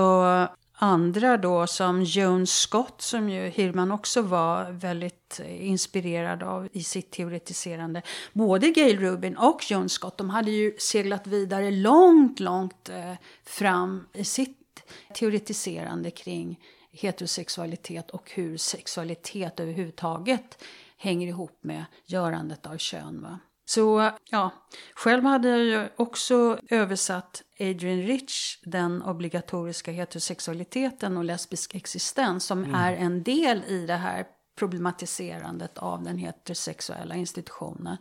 andra 0.84 1.38
då 1.38 1.68
som 1.68 2.04
Joan 2.04 2.48
Scott 2.48 3.02
som 3.02 3.30
ju 3.30 3.50
Hirman 3.50 3.92
också 3.92 4.22
var 4.22 4.72
väldigt 4.72 5.40
inspirerad 5.60 6.44
av 6.44 6.68
i 6.72 6.84
sitt 6.84 7.12
teoretiserande. 7.12 8.02
Både 8.34 8.70
Gail 8.70 9.00
Rubin 9.00 9.38
och 9.38 9.72
Joan 9.72 9.90
Scott 9.90 10.18
de 10.18 10.30
hade 10.30 10.52
ju 10.52 10.76
seglat 10.78 11.28
vidare 11.28 11.72
långt, 11.72 12.40
långt 12.40 12.90
eh, 12.90 13.14
fram 13.44 14.08
i 14.14 14.24
sitt 14.24 14.84
teoretiserande 15.14 16.12
kring 16.12 16.60
heterosexualitet 16.92 18.10
och 18.10 18.32
hur 18.32 18.58
sexualitet 18.58 19.60
överhuvudtaget 19.60 20.64
hänger 20.98 21.28
ihop 21.28 21.58
med 21.62 21.86
görandet 22.06 22.66
av 22.66 22.78
kön. 22.78 23.22
Va? 23.22 23.40
Så 23.66 24.12
ja, 24.30 24.52
själv 24.96 25.24
hade 25.24 25.50
jag 25.50 25.60
ju 25.60 25.90
också 25.96 26.60
översatt 26.70 27.42
Adrian 27.60 28.02
Rich, 28.02 28.58
den 28.64 29.02
obligatoriska 29.02 29.92
heterosexualiteten 29.92 31.18
och 31.18 31.24
lesbisk 31.24 31.76
existens 31.76 32.46
som 32.46 32.64
mm. 32.64 32.76
är 32.76 32.94
en 32.94 33.24
del 33.24 33.64
i 33.68 33.86
det 33.86 33.96
här 33.96 34.26
problematiserandet 34.56 35.78
av 35.78 36.04
den 36.04 36.18
heterosexuella 36.18 37.16
institutionen. 37.16 37.98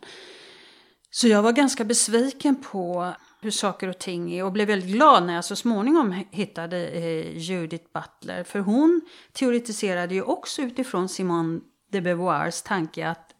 Så 1.11 1.27
jag 1.27 1.41
var 1.41 1.51
ganska 1.51 1.83
besviken 1.83 2.55
på 2.55 3.13
hur 3.41 3.51
saker 3.51 3.87
och 3.87 3.99
ting 3.99 4.33
är 4.33 4.43
och 4.43 4.51
blev 4.51 4.67
väldigt 4.67 4.91
glad 4.91 5.25
när 5.25 5.33
jag 5.33 5.45
så 5.45 5.55
småningom 5.55 6.23
hittade 6.31 6.87
eh, 6.87 7.37
Judith 7.37 7.85
Butler. 7.93 8.43
För 8.43 8.59
hon 8.59 9.01
teoretiserade 9.33 10.13
ju 10.15 10.21
också 10.21 10.61
utifrån 10.61 11.09
Simone 11.09 11.59
de 11.91 12.01
Beauvoirs 12.01 12.61
tanke 12.61 13.07
att 13.07 13.32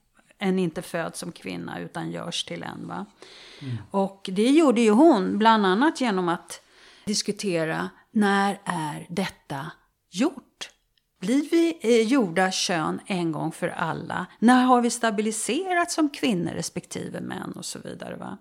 en 0.43 0.59
inte 0.59 0.81
föds 0.81 1.19
som 1.19 1.31
kvinna 1.31 1.79
utan 1.79 2.11
görs 2.11 2.43
till 2.43 2.63
en. 2.63 2.87
Va? 2.87 3.05
Mm. 3.61 3.77
Och 3.91 4.29
det 4.31 4.49
gjorde 4.49 4.81
ju 4.81 4.89
hon, 4.89 5.37
bland 5.37 5.65
annat 5.65 6.01
genom 6.01 6.29
att 6.29 6.61
diskutera 7.05 7.89
när 8.11 8.59
är 8.65 9.05
detta 9.09 9.71
gjort? 10.11 10.69
Blir 11.19 11.49
vi 11.51 11.77
eh, 11.81 12.07
gjorda 12.07 12.51
kön 12.51 12.99
en 13.05 13.31
gång 13.31 13.51
för 13.51 13.67
alla? 13.67 14.25
När 14.39 14.63
har 14.63 14.81
vi 14.81 14.89
stabiliserat 14.89 15.91
som 15.91 16.09
kvinnor 16.09 16.51
respektive 16.51 17.21
män 17.21 17.51
och 17.51 17.65
så 17.65 17.79
vidare? 17.79 18.15
Va? 18.15 18.37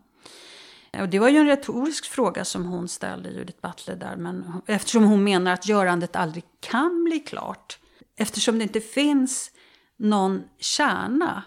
Och 1.00 1.09
det 1.09 1.18
var 1.18 1.28
ju 1.28 1.38
en 1.38 1.46
retorisk 1.46 2.07
fråga 2.07 2.44
som 2.44 2.64
hon 2.64 2.88
ställde, 2.88 3.30
Judith 3.30 3.61
Butler, 3.61 3.96
där. 3.96 4.16
Men, 4.16 4.62
eftersom 4.66 5.05
hon 5.05 5.24
menar 5.24 5.53
att 5.53 5.68
görandet 5.68 6.16
aldrig 6.16 6.44
kan 6.61 7.05
bli 7.05 7.18
klart. 7.20 7.78
Eftersom 8.16 8.59
det 8.59 8.62
inte 8.62 8.80
finns 8.80 9.50
någon 9.96 10.42
kärna 10.59 11.42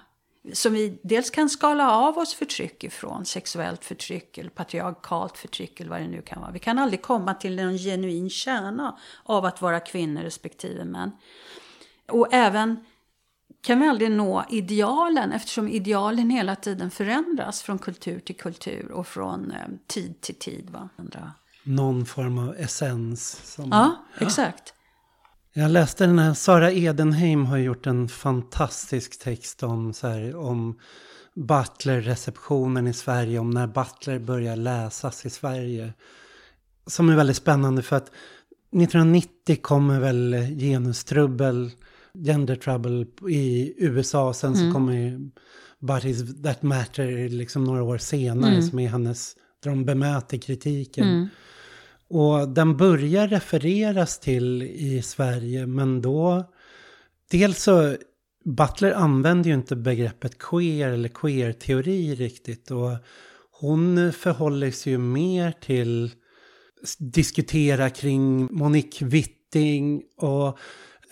som 0.54 0.74
vi 0.74 1.00
dels 1.04 1.30
kan 1.30 1.50
skala 1.50 1.92
av 1.92 2.18
oss 2.18 2.34
förtryck 2.34 2.84
ifrån, 2.84 3.26
sexuellt 3.26 3.86
förtryck 3.86 4.38
eller 4.38 4.50
patriarkalt 4.50 5.38
förtryck 5.38 5.80
eller 5.80 5.90
vad 5.90 6.02
det 6.02 6.08
nu 6.08 6.22
kan 6.22 6.42
vara. 6.42 6.52
Vi 6.52 6.60
kan 6.60 6.80
aldrig 6.80 7.02
komma 7.02 7.34
till 7.34 7.60
en 7.60 7.78
genuin 7.78 8.30
kärna 8.30 8.98
av 9.24 9.46
att 9.46 9.62
vara 9.62 9.80
kvinnor 9.80 10.22
respektive 10.22 10.86
män. 10.86 11.12
Och 12.08 12.34
även 12.34 12.86
kan 13.62 13.80
vi 13.80 13.88
aldrig 13.88 14.12
nå 14.12 14.46
idealen 14.50 15.32
eftersom 15.32 15.68
idealen 15.68 16.30
hela 16.30 16.56
tiden 16.56 16.92
förändras 16.92 17.62
från 17.62 17.80
kultur 17.80 18.20
till 18.20 18.36
kultur 18.36 18.92
och 18.92 19.08
från 19.08 19.52
eh, 19.52 19.58
tid 19.88 20.22
till 20.22 20.36
tid. 20.36 20.70
Va? 20.70 20.90
Någon 21.64 22.06
form 22.06 22.38
av 22.38 22.56
essens. 22.58 23.54
Som... 23.54 23.70
Ja, 23.70 24.06
exakt. 24.20 24.75
Jag 25.58 25.72
läste 25.72 26.06
den 26.06 26.20
här, 26.20 26.34
Sara 26.34 26.72
Edenheim 26.72 27.46
har 27.46 27.58
gjort 27.58 27.88
en 27.88 28.08
fantastisk 28.08 29.20
text 29.20 29.64
om, 29.64 29.94
så 29.94 30.08
här, 30.08 30.36
om 30.36 30.80
Butler-receptionen 31.34 32.88
i 32.88 32.94
Sverige, 32.94 33.40
om 33.40 33.50
när 33.50 33.68
Butler 33.68 34.20
börjar 34.20 34.56
läsas 34.56 35.26
i 35.26 35.30
Sverige. 35.30 35.94
Som 36.88 37.10
är 37.10 37.16
väldigt 37.16 37.38
spännande 37.38 37.82
för 37.82 37.96
att 37.96 38.08
1990 38.08 39.58
kommer 39.62 40.00
väl 40.00 40.36
genustrubbel, 40.60 41.72
gender 42.14 42.56
trouble 42.56 43.06
i 43.30 43.74
USA, 43.78 44.34
sen 44.34 44.54
mm. 44.54 44.68
så 44.68 44.74
kommer 44.74 45.20
But 45.80 46.04
That 46.44 46.64
Matter 46.64 47.30
liksom 47.30 47.64
några 47.64 47.84
år 47.84 47.98
senare 47.98 48.52
mm. 48.52 48.70
som 48.70 48.80
är 48.80 48.90
hennes, 48.90 49.36
där 49.64 49.70
de 49.70 49.86
bemöter 49.86 50.38
kritiken. 50.38 51.08
Mm. 51.08 51.28
Och 52.10 52.50
den 52.50 52.78
börjar 52.78 53.28
refereras 53.28 54.20
till 54.20 54.64
i 54.64 55.02
Sverige, 55.02 55.68
men 55.68 56.02
då... 56.02 56.52
Dels 57.32 57.64
så, 57.64 57.96
Butler 58.46 58.92
använder 58.92 59.50
ju 59.50 59.56
inte 59.56 59.76
begreppet 59.76 60.38
queer 60.38 60.92
eller 60.92 61.10
queer-teori 61.10 62.16
riktigt. 62.16 62.72
Och 62.72 62.92
hon 63.52 64.14
förhåller 64.14 64.72
sig 64.72 64.92
ju 64.92 64.98
mer 64.98 65.52
till 65.52 66.12
diskutera 67.00 67.90
kring 67.90 68.54
Monique 68.56 69.06
Witting 69.06 70.04
och 70.18 70.58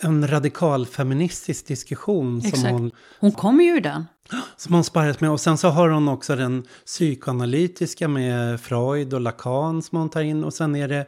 en 0.04 0.28
radikal 0.28 0.86
feministisk 0.86 1.66
diskussion. 1.66 2.38
Exakt. 2.38 2.60
Som 2.60 2.70
hon, 2.70 2.90
hon 3.20 3.32
kommer 3.32 3.64
ju 3.64 3.70
ur 3.70 3.80
den. 3.80 4.04
Som 4.56 4.74
hon 4.74 4.84
sparrat 4.84 5.20
med. 5.20 5.30
Och 5.30 5.40
sen 5.40 5.58
så 5.58 5.68
har 5.68 5.88
hon 5.88 6.08
också 6.08 6.36
den 6.36 6.66
psykoanalytiska 6.86 8.08
med 8.08 8.60
Freud 8.60 9.14
och 9.14 9.20
Lacan 9.20 9.82
som 9.82 9.98
hon 9.98 10.10
tar 10.10 10.22
in. 10.22 10.44
Och 10.44 10.54
sen 10.54 10.76
är 10.76 10.88
det 10.88 11.06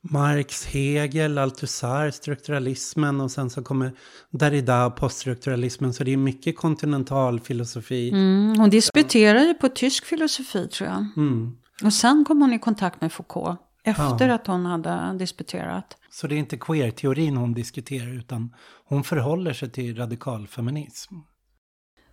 Marx, 0.00 0.66
Hegel, 0.66 1.38
Althusser, 1.38 2.10
strukturalismen 2.10 3.20
och 3.20 3.30
sen 3.30 3.50
så 3.50 3.62
kommer 3.62 3.92
Derrida, 4.30 4.90
poststrukturalismen. 4.90 5.94
Så 5.94 6.04
det 6.04 6.12
är 6.12 6.16
mycket 6.16 6.56
kontinental 6.56 7.40
filosofi. 7.40 8.10
Mm, 8.10 8.58
hon 8.58 8.70
disputerar 8.70 9.40
ju 9.40 9.54
på 9.54 9.68
tysk 9.68 10.04
filosofi 10.04 10.68
tror 10.68 10.88
jag. 10.88 11.06
Mm. 11.16 11.56
Och 11.84 11.92
sen 11.92 12.24
kom 12.24 12.40
hon 12.40 12.52
i 12.52 12.58
kontakt 12.58 13.00
med 13.00 13.12
Foucault. 13.12 13.58
Efter 13.84 14.28
ja. 14.28 14.34
att 14.34 14.46
hon 14.46 14.66
hade 14.66 15.18
disputerat. 15.18 15.96
Så 16.10 16.26
det 16.26 16.34
är 16.34 16.38
inte 16.38 16.56
queer-teorin 16.56 17.36
hon 17.36 17.54
diskuterar 17.54 18.18
utan 18.18 18.54
hon 18.84 19.04
förhåller 19.04 19.52
sig 19.52 19.70
till 19.70 19.96
radikalfeminism. 19.96 21.14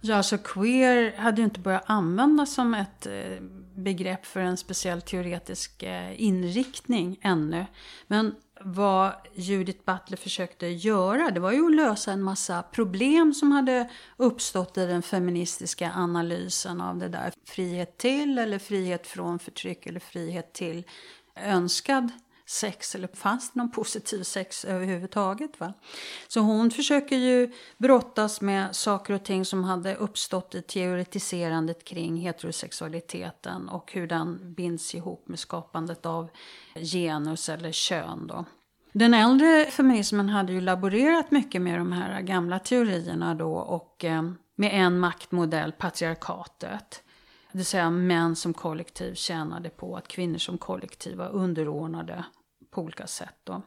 Ja, 0.02 0.24
så 0.24 0.38
queer 0.38 1.18
hade 1.18 1.42
ju 1.42 1.46
inte 1.46 1.60
börjat 1.60 1.84
användas 1.86 2.54
som 2.54 2.74
ett 2.74 3.06
eh, 3.06 3.42
begrepp 3.76 4.26
för 4.26 4.40
en 4.40 4.58
speciell 4.58 5.02
teoretisk 5.02 5.84
eh, 5.84 6.22
inriktning 6.22 7.20
ännu. 7.22 7.66
Men 8.08 8.36
vad 8.64 9.14
Judith 9.36 9.80
Butler 9.86 10.18
försökte 10.18 10.68
göra, 10.68 11.32
det 11.32 11.40
var 11.40 11.52
ju 11.52 11.66
att 11.66 11.76
lösa 11.76 12.12
en 12.12 12.24
massa 12.24 12.64
problem 12.64 13.34
som 13.34 13.52
hade 13.52 13.90
uppstått 14.18 14.78
i 14.78 14.86
den 14.86 15.02
feministiska 15.02 15.92
analysen 15.96 16.82
av 16.82 16.98
det 16.98 17.08
där. 17.08 17.34
Frihet 17.48 17.98
till 17.98 18.38
eller 18.38 18.60
frihet 18.60 19.08
från 19.08 19.40
förtryck 19.40 19.86
eller 19.86 20.00
frihet 20.00 20.54
till 20.54 20.84
önskad 21.42 22.12
sex 22.52 22.96
eller 22.96 23.08
fanns 23.08 23.52
det 23.52 23.60
någon 23.60 23.72
positiv 23.72 24.24
sex 24.24 24.66
överhuvudtaget. 24.66 25.60
Va? 25.60 25.74
Så 26.28 26.40
hon 26.40 26.72
försöker 26.72 27.16
ju 27.16 27.52
brottas 27.78 28.42
med 28.42 28.76
saker 28.76 29.14
och 29.14 29.24
ting 29.24 29.46
som 29.46 29.64
hade 29.64 29.96
uppstått 29.96 30.56
i 30.56 30.62
teoretiserandet 30.62 31.84
kring 31.84 32.18
heterosexualiteten 32.18 33.70
och 33.70 33.94
hur 33.94 34.08
den 34.08 34.54
binds 34.54 34.96
ihop 34.96 35.28
med 35.28 35.40
skapandet 35.40 36.06
av 36.06 36.30
genus 36.76 37.50
eller 37.50 37.72
kön. 37.72 38.28
Då. 38.28 38.46
Den 38.94 39.14
äldre 39.14 39.66
feminismen 39.66 40.30
hade 40.30 40.54
ju 40.54 40.62
laborerat 40.62 41.32
mycket 41.32 41.62
med 41.62 41.80
de 41.80 41.92
här 41.92 42.22
gamla 42.22 42.60
teorierna 42.60 43.36
då 43.36 43.54
och 43.54 44.06
eh, 44.06 44.24
med 44.56 44.72
en 44.74 45.00
maktmodell, 45.00 45.72
patriarkatet. 45.72 47.04
Det 47.52 47.58
vill 47.58 47.66
säga 47.66 47.90
män 47.90 48.36
som 48.36 48.54
kollektiv 48.54 49.14
tjänade 49.14 49.70
på 49.70 49.96
att 49.96 50.08
kvinnor 50.08 50.38
som 50.38 50.58
kollektiv 50.58 51.18
var 51.18 51.30
underordnade 51.30 52.26
på 52.72 52.82
olika 52.82 53.08
sätt. 53.08 53.36
Då. 53.44 53.62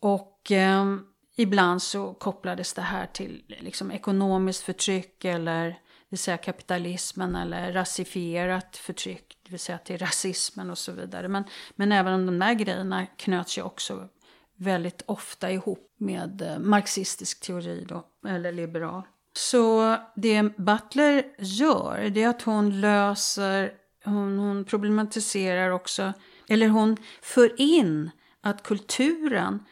Och 0.00 0.52
eh, 0.52 0.96
ibland 1.36 1.82
så 1.82 2.14
kopplades 2.14 2.74
det 2.74 2.82
här 2.82 3.06
till 3.06 3.56
liksom, 3.60 3.90
ekonomiskt 3.90 4.62
förtryck 4.62 5.24
eller 5.24 5.64
det 5.68 6.16
vill 6.16 6.18
säga 6.18 6.36
kapitalismen 6.36 7.36
eller 7.36 7.72
rasifierat 7.72 8.76
förtryck, 8.76 9.38
det 9.42 9.50
vill 9.50 9.60
säga 9.60 9.78
till 9.78 9.98
rasismen 9.98 10.70
och 10.70 10.78
så 10.78 10.92
vidare. 10.92 11.28
Men, 11.28 11.44
men 11.74 11.92
även 11.92 12.26
de 12.26 12.38
där 12.38 12.54
grejerna 12.54 13.06
knöts 13.06 13.58
ju 13.58 13.62
också 13.62 14.08
väldigt 14.56 15.02
ofta 15.06 15.50
ihop 15.50 15.94
med 15.98 16.42
eh, 16.42 16.58
marxistisk 16.58 17.40
teori 17.40 17.84
då, 17.88 18.06
eller 18.28 18.52
liberal. 18.52 19.02
Så 19.36 19.96
det 20.16 20.42
Butler 20.56 21.24
gör, 21.38 22.10
det 22.10 22.22
är 22.22 22.28
att 22.28 22.42
hon 22.42 22.80
löser, 22.80 23.72
hon, 24.04 24.38
hon 24.38 24.64
problematiserar 24.64 25.70
också 25.70 26.12
eller 26.48 26.68
hon 26.68 26.96
för 27.22 27.60
in 27.60 28.10
att 28.40 28.62
kulturen 28.62 29.64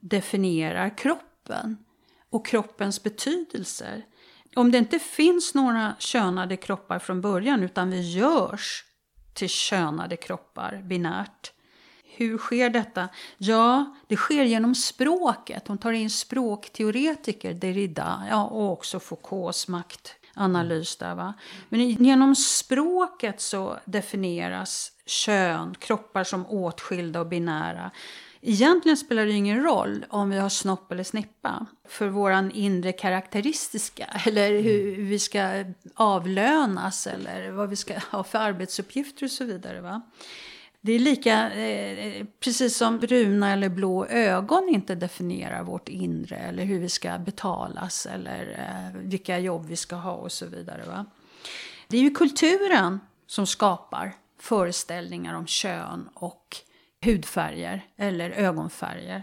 definierar 0.00 0.98
kroppen 0.98 1.76
och 2.30 2.46
kroppens 2.46 3.02
betydelser. 3.02 4.06
Om 4.54 4.70
det 4.70 4.78
inte 4.78 4.98
finns 4.98 5.54
några 5.54 5.94
könade 5.98 6.56
kroppar 6.56 6.98
från 6.98 7.20
början 7.20 7.62
utan 7.62 7.90
vi 7.90 8.10
görs 8.12 8.84
till 9.34 9.48
könade 9.48 10.16
kroppar 10.16 10.82
binärt. 10.84 11.52
Hur 12.16 12.38
sker 12.38 12.70
detta? 12.70 13.08
Ja, 13.38 13.94
det 14.06 14.16
sker 14.16 14.44
genom 14.44 14.74
språket. 14.74 15.68
Hon 15.68 15.78
tar 15.78 15.92
in 15.92 16.10
språkteoretiker, 16.10 17.54
Derrida 17.54 18.22
ja, 18.30 18.44
och 18.44 18.72
också 18.72 19.00
Foucaults 19.00 19.68
maktanalys. 19.68 20.96
Där, 20.96 21.14
va? 21.14 21.34
Men 21.68 21.80
genom 21.90 22.36
språket 22.36 23.40
så 23.40 23.78
definieras 23.84 24.92
kön, 25.06 25.74
kroppar 25.78 26.24
som 26.24 26.46
åtskilda 26.46 27.20
och 27.20 27.26
binära. 27.26 27.90
egentligen 28.40 28.96
spelar 28.96 29.26
det 29.26 29.32
ingen 29.32 29.62
roll 29.62 30.06
om 30.08 30.30
vi 30.30 30.38
har 30.38 30.48
snopp 30.48 30.92
eller 30.92 31.04
snippa. 31.04 31.66
För 31.88 32.08
våran 32.08 32.50
inre 32.50 32.92
karaktäristiska, 32.92 34.06
eller 34.26 34.62
hur 34.62 35.04
vi 35.04 35.18
ska 35.18 35.64
avlönas 35.94 37.06
eller 37.06 37.50
vad 37.50 37.70
vi 37.70 37.76
ska 37.76 37.94
ha 38.10 38.24
för 38.24 38.38
arbetsuppgifter 38.38 39.24
och 39.24 39.30
så 39.30 39.44
vidare. 39.44 39.80
Va? 39.80 40.02
Det 40.86 40.92
är 40.92 40.98
lika, 40.98 41.52
eh, 41.52 42.26
precis 42.40 42.76
som 42.76 42.98
bruna 42.98 43.52
eller 43.52 43.68
blå 43.68 44.06
ögon 44.06 44.68
inte 44.68 44.94
definierar 44.94 45.62
vårt 45.62 45.88
inre 45.88 46.36
eller 46.36 46.64
hur 46.64 46.78
vi 46.78 46.88
ska 46.88 47.18
betalas 47.18 48.06
eller 48.06 48.50
eh, 48.58 49.00
vilka 49.00 49.38
jobb 49.38 49.66
vi 49.66 49.76
ska 49.76 49.96
ha 49.96 50.12
och 50.12 50.32
så 50.32 50.46
vidare. 50.46 50.82
Va? 50.86 51.06
Det 51.88 51.96
är 51.96 52.00
ju 52.00 52.10
kulturen 52.10 53.00
som 53.26 53.46
skapar 53.46 54.12
föreställningar 54.40 55.34
om 55.34 55.46
kön 55.46 56.08
och 56.14 56.56
hudfärger 57.04 57.86
eller 57.96 58.30
ögonfärger. 58.30 59.22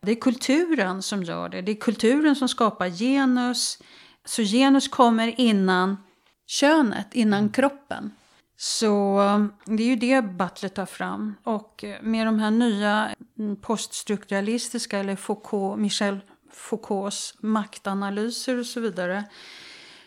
Det 0.00 0.12
är 0.12 0.20
kulturen 0.20 1.02
som 1.02 1.22
gör 1.22 1.48
det. 1.48 1.62
Det 1.62 1.72
är 1.72 1.76
kulturen 1.76 2.36
som 2.36 2.48
skapar 2.48 2.88
genus. 2.88 3.78
Så 4.24 4.42
genus 4.42 4.88
kommer 4.88 5.40
innan 5.40 5.96
könet, 6.46 7.14
innan 7.14 7.50
kroppen. 7.50 8.12
Så 8.62 9.20
det 9.64 9.82
är 9.82 9.86
ju 9.86 9.96
det 9.96 10.22
Butler 10.22 10.68
tar 10.68 10.86
fram. 10.86 11.34
Och 11.42 11.84
med 12.02 12.26
de 12.26 12.38
här 12.38 12.50
nya 12.50 13.14
poststrukturalistiska 13.60 14.98
eller 14.98 15.16
Foucault, 15.16 15.80
Michel 15.80 16.20
Foucaults 16.52 17.34
maktanalyser 17.40 18.58
och 18.58 18.66
så 18.66 18.80
vidare 18.80 19.24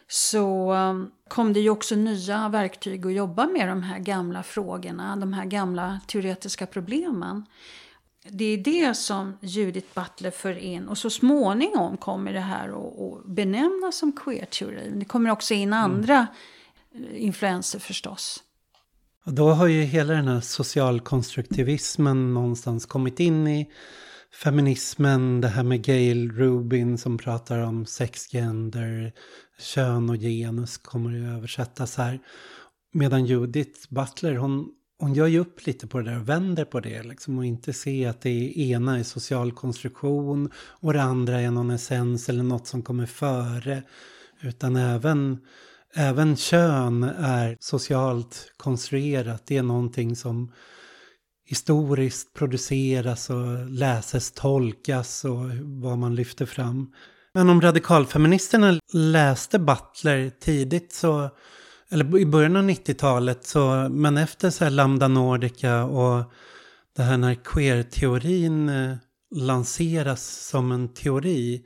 så 0.08 0.74
um, 0.74 1.12
kom 1.28 1.54
det 1.54 1.60
ju 1.60 1.70
också 1.70 1.96
nya 1.96 2.50
verktyg 2.50 3.06
att 3.06 3.14
jobba 3.14 3.48
med 3.48 3.68
de 3.68 3.84
här 3.84 4.00
gamla 4.00 4.44
frågorna, 4.44 5.16
de 5.16 5.34
här 5.34 5.46
gamla 5.46 6.00
teoretiska 6.08 6.66
problemen. 6.66 7.46
Det 8.30 8.46
är 8.46 8.58
det 8.58 8.94
som 8.94 9.38
Judith 9.42 9.88
Butler 9.94 10.32
för 10.32 10.58
in 10.58 10.88
och 10.88 10.98
så 10.98 11.10
småningom 11.10 11.98
kommer 11.98 12.34
det 12.34 12.40
här 12.40 12.68
att 12.70 13.26
benämnas 13.26 13.98
som 13.98 14.12
queer-teori. 14.12 14.92
Det 14.96 15.06
kommer 15.06 15.30
också 15.30 15.54
in 15.54 15.74
mm. 15.74 15.84
andra 15.84 16.28
mm. 16.94 17.16
influenser 17.16 17.80
förstås. 17.80 18.42
Och 19.26 19.34
då 19.34 19.50
har 19.50 19.68
ju 19.68 19.82
hela 19.82 20.14
den 20.14 20.28
här 20.28 20.40
socialkonstruktivismen 20.40 22.34
någonstans 22.34 22.86
kommit 22.86 23.20
in 23.20 23.48
i 23.48 23.72
feminismen, 24.44 25.42
det 25.42 25.48
här 25.48 25.64
med 25.64 25.84
Gail 25.84 26.32
Rubin 26.32 26.98
som 26.98 27.18
pratar 27.18 27.60
om 27.60 27.86
sex, 27.86 28.32
gender, 28.32 29.14
kön 29.60 30.10
och 30.10 30.16
genus 30.16 30.78
kommer 30.78 31.10
ju 31.10 31.36
översättas 31.36 31.98
här. 31.98 32.20
Medan 32.94 33.26
Judith 33.26 33.80
Butler, 33.90 34.36
hon, 34.36 34.70
hon 35.00 35.14
gör 35.14 35.28
ju 35.28 35.40
upp 35.40 35.66
lite 35.66 35.88
på 35.88 36.00
det 36.00 36.12
där 36.12 36.20
och 36.20 36.30
vänder 36.30 36.66
på 36.66 36.80
det 36.80 37.04
liksom 37.04 37.38
och 37.38 37.46
inte 37.46 37.74
ser 37.74 38.10
att 38.10 38.22
det 38.22 38.60
ena 38.60 39.00
är 39.00 39.04
social 39.04 39.52
konstruktion 39.52 40.52
och 40.56 40.94
det 40.94 41.02
andra 41.02 41.42
är 41.42 41.52
någon 41.52 41.72
essens 41.72 42.30
eller 42.30 42.44
något 42.44 42.68
som 42.68 42.82
kommer 42.82 43.06
före. 43.06 43.84
Utan 44.42 44.76
även, 44.76 45.40
även 45.96 46.36
kön 46.36 47.04
är 47.20 47.58
socialt 47.60 48.52
konstruerat. 48.58 49.44
Det 49.48 49.58
är 49.58 49.64
någonting 49.64 50.16
som 50.16 50.52
historiskt 51.46 52.34
produceras 52.34 53.30
och 53.30 53.70
läses, 53.70 54.32
tolkas 54.32 55.26
och 55.26 55.46
vad 55.62 55.98
man 55.98 56.16
lyfter 56.16 56.46
fram. 56.46 56.92
Men 57.34 57.50
om 57.50 57.62
radikalfeministerna 57.62 58.80
läste 58.94 59.60
Butler 59.60 60.32
tidigt 60.40 60.94
så, 60.94 61.30
eller 61.90 62.18
i 62.18 62.26
början 62.26 62.56
av 62.56 62.64
90-talet 62.64 63.46
så, 63.46 63.90
men 63.90 64.18
efter 64.18 64.50
så 64.50 64.64
här 64.64 64.72
Lambda 64.72 65.08
Nordica 65.08 65.84
och 65.84 66.32
det 66.96 67.04
här 67.04 67.18
när 67.18 67.36
queer-teorin 67.36 68.70
eh, 68.70 68.96
lanseras 69.36 70.48
som 70.48 70.72
en 70.72 70.94
teori. 70.94 71.66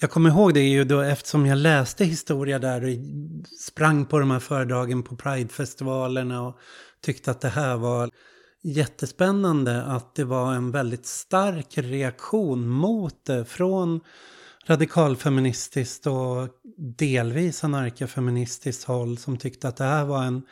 Jag 0.00 0.10
kommer 0.10 0.30
ihåg 0.30 0.54
det 0.54 0.60
ju 0.60 0.84
då 0.84 1.00
eftersom 1.00 1.46
jag 1.46 1.58
läste 1.58 2.04
historia 2.04 2.58
där 2.58 2.84
och 2.84 2.90
sprang 3.60 4.06
på 4.06 4.18
de 4.18 4.30
här 4.30 4.40
föredragen 4.40 5.02
på 5.02 5.16
Pridefestivalerna 5.16 6.42
och 6.42 6.58
tyckte 7.00 7.30
att 7.30 7.40
det 7.40 7.48
här 7.48 7.76
var 7.76 8.10
jättespännande 8.62 9.82
att 9.82 10.14
det 10.14 10.24
var 10.24 10.54
en 10.54 10.70
väldigt 10.70 11.06
stark 11.06 11.78
reaktion 11.78 12.68
mot 12.68 13.24
det 13.24 13.44
från 13.44 14.00
radikalfeministiskt 14.66 16.06
och 16.06 16.48
delvis 16.98 17.64
anarkafeministiskt 17.64 18.84
håll 18.84 19.18
som 19.18 19.36
tyckte 19.36 19.68
att 19.68 19.76
det 19.76 19.84
här 19.84 20.04
var 20.04 20.22
en 20.24 20.42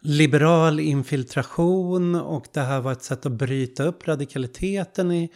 liberal 0.00 0.80
infiltration 0.80 2.14
och 2.14 2.46
det 2.52 2.60
här 2.60 2.80
var 2.80 2.92
ett 2.92 3.02
sätt 3.02 3.26
att 3.26 3.32
bryta 3.32 3.84
upp 3.84 4.08
radikaliteten 4.08 5.12
i 5.12 5.32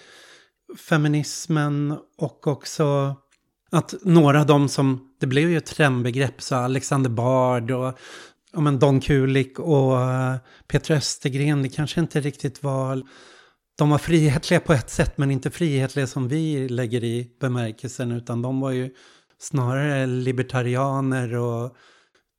feminismen 0.89 1.99
och 2.19 2.47
också 2.47 3.17
att 3.71 3.95
några 4.03 4.41
av 4.41 4.47
dem 4.47 4.69
som, 4.69 5.09
det 5.21 5.27
blev 5.27 5.51
ju 5.51 5.57
ett 5.57 5.67
trendbegrepp, 5.67 6.43
så 6.43 6.57
Alexander 6.57 7.11
Bard 7.11 7.71
och 7.71 7.99
ja, 8.53 8.61
men 8.61 8.79
Don 8.79 9.01
Kulik 9.01 9.59
och 9.59 9.91
Petra 9.93 10.39
Peter 10.69 10.95
Östergren, 10.95 11.63
det 11.63 11.69
kanske 11.69 12.01
inte 12.01 12.21
riktigt 12.21 12.63
var... 12.63 13.03
De 13.79 13.91
var 13.91 13.99
frihetliga 13.99 14.61
på 14.61 14.73
ett 14.73 14.91
sätt, 14.91 15.19
men 15.19 15.31
inte 15.31 15.51
frihetliga 15.51 16.07
som 16.07 16.29
vi 16.29 16.69
lägger 16.69 17.05
i 17.05 17.31
bemärkelsen, 17.41 18.13
utan 18.13 18.43
de 18.43 18.61
var 18.61 18.71
ju 18.71 18.95
snarare 19.39 20.07
libertarianer 20.07 21.35
och 21.35 21.77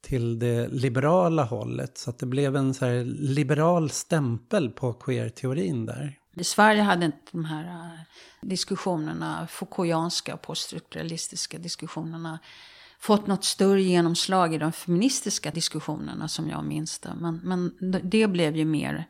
till 0.02 0.40
det 0.40 0.68
liberala 0.68 1.44
hållet. 1.44 1.98
Så 1.98 2.10
att 2.10 2.20
det 2.20 2.26
blev 2.26 2.56
en 2.56 2.74
så 2.74 2.86
här 2.86 3.04
liberal 3.06 3.90
stämpel 3.90 4.70
på 4.70 4.94
queer-teorin 4.94 5.86
där. 5.86 6.18
I 6.36 6.44
Sverige 6.44 6.82
hade 6.82 7.06
inte 7.06 7.18
de 7.32 7.46
här 7.46 7.64
uh, 7.64 8.00
diskussionerna, 8.42 9.48
Foucaultianska 9.48 10.34
och 10.34 10.42
poststrukturalistiska 10.42 11.58
diskussionerna 11.58 12.40
fått 13.00 13.28
något 13.28 13.44
större 13.44 13.82
genomslag 13.82 14.54
i 14.54 14.58
de 14.58 14.72
feministiska 14.72 15.52
diskussionerna 15.52 16.28
som 16.28 16.50
jag 16.50 16.66
minns 16.66 17.00
det. 17.00 17.14
Men, 17.20 17.40
men 17.44 17.78
det 18.04 18.28
blev 18.28 18.56
ju 18.56 18.66
mer 18.66 19.08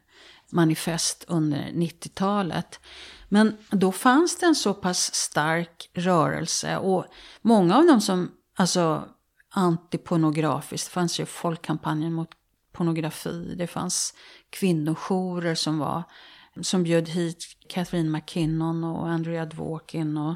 manifest 0.52 1.26
under 1.28 1.58
90-talet. 1.58 2.80
Men 3.30 3.58
då 3.70 3.92
fanns 3.92 4.38
det 4.38 4.46
en 4.46 4.56
så 4.56 4.74
pass 4.74 5.16
stark 5.16 5.90
rörelse 5.94 6.78
och 6.78 7.06
många 7.42 7.78
av 7.78 7.86
dem 7.86 8.02
som, 8.02 8.32
alltså 8.56 9.10
antipornografiskt, 9.50 10.88
det 10.88 10.94
fanns 10.94 11.20
ju 11.20 11.26
folkkampanjen 11.26 12.14
mot 12.14 12.30
pornografi, 12.72 13.56
det 13.58 13.68
fanns 13.68 14.14
kvinnojourer 14.50 15.56
som 15.56 15.80
var, 15.80 16.04
som 16.62 16.84
bjöd 16.84 17.10
hit 17.10 17.46
Catherine 17.68 18.10
McKinnon 18.10 18.84
och 18.84 19.10
Andrea 19.10 19.46
Dworkin 19.46 20.18
och 20.18 20.36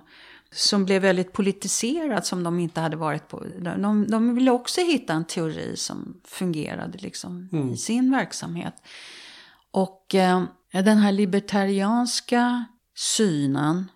som 0.52 0.86
blev 0.86 1.02
väldigt 1.02 1.34
politiserad 1.34 2.26
som 2.26 2.44
de 2.44 2.60
inte 2.60 2.82
hade 2.82 2.98
varit 2.98 3.28
på. 3.28 3.46
De, 3.60 4.08
de 4.08 4.36
ville 4.36 4.52
också 4.52 4.82
hitta 4.82 5.14
en 5.14 5.26
teori 5.26 5.78
som 5.78 6.22
fungerade 6.24 6.98
liksom 6.98 7.50
mm. 7.52 7.70
i 7.70 7.78
sin 7.78 8.12
verksamhet. 8.12 8.76
Och 9.72 10.16
eh, 10.16 10.44
den 10.72 10.98
här 10.98 11.12
libertarianska 11.12 12.66
synen, 12.96 13.92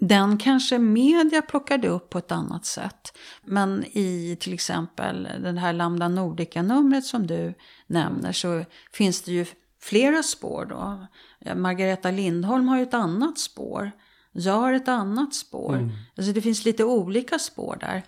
den 0.00 0.38
kanske 0.38 0.78
media 0.78 1.42
plockade 1.42 1.88
upp 1.88 2.10
på 2.10 2.18
ett 2.18 2.32
annat 2.32 2.66
sätt. 2.66 3.18
Men 3.44 3.84
i 3.84 4.36
till 4.40 4.54
exempel 4.54 5.28
det 5.42 5.60
här 5.60 5.72
Lambda 5.72 6.08
Nordica-numret 6.08 7.04
som 7.04 7.26
du 7.26 7.54
nämner 7.86 8.32
så 8.32 8.64
finns 8.92 9.22
det 9.22 9.32
ju 9.32 9.46
flera 9.80 10.22
spår 10.22 10.64
då. 10.64 11.06
Margareta 11.54 12.10
Lindholm 12.10 12.68
har 12.68 12.76
ju 12.76 12.82
ett 12.82 12.94
annat 12.94 13.38
spår. 13.38 13.90
Jag 14.32 14.52
har 14.52 14.72
ett 14.72 14.88
annat 14.88 15.34
spår. 15.34 15.74
Mm. 15.74 15.90
Alltså 16.16 16.32
det 16.32 16.42
finns 16.42 16.64
lite 16.64 16.84
olika 16.84 17.38
spår 17.38 17.76
där. 17.80 18.02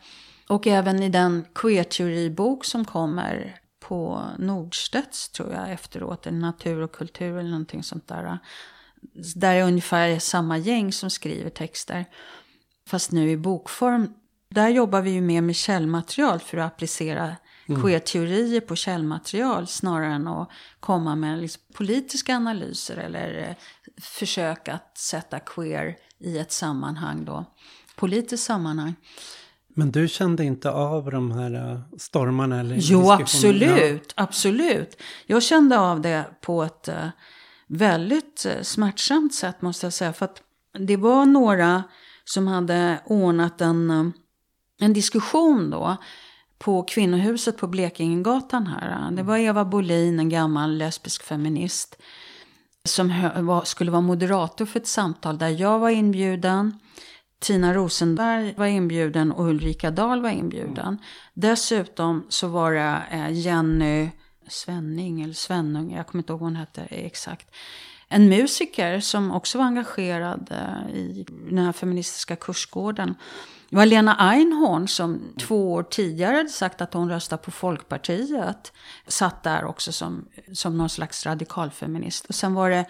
Och 0.49 0.67
även 0.67 1.03
i 1.03 1.09
den 1.09 1.45
queer-teoribok 1.55 2.65
som 2.65 2.85
kommer 2.85 3.61
på 3.81 4.23
Nordstedts 4.39 5.29
tror 5.29 5.53
jag 5.53 5.73
efteråt, 5.73 6.27
eller 6.27 6.39
Natur 6.39 6.81
och 6.81 6.93
kultur 6.93 7.37
eller 7.37 7.51
någonting 7.51 7.83
sånt 7.83 8.09
där. 8.09 8.39
Där 9.37 9.55
är 9.55 9.63
ungefär 9.63 10.19
samma 10.19 10.59
gäng 10.59 10.93
som 10.93 11.11
skriver 11.11 11.51
texter. 11.51 12.05
Fast 12.87 13.13
nu 13.13 13.31
i 13.31 13.37
bokform. 13.37 14.15
Där 14.51 14.69
jobbar 14.69 15.01
vi 15.01 15.11
ju 15.11 15.21
mer 15.21 15.41
med 15.41 15.57
källmaterial 15.57 16.39
för 16.39 16.59
att 16.59 16.73
applicera 16.73 17.37
mm. 17.69 17.83
queer-teorier 17.83 18.61
på 18.61 18.77
källmaterial 18.77 19.67
snarare 19.67 20.13
än 20.13 20.29
att 20.29 20.51
komma 20.81 21.17
med 21.17 21.39
liksom 21.39 21.63
politiska 21.75 22.37
analyser 22.37 22.97
eller 22.97 23.57
försök 24.01 24.69
att 24.69 24.99
sätta 24.99 25.39
queer 25.39 25.97
i 26.19 26.39
ett 26.39 26.53
sammanhang 26.53 27.25
då, 27.25 27.45
politiskt 27.97 28.45
sammanhang. 28.45 28.95
Men 29.75 29.91
du 29.91 30.09
kände 30.09 30.45
inte 30.45 30.71
av 30.71 31.11
de 31.11 31.33
här 31.33 31.73
äh, 31.73 31.81
stormarna? 31.99 32.61
Eller 32.61 32.77
jo, 32.79 33.11
absolut. 33.11 34.13
Absolut. 34.17 35.03
Jag 35.27 35.43
kände 35.43 35.79
av 35.79 36.01
det 36.01 36.25
på 36.41 36.63
ett 36.63 36.89
äh, 36.89 37.09
väldigt 37.67 38.47
smärtsamt 38.63 39.35
sätt 39.35 39.63
måste 39.63 39.87
jag 39.87 39.93
säga. 39.93 40.13
För 40.13 40.25
att 40.25 40.43
det 40.79 40.97
var 40.97 41.27
några 41.27 41.83
som 42.25 42.47
hade 42.47 43.01
ordnat 43.05 43.61
en, 43.61 44.13
en 44.81 44.93
diskussion 44.93 45.71
då 45.71 45.97
på 46.59 46.83
kvinnohuset 46.83 47.57
på 47.59 47.67
Blekingegatan 47.67 48.67
här. 48.67 49.11
Det 49.11 49.23
var 49.23 49.39
Eva 49.39 49.65
Bolin, 49.65 50.19
en 50.19 50.29
gammal 50.29 50.77
lesbisk 50.79 51.23
feminist 51.23 51.97
som 52.85 53.61
skulle 53.65 53.91
vara 53.91 54.01
moderator 54.01 54.67
för 54.67 54.81
ett 54.81 54.87
samtal 54.87 55.39
där 55.39 55.49
jag 55.49 55.79
var 55.79 55.91
inbjuden. 55.91 56.79
Tina 57.41 57.75
Rosenberg 57.75 58.55
var 58.57 58.67
inbjuden 58.67 59.33
och 59.33 59.47
Ulrika 59.47 59.91
Dahl 59.91 60.23
var 60.23 60.31
inbjuden. 60.31 60.99
Dessutom 61.35 62.27
så 62.29 62.49
var 62.49 62.73
det 62.73 63.03
eh, 63.11 63.33
Jenny 63.33 64.11
Svenning, 64.49 65.23
eller 65.23 65.35
Svennung, 65.35 65.93
jag 65.93 66.07
kommer 66.07 66.23
inte 66.23 66.33
ihåg 66.33 66.41
vad 66.41 66.51
hon 66.51 66.57
hette 66.57 66.83
exakt. 66.83 67.51
En 68.09 68.29
musiker 68.29 69.01
som 69.01 69.33
också 69.33 69.59
var 69.59 69.65
engagerad 69.65 70.49
eh, 70.51 70.95
i 70.95 71.27
den 71.51 71.59
här 71.59 71.73
feministiska 71.73 72.37
kursgården. 72.37 73.15
Det 73.71 73.77
var 73.77 73.87
Lena 73.87 74.17
Einhorn 74.33 74.89
som 74.89 75.35
två 75.39 75.73
år 75.73 75.83
tidigare 75.83 76.37
hade 76.37 76.49
sagt 76.49 76.81
att 76.81 76.95
hon 76.95 77.11
röstar 77.11 77.37
på 77.37 77.51
Folkpartiet. 77.51 78.73
Satt 79.07 79.43
där 79.43 79.65
också 79.65 79.93
som, 79.93 80.29
som 80.53 80.79
någon 80.79 80.89
slags 80.89 81.27
radikalfeminist. 81.27 82.25
Och 82.25 82.35
sen 82.35 82.55
var 82.55 82.71
det 82.71 82.87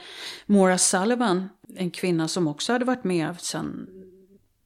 Mora 0.46 0.78
Sullivan, 0.78 1.48
en 1.76 1.90
kvinna 1.90 2.28
som 2.28 2.48
också 2.48 2.72
hade 2.72 2.84
varit 2.84 3.04
med 3.04 3.40
sedan 3.40 3.86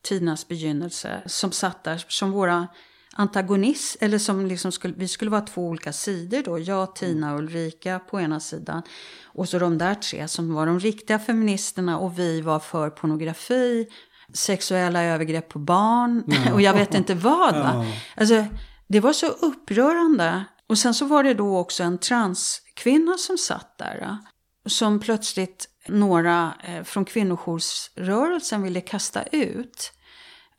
tidernas 0.03 0.49
begynnelse. 0.49 1.23
Som 1.27 1.53
satt 1.53 1.85
där 1.85 2.05
som 2.09 2.31
våra 2.31 2.69
antagonist, 3.13 3.97
eller 4.01 4.19
som 4.19 4.47
liksom 4.47 4.73
skulle, 4.73 4.95
vi 4.97 5.09
skulle 5.09 5.31
vara 5.31 5.41
två 5.41 5.69
olika 5.69 5.93
sidor 5.93 6.43
då. 6.43 6.59
Jag, 6.59 6.97
Tina 6.97 7.33
och 7.35 7.39
Ulrika 7.39 7.99
på 7.99 8.21
ena 8.21 8.41
sidan. 8.41 8.83
Och 9.25 9.49
så 9.49 9.59
de 9.59 9.79
där 9.79 9.95
tre 9.95 10.29
som 10.29 10.55
var 10.55 10.67
de 10.67 10.81
riktiga 10.81 11.19
feministerna 11.19 11.99
och 11.99 12.19
vi 12.19 12.41
var 12.41 12.59
för 12.61 12.91
pornografi, 12.91 13.87
sexuella 14.35 15.03
övergrepp 15.03 15.49
på 15.49 15.59
barn 15.59 16.25
ja. 16.27 16.53
och 16.53 16.63
jag 16.63 16.75
vet 16.75 16.95
inte 16.95 17.15
vad. 17.15 17.55
Va? 17.55 17.87
Alltså, 18.17 18.47
det 18.89 19.01
var 19.01 19.13
så 19.13 19.27
upprörande. 19.27 20.45
Och 20.67 20.79
sen 20.79 20.95
så 20.95 21.05
var 21.07 21.23
det 21.23 21.35
då 21.35 21.59
också 21.59 21.83
en 21.83 21.99
transkvinna 21.99 23.19
som 23.19 23.39
satt 23.39 23.79
där. 23.79 24.19
Som 24.67 25.01
plötsligt 25.01 25.69
några 25.89 26.55
eh, 26.65 26.83
från 26.83 27.05
kvinnojoursrörelsen 27.05 28.63
ville 28.63 28.81
kasta 28.81 29.23
ut. 29.23 29.93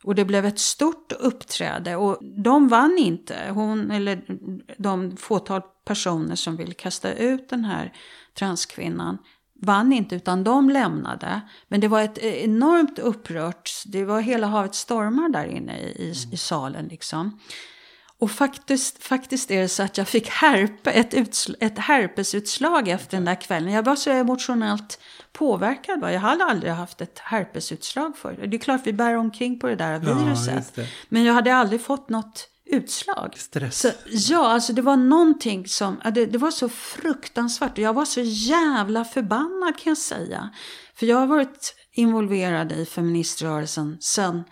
Och 0.04 0.14
det 0.14 0.24
blev 0.24 0.46
ett 0.46 0.58
stort 0.58 1.12
uppträde 1.12 1.96
och 1.96 2.18
de 2.44 2.68
vann 2.68 2.98
inte. 2.98 3.36
Hon, 3.50 3.90
eller 3.90 4.22
de 4.78 5.16
fåtal 5.16 5.62
personer 5.84 6.34
som 6.34 6.56
ville 6.56 6.74
kasta 6.74 7.12
ut 7.12 7.48
den 7.48 7.64
här 7.64 7.92
transkvinnan 8.38 9.18
vann 9.64 9.92
inte 9.92 10.16
utan 10.16 10.44
de 10.44 10.70
lämnade. 10.70 11.40
Men 11.68 11.80
det 11.80 11.88
var 11.88 12.02
ett 12.02 12.18
enormt 12.18 12.98
upprört, 12.98 13.70
det 13.86 14.04
var 14.04 14.20
hela 14.20 14.46
havet 14.46 14.74
stormar 14.74 15.28
där 15.28 15.46
inne 15.46 15.78
i, 15.78 15.84
i, 15.84 16.14
i 16.32 16.36
salen 16.36 16.88
liksom. 16.88 17.38
Och 18.18 18.30
faktiskt, 18.30 19.02
faktiskt 19.02 19.50
är 19.50 19.60
det 19.60 19.68
så 19.68 19.82
att 19.82 19.98
jag 19.98 20.08
fick 20.08 20.28
herpe, 20.28 20.90
ett, 20.90 21.14
utsl, 21.14 21.52
ett 21.60 21.78
herpesutslag 21.78 22.88
efter 22.88 23.16
den 23.16 23.24
där 23.24 23.40
kvällen. 23.40 23.72
Jag 23.72 23.82
var 23.82 23.96
så 23.96 24.10
emotionellt 24.10 25.00
påverkad. 25.32 26.00
Va? 26.00 26.12
Jag 26.12 26.20
hade 26.20 26.44
aldrig 26.44 26.72
haft 26.72 27.00
ett 27.00 27.18
herpesutslag 27.18 28.16
för. 28.16 28.46
Det 28.46 28.56
är 28.56 28.58
klart 28.58 28.80
vi 28.84 28.92
bär 28.92 29.16
omkring 29.16 29.58
på 29.60 29.66
det 29.66 29.76
där 29.76 29.98
viruset. 29.98 30.72
Ja, 30.74 30.82
men 31.08 31.24
jag 31.24 31.34
hade 31.34 31.54
aldrig 31.54 31.80
fått 31.80 32.08
något 32.08 32.48
utslag. 32.66 33.34
Stress. 33.36 33.80
Så, 33.80 33.88
ja, 34.06 34.48
alltså 34.48 34.72
det 34.72 34.82
var 34.82 34.96
någonting 34.96 35.68
som, 35.68 36.00
det, 36.14 36.26
det 36.26 36.38
var 36.38 36.50
så 36.50 36.68
fruktansvärt. 36.68 37.72
Och 37.72 37.78
jag 37.78 37.94
var 37.94 38.04
så 38.04 38.20
jävla 38.24 39.04
förbannad 39.04 39.78
kan 39.78 39.90
jag 39.90 39.98
säga. 39.98 40.50
För 40.94 41.06
jag 41.06 41.16
har 41.16 41.26
varit 41.26 41.74
involverad 41.92 42.72
i 42.72 42.86
feministrörelsen 42.86 43.96
sen, 44.00 44.44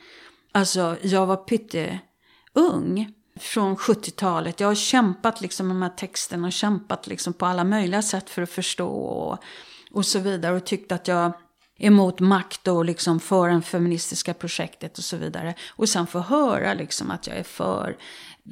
alltså 0.53 0.97
jag 1.03 1.27
var 1.27 1.37
pytteung 1.37 3.15
från 3.41 3.77
70-talet. 3.77 4.61
Jag 4.61 4.69
har 4.69 4.75
kämpat 4.75 5.41
liksom 5.41 5.69
med 5.69 5.77
de 5.77 5.83
här 5.83 5.97
texterna 5.97 6.47
och 6.47 6.53
kämpat 6.53 7.07
liksom 7.07 7.33
på 7.33 7.47
alla 7.47 7.65
möjliga 7.65 8.03
sätt 8.03 8.31
för 8.31 8.43
att 8.43 8.51
förstå 8.51 8.89
och, 8.89 9.39
och 9.91 10.07
så 10.07 10.19
vidare. 10.19 10.57
Och 10.57 10.67
tyckt 10.67 10.93
att 10.93 11.09
jag 11.09 11.33
emot 11.79 12.21
makt 12.21 12.69
och 12.69 12.85
liksom 12.85 13.21
för 13.21 13.49
det 13.49 13.63
feministiska 13.63 14.35
projektet 14.35 14.99
och 14.99 15.05
så 15.05 15.17
vidare. 15.17 15.55
Och 15.71 15.89
sen 15.89 16.07
få 16.07 16.19
höra 16.19 16.75
liksom 16.75 17.11
att 17.11 17.27
jag 17.27 17.37
är 17.37 17.43
för 17.43 17.97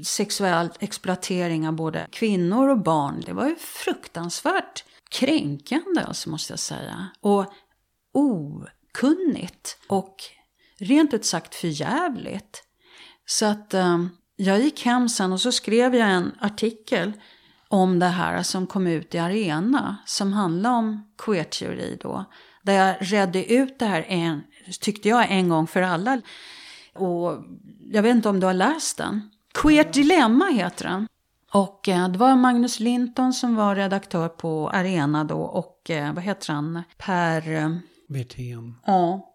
sexuell 0.04 0.68
exploatering 0.80 1.68
av 1.68 1.74
både 1.74 2.06
kvinnor 2.12 2.68
och 2.68 2.78
barn. 2.78 3.22
Det 3.26 3.32
var 3.32 3.46
ju 3.48 3.56
fruktansvärt 3.56 4.84
kränkande 5.10 6.00
alltså 6.00 6.30
måste 6.30 6.52
jag 6.52 6.60
säga. 6.60 7.10
Och 7.20 7.52
okunnigt 8.12 9.78
och 9.88 10.16
rent 10.78 11.14
ut 11.14 11.24
sagt 11.24 11.54
förjävligt. 11.54 12.62
Så 13.26 13.46
att 13.46 13.74
um, 13.74 14.10
jag 14.36 14.60
gick 14.60 14.84
hem 14.84 15.08
sen 15.08 15.32
och 15.32 15.40
så 15.40 15.52
skrev 15.52 15.94
jag 15.94 16.10
en 16.10 16.32
artikel 16.40 17.12
om 17.68 17.98
det 17.98 18.06
här 18.06 18.42
som 18.42 18.66
kom 18.66 18.86
ut 18.86 19.14
i 19.14 19.18
Arena. 19.18 19.96
Som 20.06 20.32
handlade 20.32 20.74
om 20.74 21.14
queer-teori 21.18 21.98
då. 22.00 22.24
Där 22.62 22.74
jag 22.74 22.96
redde 23.00 23.52
ut 23.52 23.78
det 23.78 23.86
här, 23.86 24.04
en, 24.08 24.42
tyckte 24.80 25.08
jag, 25.08 25.26
en 25.30 25.48
gång 25.48 25.66
för 25.66 25.82
alla. 25.82 26.20
Och 26.94 27.44
jag 27.92 28.02
vet 28.02 28.16
inte 28.16 28.28
om 28.28 28.40
du 28.40 28.46
har 28.46 28.54
läst 28.54 28.96
den. 28.96 29.30
Queer 29.54 29.92
Dilemma 29.92 30.46
heter 30.46 30.84
den. 30.84 31.06
Och 31.52 31.88
eh, 31.88 32.08
det 32.08 32.18
var 32.18 32.36
Magnus 32.36 32.80
Linton 32.80 33.32
som 33.32 33.56
var 33.56 33.76
redaktör 33.76 34.28
på 34.28 34.70
Arena 34.70 35.24
då. 35.24 35.38
Och 35.38 35.90
eh, 35.90 36.14
vad 36.14 36.24
heter 36.24 36.52
han? 36.52 36.82
Per... 36.98 37.52
Eh, 37.52 37.70
Wirtén. 38.08 38.74
Ja. 38.86 39.26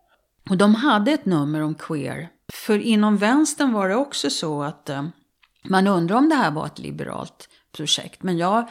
Och 0.50 0.58
de 0.58 0.76
hade 0.76 1.12
ett 1.12 1.26
nummer 1.26 1.62
om 1.62 1.76
queer. 1.76 2.30
För 2.54 2.80
inom 2.80 3.18
vänstern 3.18 3.74
var 3.74 3.90
det 3.90 3.96
också 3.96 4.30
så 4.30 4.64
att 4.64 4.90
man 5.64 5.88
undrar 5.88 6.16
om 6.16 6.30
det 6.30 6.36
här 6.36 6.52
var 6.52 6.66
ett 6.66 6.80
liberalt 6.80 7.50
projekt. 7.72 8.24
Men 8.24 8.38
jag 8.38 8.70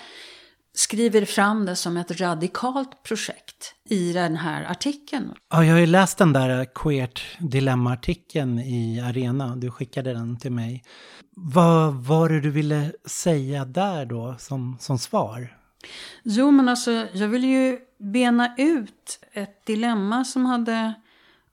skriver 0.74 1.24
fram 1.24 1.66
det 1.66 1.76
som 1.76 1.96
ett 1.96 2.20
radikalt 2.20 3.02
projekt 3.02 3.73
i 3.88 4.12
den 4.12 4.36
här 4.36 4.64
artikeln. 4.64 5.34
Ja, 5.50 5.64
jag 5.64 5.72
har 5.72 5.80
ju 5.80 5.86
läst 5.86 6.18
den 6.18 6.32
där 6.32 6.64
Queert 6.74 7.38
Dilemma-artikeln 7.38 8.58
i 8.58 9.00
Arena. 9.00 9.56
Du 9.56 9.70
skickade 9.70 10.12
den 10.12 10.36
till 10.38 10.52
mig. 10.52 10.84
Vad 11.36 11.94
var 11.94 12.28
det 12.28 12.40
du 12.40 12.50
ville 12.50 12.92
säga 13.04 13.64
där 13.64 14.06
då 14.06 14.34
som, 14.38 14.76
som 14.80 14.98
svar? 14.98 15.58
Jo, 16.22 16.50
men 16.50 16.68
alltså 16.68 16.90
jag 17.12 17.28
ville 17.28 17.46
ju 17.46 17.78
bena 17.98 18.54
ut 18.56 19.18
ett 19.32 19.66
dilemma 19.66 20.24
som 20.24 20.46
hade 20.46 20.94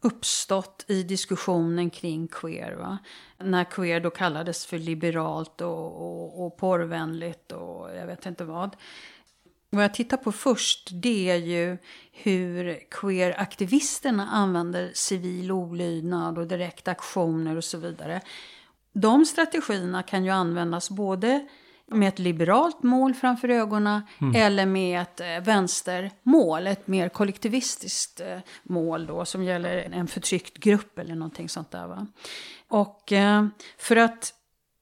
uppstått 0.01 0.85
i 0.87 1.03
diskussionen 1.03 1.89
kring 1.89 2.27
queer. 2.27 2.75
Va? 2.75 2.97
När 3.37 3.63
queer 3.63 3.99
då 3.99 4.09
kallades 4.09 4.65
för 4.65 4.77
liberalt 4.77 5.61
och, 5.61 6.01
och, 6.01 6.45
och 6.45 6.57
porrvänligt 6.57 7.51
och 7.51 7.89
jag 7.95 8.07
vet 8.07 8.25
inte 8.25 8.43
vad. 8.43 8.75
Vad 9.73 9.83
jag 9.83 9.93
tittar 9.93 10.17
på 10.17 10.31
först 10.31 10.89
det 10.91 11.29
är 11.29 11.35
ju 11.35 11.77
hur 12.11 12.79
queer-aktivisterna 12.89 14.27
använder 14.27 14.91
civil 14.93 15.51
olydnad 15.51 16.37
och 16.37 16.47
direkta 16.47 16.91
aktioner 16.91 17.55
och 17.55 17.63
så 17.63 17.77
vidare. 17.77 18.21
De 18.93 19.25
strategierna 19.25 20.03
kan 20.03 20.25
ju 20.25 20.29
användas 20.29 20.89
både 20.89 21.47
med 21.87 22.07
ett 22.07 22.19
liberalt 22.19 22.83
mål 22.83 23.13
framför 23.13 23.49
ögonen 23.49 24.01
mm. 24.21 24.35
eller 24.35 24.65
med 24.65 25.01
ett 25.01 25.19
eh, 25.19 25.39
vänstermål, 25.41 26.67
ett 26.67 26.87
mer 26.87 27.09
kollektivistiskt 27.09 28.19
eh, 28.19 28.39
mål 28.63 29.05
då 29.05 29.25
som 29.25 29.43
gäller 29.43 29.77
en 29.77 30.07
förtryckt 30.07 30.57
grupp 30.57 30.99
eller 30.99 31.15
någonting 31.15 31.49
sånt 31.49 31.71
där. 31.71 31.87
Va? 31.87 32.07
Och 32.67 33.11
eh, 33.11 33.45
för 33.77 33.95
att 33.95 34.33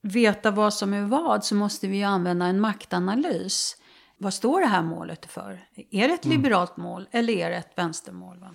veta 0.01 0.51
vad 0.51 0.73
som 0.73 0.93
är 0.93 1.01
vad 1.01 1.45
så 1.45 1.55
måste 1.55 1.87
vi 1.87 1.97
ju 1.97 2.03
använda 2.03 2.45
en 2.45 2.59
maktanalys. 2.59 3.75
Vad 4.21 4.33
står 4.33 4.61
det 4.61 4.67
här 4.67 4.83
målet 4.83 5.25
för? 5.25 5.65
Är 5.91 6.07
det 6.07 6.13
ett 6.13 6.25
mm. 6.25 6.37
liberalt 6.37 6.77
mål 6.77 7.07
eller 7.11 7.33
är 7.33 7.49
det 7.49 7.55
ett 7.55 7.71
vänstermål? 7.75 8.37
Va? 8.39 8.49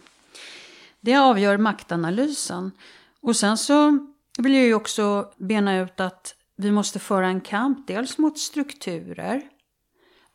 Det 1.01 1.17
avgör 1.17 1.57
maktanalysen. 1.59 2.71
Och 3.21 3.37
sen 3.37 3.59
så 3.59 3.99
vill 4.39 4.55
jag 4.55 4.65
ju 4.65 4.75
också 4.75 5.33
bena 5.37 5.77
ut 5.81 6.01
att 6.01 6.35
vi 6.57 6.71
måste 6.71 6.99
föra 6.99 7.27
en 7.27 7.41
kamp 7.41 7.87
dels 7.87 8.19
mot 8.19 8.39
strukturer 8.39 9.43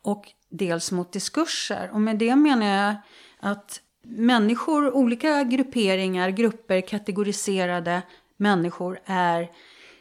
och 0.02 0.32
dels 0.48 0.92
mot 0.92 1.12
diskurser. 1.12 1.90
Och 1.92 2.00
med 2.00 2.18
det 2.18 2.36
menar 2.36 2.66
jag 2.66 2.94
att 3.40 3.80
människor, 4.02 4.94
olika 4.94 5.44
grupperingar, 5.44 6.30
grupper, 6.30 6.80
kategoriserade 6.80 8.02
människor 8.36 9.00
är 9.04 9.50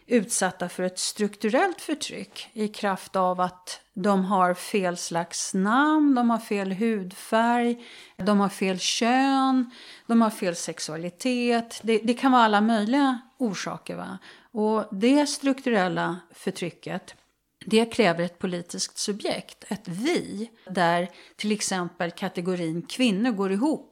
utsatta 0.10 0.70
för 0.70 0.84
ett 0.84 1.00
strukturellt 1.00 1.82
förtryck 1.82 2.50
i 2.54 2.68
kraft 2.68 3.16
av 3.16 3.42
att 3.42 3.82
de 3.94 4.26
har 4.26 4.54
fel 4.54 4.98
slags 4.98 5.54
namn, 5.54 6.16
de 6.16 6.30
har 6.30 6.38
fel 6.38 6.72
hudfärg, 6.72 7.86
de 8.18 8.40
har 8.40 8.50
fel 8.50 8.80
kön, 8.80 9.72
de 10.08 10.22
har 10.22 10.30
fel 10.30 10.56
sexualitet. 10.56 11.80
Det, 11.84 11.98
det 11.98 12.14
kan 12.14 12.32
vara 12.32 12.44
alla 12.44 12.62
möjliga 12.62 13.22
orsaker. 13.38 13.96
Va? 13.96 14.18
Och 14.52 14.86
det 14.92 15.26
strukturella 15.26 16.20
förtrycket 16.34 17.16
det 17.66 17.86
kräver 17.86 18.24
ett 18.24 18.40
politiskt 18.40 18.98
subjekt, 18.98 19.66
ett 19.68 19.88
vi, 19.88 20.50
där 20.70 21.10
till 21.36 21.52
exempel 21.52 22.12
kategorin 22.12 22.82
kvinnor 22.82 23.32
går 23.32 23.52
ihop 23.52 23.89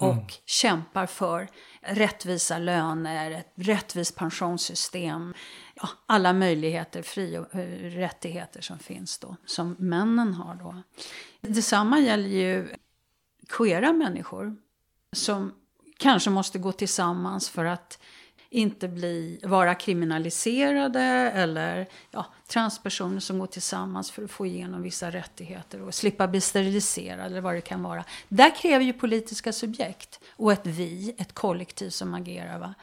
Mm. 0.00 0.10
och 0.10 0.22
mm. 0.22 0.34
kämpar 0.46 1.06
för 1.06 1.48
rättvisa 1.80 2.58
löner, 2.58 3.30
ett 3.30 3.52
rättvist 3.54 4.16
pensionssystem, 4.16 5.34
ja, 5.74 5.88
alla 6.06 6.32
möjligheter, 6.32 7.02
fri 7.02 7.38
och 7.38 7.46
rättigheter 7.80 8.60
som 8.60 8.78
finns 8.78 9.18
då, 9.18 9.36
som 9.46 9.76
männen 9.78 10.34
har 10.34 10.54
då. 10.54 10.82
Detsamma 11.40 12.00
gäller 12.00 12.28
ju 12.28 12.68
queera 13.48 13.92
människor 13.92 14.56
som 15.12 15.54
kanske 15.98 16.30
måste 16.30 16.58
gå 16.58 16.72
tillsammans 16.72 17.48
för 17.48 17.64
att 17.64 17.98
inte 18.56 18.88
bli, 18.88 19.40
vara 19.42 19.74
kriminaliserade 19.74 21.02
eller 21.34 21.86
ja, 22.10 22.26
transpersoner 22.46 23.20
som 23.20 23.38
går 23.38 23.46
tillsammans 23.46 24.10
för 24.10 24.24
att 24.24 24.30
få 24.30 24.46
igenom 24.46 24.82
vissa 24.82 25.10
rättigheter 25.10 25.82
och 25.82 25.94
slippa 25.94 26.28
bli 26.28 26.40
steriliserade 26.40 27.22
eller 27.22 27.40
vad 27.40 27.54
det 27.54 27.60
kan 27.60 27.82
vara. 27.82 28.04
Där 28.28 28.56
kräver 28.56 28.84
ju 28.84 28.92
politiska 28.92 29.52
subjekt 29.52 30.20
och 30.36 30.52
ett 30.52 30.66
vi, 30.66 31.14
ett 31.18 31.32
kollektiv 31.32 31.90
som 31.90 32.14
agerar. 32.14 32.58
Va? 32.58 32.74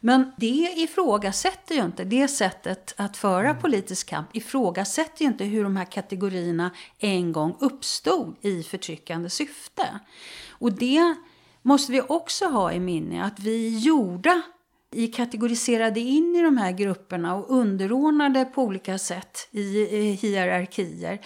Men 0.00 0.32
det 0.36 0.74
ifrågasätter 0.76 1.74
ju 1.74 1.84
inte, 1.84 2.04
det 2.04 2.28
sättet 2.28 2.94
att 2.96 3.16
föra 3.16 3.48
mm. 3.48 3.62
politisk 3.62 4.08
kamp 4.08 4.36
ifrågasätter 4.36 5.22
ju 5.22 5.26
inte 5.26 5.44
hur 5.44 5.64
de 5.64 5.76
här 5.76 5.84
kategorierna 5.84 6.70
en 6.98 7.32
gång 7.32 7.56
uppstod 7.60 8.36
i 8.40 8.62
förtryckande 8.62 9.30
syfte. 9.30 9.98
Och 10.50 10.72
det 10.72 11.14
måste 11.62 11.92
vi 11.92 12.00
också 12.00 12.44
ha 12.44 12.72
i 12.72 12.80
minne, 12.80 13.24
att 13.24 13.40
vi 13.40 13.78
gjorda 13.78 14.42
vi 14.90 15.08
kategoriserade 15.08 16.00
in 16.00 16.36
i 16.36 16.42
de 16.42 16.56
här 16.56 16.72
grupperna 16.72 17.34
och 17.34 17.50
underordnade 17.50 18.44
på 18.44 18.62
olika 18.62 18.98
sätt 18.98 19.48
i 19.50 19.84
hierarkier 20.12 21.20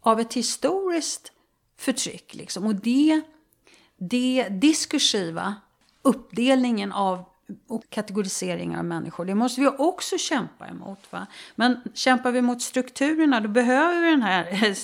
av 0.00 0.20
ett 0.20 0.34
historiskt 0.34 1.32
förtryck. 1.78 2.34
Liksom. 2.34 2.66
Och 2.66 2.74
det, 2.74 3.20
det 3.96 4.46
diskursiva 4.50 5.54
uppdelningen 6.02 6.92
av 6.92 7.24
och 7.68 7.90
kategoriseringar 7.90 8.78
av 8.78 8.84
människor. 8.84 9.24
Det 9.24 9.34
måste 9.34 9.60
vi 9.60 9.66
också 9.66 10.18
kämpa 10.18 10.68
emot. 10.68 10.98
Va? 11.10 11.26
Men 11.54 11.80
kämpar 11.94 12.32
vi 12.32 12.42
mot 12.42 12.62
strukturerna 12.62 13.40
då 13.40 13.48
behöver 13.48 14.00
vi 14.00 14.10
den 14.10 14.22
här 14.22 14.74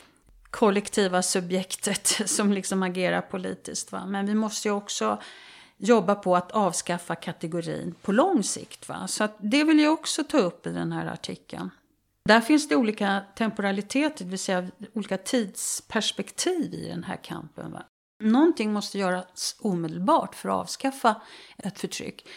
kollektiva 0.50 1.22
subjektet 1.22 2.06
som 2.26 2.52
liksom 2.52 2.82
agerar 2.82 3.20
politiskt. 3.20 3.92
Va? 3.92 4.06
Men 4.06 4.26
vi 4.26 4.34
måste 4.34 4.68
ju 4.68 4.74
också 4.74 5.18
jobba 5.78 6.14
på 6.14 6.36
att 6.36 6.52
avskaffa 6.52 7.14
kategorin 7.14 7.94
på 8.02 8.12
lång 8.12 8.42
sikt. 8.42 8.88
Va? 8.88 9.08
Så 9.08 9.28
det 9.38 9.64
vill 9.64 9.80
jag 9.80 9.92
också 9.92 10.24
ta 10.24 10.38
upp 10.38 10.66
i 10.66 10.72
den 10.72 10.92
här 10.92 11.06
artikeln. 11.06 11.70
Där 12.24 12.40
finns 12.40 12.68
det 12.68 12.76
olika 12.76 13.22
temporaliteter, 13.36 14.24
det 14.24 14.30
vill 14.30 14.38
säga 14.38 14.70
olika 14.94 15.16
tidsperspektiv 15.18 16.74
i 16.74 16.88
den 16.88 17.04
här 17.04 17.16
kampen. 17.16 17.72
Va? 17.72 17.82
Någonting 18.20 18.72
måste 18.72 18.98
göras 18.98 19.56
omedelbart 19.60 20.34
för 20.34 20.48
att 20.48 20.54
avskaffa 20.54 21.20
ett 21.58 21.78
förtryck. 21.78 22.28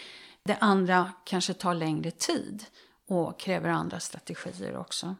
Det 0.43 0.57
andra 0.59 1.11
kanske 1.25 1.53
tar 1.53 1.73
längre 1.73 2.11
tid 2.11 2.65
och 3.07 3.39
kräver 3.39 3.69
andra 3.69 3.99
strategier 3.99 4.77
också. 4.77 5.15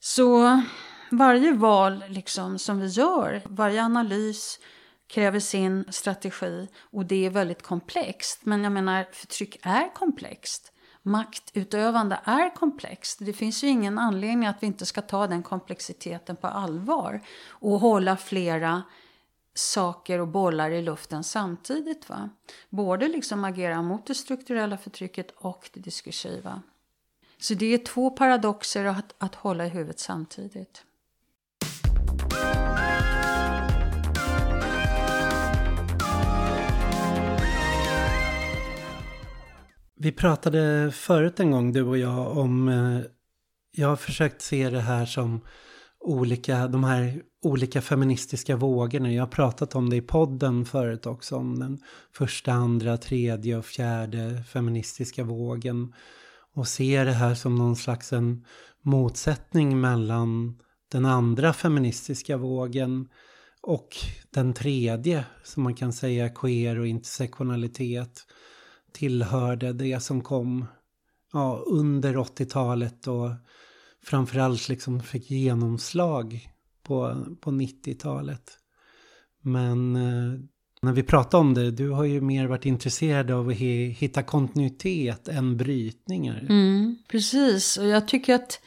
Så 0.00 0.62
varje 1.10 1.52
val 1.52 2.04
liksom 2.08 2.58
som 2.58 2.80
vi 2.80 2.86
gör, 2.86 3.42
varje 3.44 3.82
analys 3.82 4.58
kräver 5.06 5.40
sin 5.40 5.84
strategi 5.88 6.68
och 6.80 7.06
det 7.06 7.26
är 7.26 7.30
väldigt 7.30 7.62
komplext. 7.62 8.40
Men 8.44 8.64
jag 8.64 8.72
menar, 8.72 9.06
förtryck 9.12 9.58
är 9.62 9.94
komplext. 9.94 10.72
Maktutövande 11.02 12.20
är 12.24 12.54
komplext. 12.54 13.18
Det 13.20 13.32
finns 13.32 13.64
ju 13.64 13.68
ingen 13.68 13.98
anledning 13.98 14.46
att 14.46 14.62
vi 14.62 14.66
inte 14.66 14.86
ska 14.86 15.02
ta 15.02 15.26
den 15.26 15.42
komplexiteten 15.42 16.36
på 16.36 16.46
allvar 16.46 17.20
och 17.48 17.80
hålla 17.80 18.16
flera 18.16 18.82
saker 19.54 20.18
och 20.18 20.28
bollar 20.28 20.70
i 20.70 20.82
luften 20.82 21.24
samtidigt. 21.24 22.08
Va? 22.08 22.30
Både 22.70 23.08
liksom 23.08 23.44
agera 23.44 23.82
mot 23.82 24.06
det 24.06 24.14
strukturella 24.14 24.78
förtrycket 24.78 25.30
och 25.36 25.70
det 25.72 25.80
diskursiva. 25.80 26.62
Så 27.38 27.54
det 27.54 27.74
är 27.74 27.78
två 27.78 28.10
paradoxer 28.10 28.84
att, 28.84 29.14
att 29.18 29.34
hålla 29.34 29.66
i 29.66 29.68
huvudet 29.68 29.98
samtidigt. 29.98 30.85
Vi 39.98 40.12
pratade 40.12 40.92
förut 40.92 41.40
en 41.40 41.50
gång, 41.50 41.72
du 41.72 41.82
och 41.82 41.98
jag, 41.98 42.36
om... 42.36 42.68
Eh, 42.68 43.00
jag 43.78 43.88
har 43.88 43.96
försökt 43.96 44.42
se 44.42 44.70
det 44.70 44.80
här 44.80 45.06
som 45.06 45.40
olika, 46.00 46.68
de 46.68 46.84
här 46.84 47.22
olika 47.42 47.82
feministiska 47.82 48.56
vågorna. 48.56 49.12
Jag 49.12 49.22
har 49.22 49.28
pratat 49.28 49.74
om 49.74 49.90
det 49.90 49.96
i 49.96 50.00
podden 50.00 50.64
förut 50.64 51.06
också, 51.06 51.36
om 51.36 51.58
den 51.58 51.78
första, 52.12 52.52
andra, 52.52 52.96
tredje 52.96 53.56
och 53.56 53.64
fjärde 53.64 54.42
feministiska 54.48 55.24
vågen. 55.24 55.94
Och 56.54 56.68
se 56.68 57.04
det 57.04 57.12
här 57.12 57.34
som 57.34 57.56
någon 57.56 57.76
slags 57.76 58.12
en 58.12 58.44
motsättning 58.82 59.80
mellan 59.80 60.58
den 60.92 61.04
andra 61.04 61.52
feministiska 61.52 62.36
vågen 62.36 63.08
och 63.60 63.88
den 64.30 64.54
tredje, 64.54 65.24
som 65.44 65.62
man 65.62 65.74
kan 65.74 65.92
säga 65.92 66.28
queer 66.28 66.78
och 66.78 66.86
intersektionalitet 66.86 68.26
tillhörde 68.96 69.72
det 69.72 70.02
som 70.02 70.20
kom 70.20 70.64
ja, 71.32 71.62
under 71.66 72.14
80-talet 72.14 73.06
och 73.06 73.30
framförallt 74.04 74.68
liksom 74.68 75.02
fick 75.02 75.30
genomslag 75.30 76.48
på, 76.82 77.24
på 77.40 77.50
90-talet. 77.50 78.58
Men 79.42 79.96
eh, 79.96 80.40
när 80.82 80.92
vi 80.92 81.02
pratar 81.02 81.38
om 81.38 81.54
det, 81.54 81.70
du 81.70 81.90
har 81.90 82.04
ju 82.04 82.20
mer 82.20 82.46
varit 82.46 82.66
intresserad 82.66 83.30
av 83.30 83.48
att 83.48 83.54
hitta 83.54 84.22
kontinuitet 84.22 85.28
än 85.28 85.56
brytningar. 85.56 86.46
Mm, 86.48 86.96
precis, 87.08 87.76
och 87.78 87.86
jag 87.86 88.08
tycker 88.08 88.34
att 88.34 88.60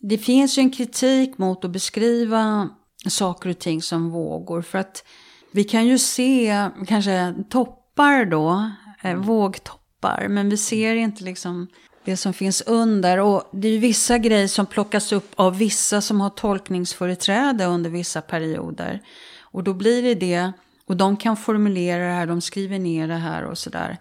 det 0.00 0.18
finns 0.18 0.58
ju 0.58 0.60
en 0.60 0.70
kritik 0.72 1.38
mot 1.38 1.64
att 1.64 1.70
beskriva 1.70 2.70
saker 3.08 3.50
och 3.50 3.58
ting 3.58 3.82
som 3.82 4.10
vågor. 4.10 4.62
För 4.62 4.78
att 4.78 5.04
vi 5.52 5.64
kan 5.64 5.86
ju 5.86 5.98
se 5.98 6.68
kanske 6.86 7.34
toppar 7.50 8.24
då, 8.24 8.70
eh, 9.04 9.10
mm. 9.10 9.22
vågtoppar, 9.22 10.26
men 10.28 10.50
vi 10.50 10.56
ser 10.56 10.94
inte 10.94 11.24
liksom 11.24 11.68
det 12.04 12.16
som 12.16 12.32
finns 12.32 12.60
under. 12.60 13.20
Och 13.20 13.48
det 13.52 13.68
är 13.68 13.72
ju 13.72 13.78
vissa 13.78 14.18
grejer 14.18 14.48
som 14.48 14.66
plockas 14.66 15.12
upp 15.12 15.32
av 15.36 15.58
vissa 15.58 16.00
som 16.00 16.20
har 16.20 16.30
tolkningsföreträde 16.30 17.64
under 17.64 17.90
vissa 17.90 18.20
perioder. 18.20 19.00
Och 19.40 19.64
då 19.64 19.74
blir 19.74 20.02
det 20.02 20.14
det, 20.14 20.52
och 20.86 20.96
de 20.96 21.16
kan 21.16 21.36
formulera 21.36 22.06
det 22.06 22.12
här, 22.12 22.26
de 22.26 22.40
skriver 22.40 22.78
ner 22.78 23.08
det 23.08 23.14
här 23.14 23.44
och 23.44 23.58
sådär. 23.58 23.98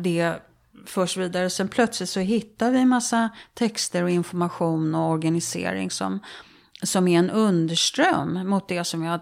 Det 0.00 0.34
förs 0.86 1.16
vidare. 1.16 1.50
Sen 1.50 1.68
plötsligt 1.68 2.10
så 2.10 2.20
hittar 2.20 2.70
vi 2.70 2.78
en 2.78 2.88
massa 2.88 3.28
texter 3.54 4.02
och 4.02 4.10
information 4.10 4.94
och 4.94 5.10
organisering 5.10 5.90
som, 5.90 6.20
som 6.82 7.08
är 7.08 7.18
en 7.18 7.30
underström 7.30 8.48
mot 8.48 8.68
det 8.68 8.84
som 8.84 9.00
vi 9.00 9.06
har 9.06 9.20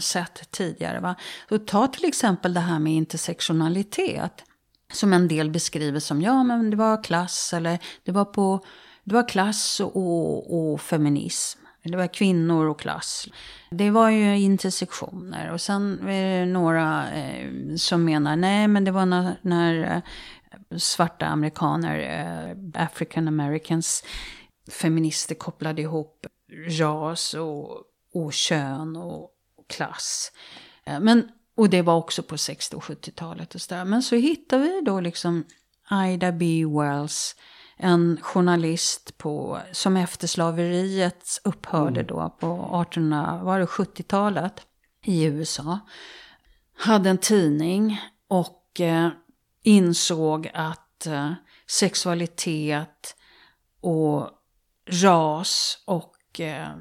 sett 0.00 0.50
tidigare. 0.50 1.00
Va? 1.00 1.14
Så 1.48 1.58
ta 1.58 1.86
till 1.86 2.04
exempel 2.04 2.54
det 2.54 2.60
här 2.60 2.78
med 2.78 2.92
intersektionalitet 2.92 4.44
som 4.92 5.12
en 5.12 5.28
del 5.28 5.50
beskriver 5.50 6.00
som 6.00 6.22
ja 6.22 6.44
men 6.44 6.70
det 6.70 6.76
var 6.76 7.04
klass 7.04 7.52
eller 7.52 7.78
det 8.04 8.12
var 8.12 8.24
på 8.24 8.64
det 9.04 9.14
var 9.14 9.28
klass 9.28 9.80
och, 9.80 10.72
och 10.72 10.80
feminism. 10.80 11.60
Det 11.82 11.96
var 11.96 12.14
kvinnor 12.14 12.66
och 12.66 12.80
klass. 12.80 13.28
Det 13.70 13.90
var 13.90 14.10
ju 14.10 14.38
intersektioner. 14.38 15.52
Och 15.52 15.60
sen 15.60 16.08
är 16.08 16.40
det 16.40 16.46
några 16.46 17.12
eh, 17.12 17.48
som 17.76 18.04
menar 18.04 18.36
nej 18.36 18.68
men 18.68 18.84
det 18.84 18.90
var 18.90 19.06
när, 19.06 19.38
när 19.42 19.82
eh, 19.82 20.78
svarta 20.78 21.26
amerikaner, 21.26 21.98
eh, 21.98 22.82
African 22.82 23.28
Americans, 23.28 24.04
feminister 24.70 25.34
kopplade 25.34 25.82
ihop 25.82 26.26
ras 26.78 27.34
och, 27.34 27.82
och 28.14 28.32
kön 28.32 28.96
och, 28.96 29.22
och 29.56 29.68
klass. 29.68 30.32
Eh, 30.84 31.00
men 31.00 31.28
och 31.56 31.70
det 31.70 31.82
var 31.82 31.94
också 31.94 32.22
på 32.22 32.38
60 32.38 32.76
och 32.76 32.82
70-talet 32.82 33.54
och 33.54 33.60
sådär. 33.60 33.84
Men 33.84 34.02
så 34.02 34.16
hittade 34.16 34.62
vi 34.62 34.80
då 34.84 35.00
liksom 35.00 35.44
Ida 36.08 36.32
B. 36.32 36.64
Wells, 36.66 37.36
en 37.76 38.18
journalist 38.22 39.18
på, 39.18 39.60
som 39.72 39.96
efter 39.96 40.26
slaveriet 40.26 41.40
upphörde 41.44 42.00
mm. 42.00 42.06
då 42.06 42.36
på 42.40 42.84
1870-talet 42.92 44.66
i 45.04 45.24
USA. 45.24 45.78
Hade 46.76 47.10
en 47.10 47.18
tidning 47.18 48.00
och 48.28 48.80
eh, 48.80 49.08
insåg 49.62 50.50
att 50.54 51.06
eh, 51.06 51.32
sexualitet 51.66 53.16
och 53.80 54.30
ras 54.86 55.82
och 55.84 56.40
eh, 56.40 56.76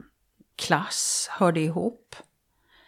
klass 0.56 1.28
hörde 1.32 1.60
ihop. 1.60 2.16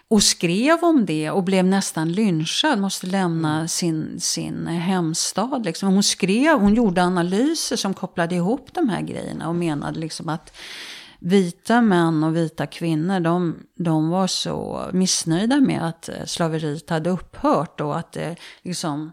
Och 0.10 0.24
skrev 0.24 0.84
om 0.84 1.06
det 1.06 1.32
och 1.32 1.44
blev 1.44 1.66
nästan 1.66 2.12
lynchad, 2.12 2.80
måste 2.80 3.08
lämna 3.08 3.56
mm. 3.56 3.68
sin, 3.68 4.20
sin 4.20 4.68
hemstad. 4.68 5.66
Liksom. 5.66 5.94
Hon 5.94 6.04
skrev, 6.04 6.60
hon 6.60 6.74
gjorde 6.74 7.04
analyser 7.04 7.76
som 7.76 7.94
kopplade 7.94 8.36
ihop 8.36 8.74
de 8.74 8.90
här 8.90 9.02
grejerna 9.02 9.50
och 9.50 9.56
menade 9.56 10.00
liksom 10.00 10.30
att 10.30 10.58
vita 11.20 11.82
män 11.82 12.24
och 12.24 12.36
vita 12.36 12.66
kvinnor, 12.66 13.20
de, 13.20 13.56
de 13.76 14.10
var 14.10 14.28
så 14.28 14.90
missnöjda 14.94 15.60
med 15.60 15.88
att 15.88 16.10
slaveriet 16.26 16.90
hade 16.90 17.10
upphört 17.10 17.82
och 17.82 17.98
att 17.98 18.12
det 18.12 18.36
liksom 18.64 19.12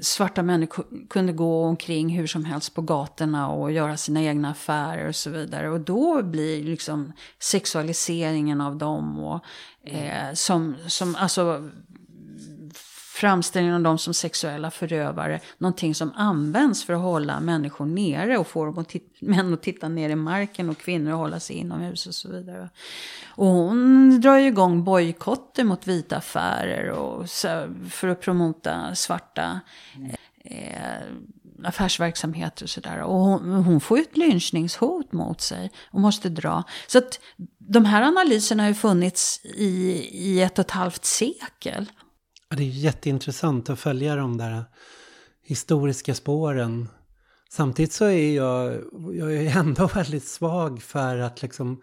svarta 0.00 0.42
människor 0.42 0.84
kunde 1.08 1.32
gå 1.32 1.64
omkring 1.64 2.08
hur 2.08 2.26
som 2.26 2.44
helst 2.44 2.74
på 2.74 2.82
gatorna 2.82 3.48
och 3.48 3.72
göra 3.72 3.96
sina 3.96 4.22
egna 4.22 4.50
affärer 4.50 5.08
och 5.08 5.16
så 5.16 5.30
vidare. 5.30 5.70
Och 5.70 5.80
då 5.80 6.22
blir 6.22 6.64
liksom 6.64 7.12
sexualiseringen 7.38 8.60
av 8.60 8.76
dem 8.76 9.18
och 9.18 9.44
eh, 9.84 10.34
som, 10.34 10.76
som, 10.86 11.14
alltså 11.14 11.70
framställningen 13.20 13.76
av 13.76 13.82
dem 13.82 13.98
som 13.98 14.14
sexuella 14.14 14.70
förövare 14.70 15.40
någonting 15.58 15.94
som 15.94 16.12
används 16.16 16.84
för 16.84 16.92
att 16.92 17.00
hålla 17.00 17.40
människor 17.40 17.86
nere 17.86 18.38
och 18.38 18.46
få 18.46 18.64
dem 18.64 18.78
att 18.78 18.94
män 19.20 19.54
att 19.54 19.62
titta 19.62 19.88
ner 19.88 20.10
i 20.10 20.14
marken 20.14 20.70
och 20.70 20.78
kvinnor 20.78 21.12
att 21.12 21.18
hålla 21.18 21.40
sig 21.40 21.56
inomhus 21.56 22.06
och 22.06 22.14
så 22.14 22.28
vidare. 22.28 22.68
Och 23.26 23.46
hon 23.46 24.20
drar 24.20 24.38
ju 24.38 24.46
igång 24.46 24.84
bojkotter 24.84 25.64
mot 25.64 25.86
vita 25.86 26.16
affärer 26.16 26.90
och 26.90 27.28
för 27.90 28.08
att 28.08 28.20
promota 28.20 28.94
svarta 28.94 29.60
eh, 30.44 31.06
affärsverksamheter 31.64 32.64
och 32.64 32.70
sådär. 32.70 33.02
Och 33.02 33.14
hon, 33.14 33.50
hon, 33.50 33.80
får 33.80 33.98
ju 33.98 34.04
ett 34.04 34.16
lynchningshot 34.16 35.12
mot 35.12 35.40
sig 35.40 35.70
och 35.90 36.00
måste 36.00 36.28
dra. 36.28 36.64
Så 36.86 36.98
att 36.98 37.20
de 37.58 37.84
här 37.84 38.02
analyserna 38.02 38.62
har 38.62 38.68
ju 38.68 38.74
funnits 38.74 39.40
i, 39.44 39.70
i 40.12 40.42
ett 40.42 40.58
och 40.58 40.64
ett 40.64 40.70
halvt 40.70 41.04
sekel. 41.04 41.90
Ja, 42.48 42.56
det 42.56 42.62
är 42.62 42.66
jätteintressant 42.66 43.70
att 43.70 43.80
följa 43.80 44.16
de 44.16 44.36
där 44.36 44.64
historiska 45.42 46.14
spåren. 46.14 46.88
Samtidigt 47.50 47.92
så 47.92 48.04
är 48.04 48.34
jag, 48.34 48.82
jag 49.12 49.36
är 49.36 49.58
ändå 49.58 49.86
väldigt 49.94 50.26
svag 50.26 50.82
för 50.82 51.18
att 51.18 51.42
liksom 51.42 51.82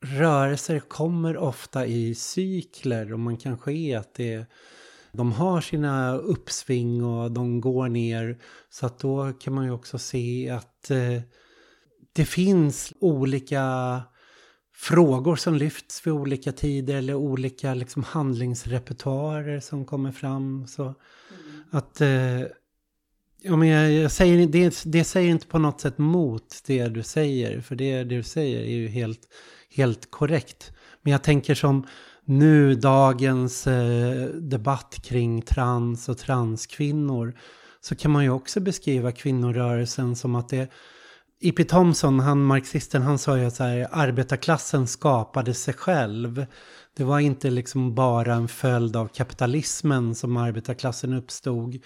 rörelser 0.00 0.80
kommer 0.80 1.36
ofta 1.36 1.86
i 1.86 2.14
cykler 2.14 3.12
och 3.12 3.20
man 3.20 3.36
kanske 3.36 3.72
är 3.72 3.98
att 3.98 4.14
det 4.14 4.34
är 4.34 4.46
de 5.12 5.32
har 5.32 5.60
sina 5.60 6.16
uppsving 6.16 7.04
och 7.04 7.32
de 7.32 7.60
går 7.60 7.88
ner. 7.88 8.38
Så 8.70 8.86
att 8.86 8.98
då 8.98 9.32
kan 9.32 9.54
man 9.54 9.64
ju 9.64 9.70
också 9.70 9.98
se 9.98 10.50
att 10.50 10.90
eh, 10.90 11.22
det 12.12 12.24
finns 12.24 12.92
olika 13.00 14.02
frågor 14.74 15.36
som 15.36 15.54
lyfts 15.54 16.06
vid 16.06 16.14
olika 16.14 16.52
tider 16.52 16.94
eller 16.94 17.14
olika 17.14 17.74
liksom, 17.74 18.02
handlingsrepertoarer 18.02 19.60
som 19.60 19.84
kommer 19.84 20.12
fram. 20.12 20.66
Så 20.66 20.82
mm. 20.82 20.94
att... 21.70 22.00
Eh, 22.00 22.40
ja, 23.42 23.56
men 23.56 23.68
jag, 23.68 23.92
jag, 23.92 24.12
säger, 24.12 24.46
det, 24.46 24.82
det 24.84 25.04
säger 25.04 25.30
inte 25.30 25.46
på 25.46 25.58
något 25.58 25.80
sätt 25.80 25.98
mot 25.98 26.62
det 26.66 26.88
du 26.88 27.02
säger, 27.02 27.60
för 27.60 27.76
det, 27.76 27.96
det 27.96 28.04
du 28.04 28.22
säger 28.22 28.60
är 28.60 28.76
ju 28.76 28.88
helt, 28.88 29.20
helt 29.76 30.10
korrekt. 30.10 30.72
Men 31.02 31.12
jag 31.12 31.22
tänker 31.22 31.54
som 31.54 31.86
nu 32.28 32.74
dagens 32.74 33.66
eh, 33.66 34.26
debatt 34.26 34.98
kring 35.02 35.42
trans 35.42 36.08
och 36.08 36.18
transkvinnor 36.18 37.34
så 37.80 37.96
kan 37.96 38.10
man 38.10 38.24
ju 38.24 38.30
också 38.30 38.60
beskriva 38.60 39.12
kvinnorörelsen 39.12 40.16
som 40.16 40.34
att 40.34 40.48
det 40.48 40.72
E.P. 41.40 41.64
Thompson, 41.64 42.20
han 42.20 42.42
marxisten, 42.42 43.02
han 43.02 43.18
sa 43.18 43.38
ju 43.38 43.44
att 43.44 43.54
så 43.54 43.64
här, 43.64 43.88
arbetarklassen 43.90 44.86
skapade 44.86 45.54
sig 45.54 45.74
själv. 45.74 46.46
Det 46.96 47.04
var 47.04 47.20
inte 47.20 47.50
liksom 47.50 47.94
bara 47.94 48.34
en 48.34 48.48
följd 48.48 48.96
av 48.96 49.08
kapitalismen 49.08 50.14
som 50.14 50.36
arbetarklassen 50.36 51.12
uppstod. 51.12 51.78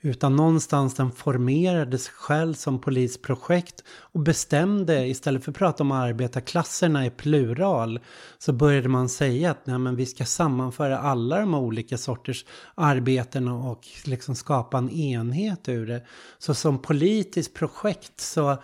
Utan 0.00 0.36
någonstans 0.36 0.94
den 0.94 1.10
formerade 1.10 1.98
sig 1.98 2.12
själv 2.14 2.54
som 2.54 2.80
polisprojekt 2.80 3.84
och 3.88 4.20
bestämde, 4.20 5.06
istället 5.06 5.44
för 5.44 5.50
att 5.50 5.58
prata 5.58 5.82
om 5.82 5.92
arbetarklasserna 5.92 7.06
i 7.06 7.10
plural, 7.10 8.00
så 8.38 8.52
började 8.52 8.88
man 8.88 9.08
säga 9.08 9.50
att 9.50 9.66
nej, 9.66 9.78
men 9.78 9.96
vi 9.96 10.06
ska 10.06 10.24
sammanföra 10.24 10.98
alla 10.98 11.40
de 11.40 11.54
olika 11.54 11.98
sorters 11.98 12.44
arbeten 12.74 13.48
och 13.48 13.86
liksom 14.04 14.34
skapa 14.34 14.78
en 14.78 14.90
enhet 14.90 15.68
ur 15.68 15.86
det. 15.86 16.06
Så 16.38 16.54
som 16.54 16.78
politiskt 16.78 17.54
projekt 17.54 18.20
så 18.20 18.56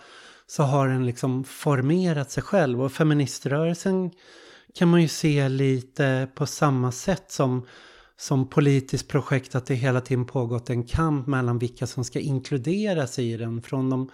så 0.47 0.63
har 0.63 0.87
den 0.87 1.05
liksom 1.05 1.43
formerat 1.43 2.31
sig 2.31 2.43
själv. 2.43 2.81
Och 2.81 2.91
feministrörelsen 2.91 4.11
kan 4.73 4.87
man 4.87 5.01
ju 5.01 5.07
se 5.07 5.49
lite 5.49 6.27
på 6.35 6.45
samma 6.45 6.91
sätt 6.91 7.31
som, 7.31 7.67
som 8.17 8.49
politiskt 8.49 9.07
projekt. 9.07 9.55
Att 9.55 9.65
det 9.65 9.75
hela 9.75 10.01
tiden 10.01 10.25
pågått 10.25 10.69
en 10.69 10.83
kamp 10.83 11.27
mellan 11.27 11.59
vilka 11.59 11.87
som 11.87 12.03
ska 12.03 12.19
inkluderas 12.19 13.19
i 13.19 13.37
den. 13.37 13.61
Från 13.61 13.89
de 13.89 14.09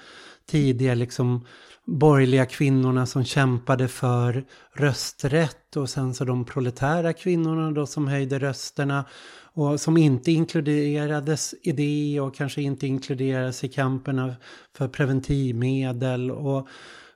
tidiga 0.47 0.95
liksom 0.95 1.45
borgerliga 1.85 2.45
kvinnorna 2.45 3.05
som 3.05 3.25
kämpade 3.25 3.87
för 3.87 4.45
rösträtt 4.73 5.75
och 5.75 5.89
sen 5.89 6.13
så 6.13 6.25
de 6.25 6.45
proletära 6.45 7.13
kvinnorna 7.13 7.71
då 7.71 7.85
som 7.85 8.07
höjde 8.07 8.39
rösterna 8.39 9.05
och 9.53 9.81
som 9.81 9.97
inte 9.97 10.31
inkluderades 10.31 11.55
i 11.61 11.71
det 11.71 12.21
och 12.21 12.35
kanske 12.35 12.61
inte 12.61 12.87
inkluderades 12.87 13.63
i 13.63 13.69
kampen 13.69 14.33
för 14.77 14.87
preventivmedel. 14.87 16.31
Och 16.31 16.67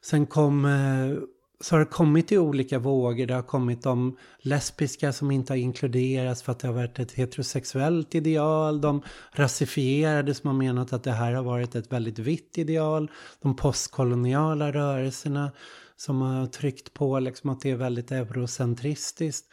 sen 0.01 0.25
kom, 0.25 0.65
eh, 0.65 1.17
så 1.63 1.75
har 1.75 1.79
det 1.79 1.85
kommit 1.85 2.31
i 2.31 2.37
olika 2.37 2.79
vågor. 2.79 3.25
Det 3.25 3.33
har 3.33 3.41
kommit 3.41 3.83
de 3.83 4.17
lesbiska 4.39 5.13
som 5.13 5.31
inte 5.31 5.53
har 5.53 5.57
inkluderats 5.57 6.43
för 6.43 6.51
att 6.51 6.59
det 6.59 6.67
har 6.67 6.75
varit 6.75 6.99
ett 6.99 7.11
heterosexuellt 7.11 8.15
ideal. 8.15 8.81
De 8.81 9.01
rasifierade 9.31 10.33
som 10.33 10.47
har 10.47 10.53
menat 10.55 10.93
att 10.93 11.03
det 11.03 11.11
här 11.11 11.33
har 11.33 11.43
varit 11.43 11.75
ett 11.75 11.91
väldigt 11.91 12.19
vitt 12.19 12.57
ideal. 12.57 13.11
De 13.41 13.55
postkoloniala 13.55 14.71
rörelserna 14.71 15.51
som 15.95 16.21
har 16.21 16.47
tryckt 16.47 16.93
på 16.93 17.19
liksom 17.19 17.49
att 17.49 17.61
det 17.61 17.71
är 17.71 17.75
väldigt 17.75 18.11
eurocentristiskt. 18.11 19.45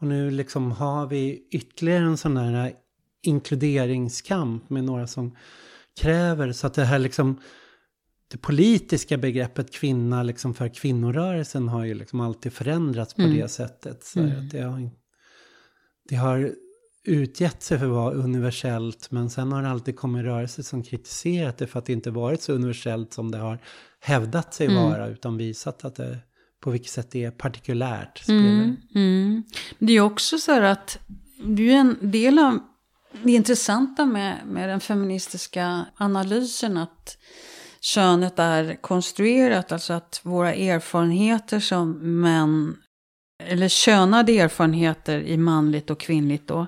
Och 0.00 0.06
nu 0.06 0.30
liksom 0.30 0.72
har 0.72 1.06
vi 1.06 1.48
ytterligare 1.50 2.04
en 2.04 2.16
sån 2.16 2.36
här 2.36 2.72
inkluderingskamp 3.22 4.70
med 4.70 4.84
några 4.84 5.06
som 5.06 5.36
kräver 6.00 6.52
så 6.52 6.66
att 6.66 6.74
det 6.74 6.84
här 6.84 6.98
liksom 6.98 7.40
det 8.34 8.38
politiska 8.38 9.18
begreppet 9.18 9.72
kvinna 9.72 10.22
liksom 10.22 10.54
för 10.54 10.68
kvinnorörelsen 10.68 11.68
har 11.68 11.84
ju 11.84 11.94
liksom 11.94 12.20
alltid 12.20 12.52
förändrats 12.52 13.14
på 13.14 13.22
mm. 13.22 13.36
det 13.36 13.48
sättet. 13.48 14.04
Så 14.04 14.20
mm. 14.20 14.48
det, 14.48 14.60
har, 14.60 14.90
det 16.08 16.16
har 16.16 16.52
utgett 17.04 17.62
sig 17.62 17.78
för 17.78 17.86
att 17.86 17.92
vara 17.92 18.14
universellt 18.14 19.10
men 19.10 19.30
sen 19.30 19.52
har 19.52 19.62
det 19.62 19.68
alltid 19.68 19.96
kommit 19.96 20.24
rörelser 20.24 20.62
som 20.62 20.82
kritiserat 20.82 21.58
det 21.58 21.66
för 21.66 21.78
att 21.78 21.86
det 21.86 21.92
inte 21.92 22.10
varit 22.10 22.42
så 22.42 22.52
universellt 22.52 23.12
som 23.12 23.30
det 23.30 23.38
har 23.38 23.58
hävdat 24.00 24.54
sig 24.54 24.66
mm. 24.66 24.82
vara 24.82 25.08
utan 25.08 25.36
visat 25.36 25.84
att 25.84 25.94
det 25.94 26.18
på 26.60 26.70
vilket 26.70 26.90
sätt 26.90 27.10
det 27.10 27.24
är 27.24 27.30
partikulärt. 27.30 28.28
Mm, 28.28 28.76
mm. 28.94 29.42
Det 29.78 29.92
är 29.92 30.00
också 30.00 30.38
så 30.38 30.52
här 30.52 30.62
att 30.62 30.98
det 31.44 31.70
är 31.70 31.76
en 31.76 31.96
del 32.00 32.38
av 32.38 32.58
det 33.22 33.32
intressanta 33.32 34.06
med, 34.06 34.46
med 34.46 34.68
den 34.68 34.80
feministiska 34.80 35.86
analysen 35.96 36.76
att 36.76 37.18
könet 37.84 38.38
är 38.38 38.74
konstruerat, 38.82 39.72
alltså 39.72 39.92
att 39.92 40.20
våra 40.22 40.54
erfarenheter 40.54 41.60
som 41.60 42.20
män, 42.20 42.76
eller 43.42 43.68
könade 43.68 44.38
erfarenheter 44.38 45.20
i 45.20 45.36
manligt 45.36 45.90
och 45.90 46.00
kvinnligt 46.00 46.48
då, 46.48 46.66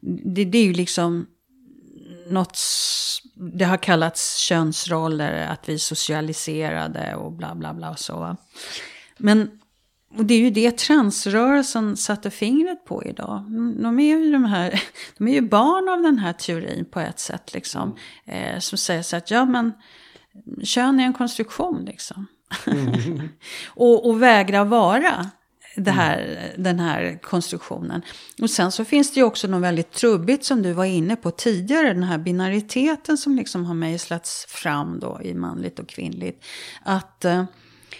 det, 0.00 0.44
det 0.44 0.58
är 0.58 0.64
ju 0.64 0.72
liksom 0.72 1.26
något, 2.30 2.58
det 3.34 3.64
har 3.64 3.76
kallats 3.76 4.38
könsroller, 4.38 5.46
att 5.46 5.68
vi 5.68 5.78
socialiserade 5.78 7.14
och 7.14 7.32
bla 7.32 7.54
bla 7.54 7.74
bla 7.74 7.90
och 7.90 7.98
så. 7.98 8.36
Men 9.18 9.60
och 10.16 10.24
det 10.24 10.34
är 10.34 10.38
ju 10.38 10.50
det 10.50 10.78
transrörelsen 10.78 11.96
satte 11.96 12.30
fingret 12.30 12.84
på 12.84 13.04
idag. 13.04 13.44
De 13.82 14.00
är 14.00 14.04
ju, 14.04 14.32
de 14.32 14.44
här, 14.44 14.82
de 15.18 15.28
är 15.28 15.32
ju 15.32 15.40
barn 15.40 15.88
av 15.88 16.02
den 16.02 16.18
här 16.18 16.32
teorin 16.32 16.84
på 16.84 17.00
ett 17.00 17.18
sätt. 17.18 17.54
Liksom, 17.54 17.96
eh, 18.24 18.58
som 18.58 18.78
säger 18.78 19.02
så 19.02 19.16
att 19.16 19.30
ja, 19.30 19.44
men 19.44 19.72
kön 20.62 21.00
är 21.00 21.04
en 21.04 21.12
konstruktion. 21.12 21.84
Liksom. 21.84 22.26
Mm. 22.66 23.28
och, 23.66 24.08
och 24.08 24.22
vägra 24.22 24.64
vara 24.64 25.30
det 25.76 25.90
här, 25.90 26.18
mm. 26.18 26.62
den 26.62 26.80
här 26.80 27.18
konstruktionen. 27.22 28.02
Och 28.42 28.50
sen 28.50 28.72
så 28.72 28.84
finns 28.84 29.14
det 29.14 29.20
ju 29.20 29.24
också 29.24 29.48
något 29.48 29.62
väldigt 29.62 29.92
trubbigt 29.92 30.44
som 30.44 30.62
du 30.62 30.72
var 30.72 30.84
inne 30.84 31.16
på 31.16 31.30
tidigare. 31.30 31.94
Den 31.94 32.02
här 32.02 32.18
binariteten 32.18 33.18
som 33.18 33.36
liksom 33.36 33.64
har 33.64 33.74
mejslats 33.74 34.46
fram 34.48 35.00
då 35.00 35.20
i 35.22 35.34
manligt 35.34 35.78
och 35.78 35.88
kvinnligt. 35.88 36.44
Att... 36.82 37.24
Eh, 37.24 37.44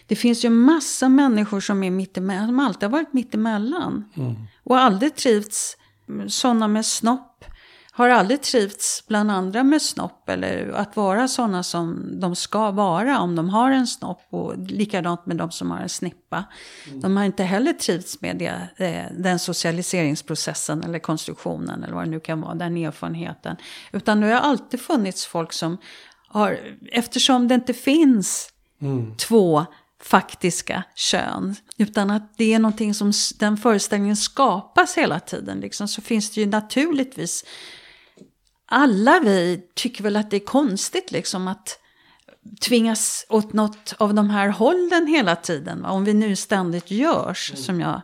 det 0.06 0.16
finns 0.16 0.44
ju 0.44 0.50
massa 0.50 1.08
människor 1.08 1.60
som 1.60 1.82
är 1.82 1.90
mittemellan, 1.90 2.46
som 2.46 2.58
alltid 2.58 2.82
har 2.82 2.90
varit 2.90 3.12
mittemellan. 3.12 4.04
Mm. 4.16 4.34
Och 4.64 4.78
aldrig 4.78 5.14
trivts, 5.14 5.76
sådana 6.28 6.68
med 6.68 6.86
snopp, 6.86 7.33
har 7.96 8.08
aldrig 8.08 8.42
trivts 8.42 9.04
bland 9.08 9.30
andra 9.30 9.62
med 9.62 9.82
snopp. 9.82 10.28
Eller 10.28 10.68
att 10.68 10.96
vara 10.96 11.28
sådana 11.28 11.62
som 11.62 12.10
de 12.20 12.36
ska 12.36 12.70
vara 12.70 13.18
om 13.18 13.36
de 13.36 13.48
har 13.48 13.70
en 13.70 13.86
snopp. 13.86 14.26
Och 14.30 14.58
likadant 14.58 15.26
med 15.26 15.36
de 15.36 15.50
som 15.50 15.70
har 15.70 15.78
en 15.78 15.88
snippa. 15.88 16.44
Mm. 16.88 17.00
De 17.00 17.16
har 17.16 17.24
inte 17.24 17.44
heller 17.44 17.72
trivts 17.72 18.20
med 18.20 18.36
det, 18.36 18.84
eh, 18.86 19.16
den 19.18 19.38
socialiseringsprocessen 19.38 20.84
eller 20.84 20.98
konstruktionen 20.98 21.84
eller 21.84 21.94
vad 21.94 22.04
det 22.04 22.10
nu 22.10 22.20
kan 22.20 22.40
vara, 22.40 22.54
den 22.54 22.76
erfarenheten. 22.76 23.56
Utan 23.92 24.20
det 24.20 24.26
har 24.26 24.40
alltid 24.40 24.80
funnits 24.80 25.26
folk 25.26 25.52
som 25.52 25.78
har, 26.28 26.58
eftersom 26.92 27.48
det 27.48 27.54
inte 27.54 27.74
finns 27.74 28.48
mm. 28.80 29.16
två 29.16 29.66
faktiska 30.02 30.82
kön. 30.94 31.54
Utan 31.76 32.10
att 32.10 32.38
det 32.38 32.54
är 32.54 32.58
någonting 32.58 32.94
som 32.94 33.12
den 33.38 33.56
föreställningen 33.56 34.16
skapas 34.16 34.98
hela 34.98 35.20
tiden. 35.20 35.60
Liksom, 35.60 35.88
så 35.88 36.02
finns 36.02 36.30
det 36.30 36.40
ju 36.40 36.46
naturligtvis 36.46 37.44
alla 38.66 39.20
vi 39.20 39.68
tycker 39.74 40.02
väl 40.02 40.16
att 40.16 40.30
det 40.30 40.36
är 40.36 40.44
konstigt 40.44 41.12
liksom 41.12 41.48
att 41.48 41.78
tvingas 42.60 43.26
åt 43.28 43.52
något 43.52 43.94
av 43.98 44.14
de 44.14 44.30
här 44.30 44.48
hållen 44.48 45.06
hela 45.06 45.36
tiden. 45.36 45.82
Va? 45.82 45.90
Om 45.90 46.04
vi 46.04 46.14
nu 46.14 46.36
ständigt 46.36 46.90
görs, 46.90 47.50
mm. 47.50 47.62
som 47.62 47.80
jag 47.80 48.00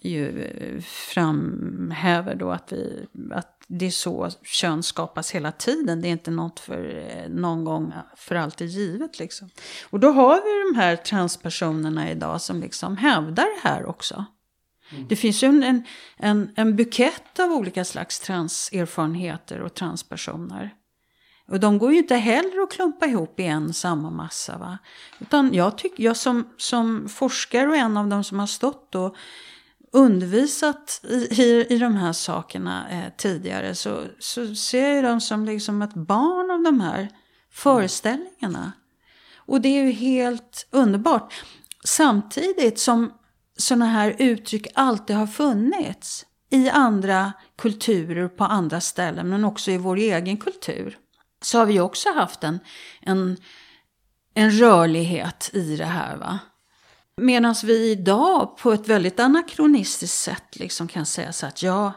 ju 0.00 0.50
framhäver 0.84 2.34
då 2.34 2.50
att, 2.50 2.72
vi, 2.72 3.06
att 3.32 3.62
det 3.66 3.86
är 3.86 3.90
så 3.90 4.30
kön 4.42 4.82
skapas 4.82 5.30
hela 5.30 5.52
tiden. 5.52 6.02
Det 6.02 6.08
är 6.08 6.12
inte 6.12 6.30
något 6.30 6.60
för 6.60 7.04
någon 7.28 7.64
gång 7.64 7.92
för 8.16 8.34
alltid 8.34 8.68
givet 8.68 9.18
liksom. 9.18 9.50
Och 9.90 10.00
då 10.00 10.10
har 10.10 10.34
vi 10.34 10.72
de 10.72 10.80
här 10.80 10.96
transpersonerna 10.96 12.10
idag 12.10 12.40
som 12.40 12.60
liksom 12.60 12.96
hävdar 12.96 13.44
det 13.44 13.68
här 13.68 13.86
också. 13.86 14.24
Mm. 14.92 15.06
Det 15.08 15.16
finns 15.16 15.42
ju 15.42 15.48
en, 15.48 15.84
en, 16.16 16.52
en 16.56 16.76
bukett 16.76 17.40
av 17.40 17.52
olika 17.52 17.84
slags 17.84 18.20
transerfarenheter 18.20 19.60
och 19.60 19.74
transpersoner. 19.74 20.74
Och 21.48 21.60
de 21.60 21.78
går 21.78 21.92
ju 21.92 21.98
inte 21.98 22.16
heller 22.16 22.62
att 22.62 22.72
klumpa 22.72 23.06
ihop 23.06 23.40
i 23.40 23.44
en 23.44 23.74
samma 23.74 24.10
massa. 24.10 24.58
Va? 24.58 24.78
Utan 25.20 25.54
jag, 25.54 25.78
tyck, 25.78 25.92
jag 25.96 26.16
som, 26.16 26.48
som 26.56 27.08
forskare 27.08 27.68
och 27.68 27.76
en 27.76 27.96
av 27.96 28.08
de 28.08 28.24
som 28.24 28.38
har 28.38 28.46
stått 28.46 28.94
och 28.94 29.16
undervisat 29.92 31.00
i, 31.08 31.42
i, 31.42 31.66
i 31.68 31.78
de 31.78 31.96
här 31.96 32.12
sakerna 32.12 32.90
eh, 32.90 33.12
tidigare 33.16 33.74
så, 33.74 34.02
så 34.18 34.54
ser 34.54 34.94
jag 34.94 35.04
dem 35.04 35.20
som 35.20 35.44
liksom 35.44 35.82
ett 35.82 35.94
barn 35.94 36.50
av 36.50 36.62
de 36.62 36.80
här 36.80 37.08
föreställningarna. 37.50 38.72
Och 39.36 39.60
det 39.60 39.68
är 39.68 39.84
ju 39.84 39.90
helt 39.90 40.66
underbart. 40.70 41.34
Samtidigt 41.84 42.78
som 42.78 43.12
sådana 43.56 43.86
här 43.86 44.16
uttryck 44.18 44.66
alltid 44.74 45.16
har 45.16 45.26
funnits 45.26 46.26
i 46.50 46.68
andra 46.68 47.32
kulturer 47.56 48.28
på 48.28 48.44
andra 48.44 48.80
ställen 48.80 49.28
men 49.28 49.44
också 49.44 49.70
i 49.70 49.78
vår 49.78 49.96
egen 49.96 50.36
kultur 50.36 50.98
så 51.42 51.58
har 51.58 51.66
vi 51.66 51.80
också 51.80 52.12
haft 52.12 52.44
en, 52.44 52.58
en, 53.00 53.36
en 54.34 54.50
rörlighet 54.50 55.50
i 55.52 55.76
det 55.76 55.84
här. 55.84 56.16
va. 56.16 56.38
Medan 57.16 57.54
vi 57.64 57.90
idag 57.90 58.56
på 58.56 58.72
ett 58.72 58.88
väldigt 58.88 59.20
anakronistiskt 59.20 60.18
sätt 60.18 60.56
liksom 60.56 60.88
kan 60.88 61.06
säga 61.06 61.32
så 61.32 61.46
att 61.46 61.62
ja, 61.62 61.92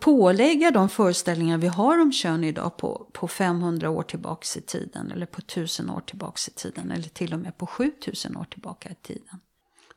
pålägga 0.00 0.70
de 0.70 0.88
föreställningar 0.88 1.58
vi 1.58 1.66
har 1.66 1.98
om 1.98 2.12
kön 2.12 2.44
idag 2.44 2.76
på, 2.76 3.10
på 3.12 3.28
500 3.28 3.90
år 3.90 4.02
tillbaka 4.02 4.58
i 4.58 4.62
tiden 4.62 5.12
eller 5.12 5.26
på 5.26 5.38
1000 5.38 5.90
år 5.90 6.00
tillbaka 6.00 6.40
i 6.48 6.50
tiden 6.50 6.90
eller 6.90 7.08
till 7.08 7.32
och 7.32 7.38
med 7.38 7.58
på 7.58 7.66
7000 7.66 8.36
år 8.36 8.44
tillbaka 8.44 8.88
i 8.88 8.94
tiden. 8.94 9.40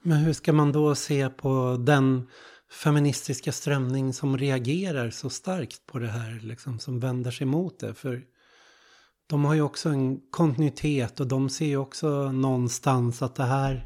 Men 0.02 0.18
hur 0.18 0.34
ska 0.34 0.54
man 0.54 0.72
då 0.72 0.96
se 0.96 1.30
på 1.30 1.78
den 1.80 2.28
feministiska 2.72 3.52
strömning 3.52 4.14
som 4.14 4.38
reagerar 4.38 5.10
så 5.10 5.30
starkt 5.30 5.86
på 5.86 6.00
det 6.00 6.08
här, 6.08 6.40
liksom, 6.44 6.80
som 6.80 7.00
vänder 7.00 7.32
sig 7.32 7.48
mot 7.48 7.80
det. 7.80 7.94
För 7.94 8.22
de 9.28 9.46
har 9.46 9.54
ju 9.54 9.62
också 9.62 9.90
en 9.90 10.20
kontinuitet 10.32 11.20
och 11.20 11.28
de 11.28 11.50
ser 11.50 11.66
ju 11.66 11.78
också 11.78 12.32
någonstans 12.32 13.22
att 13.22 13.36
det 13.36 13.44
här... 13.44 13.86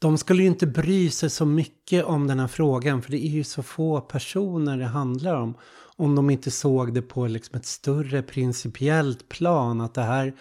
De 0.00 0.18
skulle 0.18 0.42
ju 0.42 0.48
inte 0.48 0.66
bry 0.66 1.10
sig 1.10 1.30
så 1.30 1.46
mycket 1.46 2.04
om 2.04 2.26
den 2.26 2.40
här 2.40 2.48
frågan 2.48 3.02
för 3.02 3.10
det 3.10 3.26
är 3.26 3.30
ju 3.30 3.44
så 3.44 3.62
få 3.62 4.00
personer 4.00 4.78
det 4.78 4.86
handlar 4.86 5.34
om. 5.34 5.54
Om 5.96 6.14
de 6.14 6.30
inte 6.30 6.50
såg 6.50 6.94
det 6.94 7.02
på 7.02 7.26
liksom 7.26 7.56
ett 7.56 7.66
större 7.66 8.22
principiellt 8.22 9.28
plan 9.28 9.80
att 9.80 9.94
det 9.94 10.02
här 10.02 10.34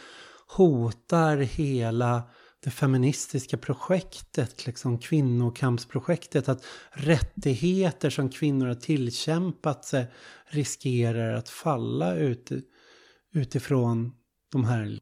hotar 0.48 1.38
hela 1.38 2.24
det 2.64 2.72
feministiska 2.72 3.58
projektet, 3.58 4.66
liksom 4.66 5.00
kvinnokampsprojektet, 5.00 6.50
att 6.50 6.66
rättigheter 6.92 8.10
som 8.10 8.30
kvinnor 8.30 8.68
har 8.68 8.76
tillkämpat 8.76 9.86
sig 9.86 10.12
riskerar 10.46 11.34
att 11.34 11.50
falla 11.50 12.16
ut, 12.16 12.52
utifrån 13.34 14.14
de 14.52 14.66
här 14.66 15.00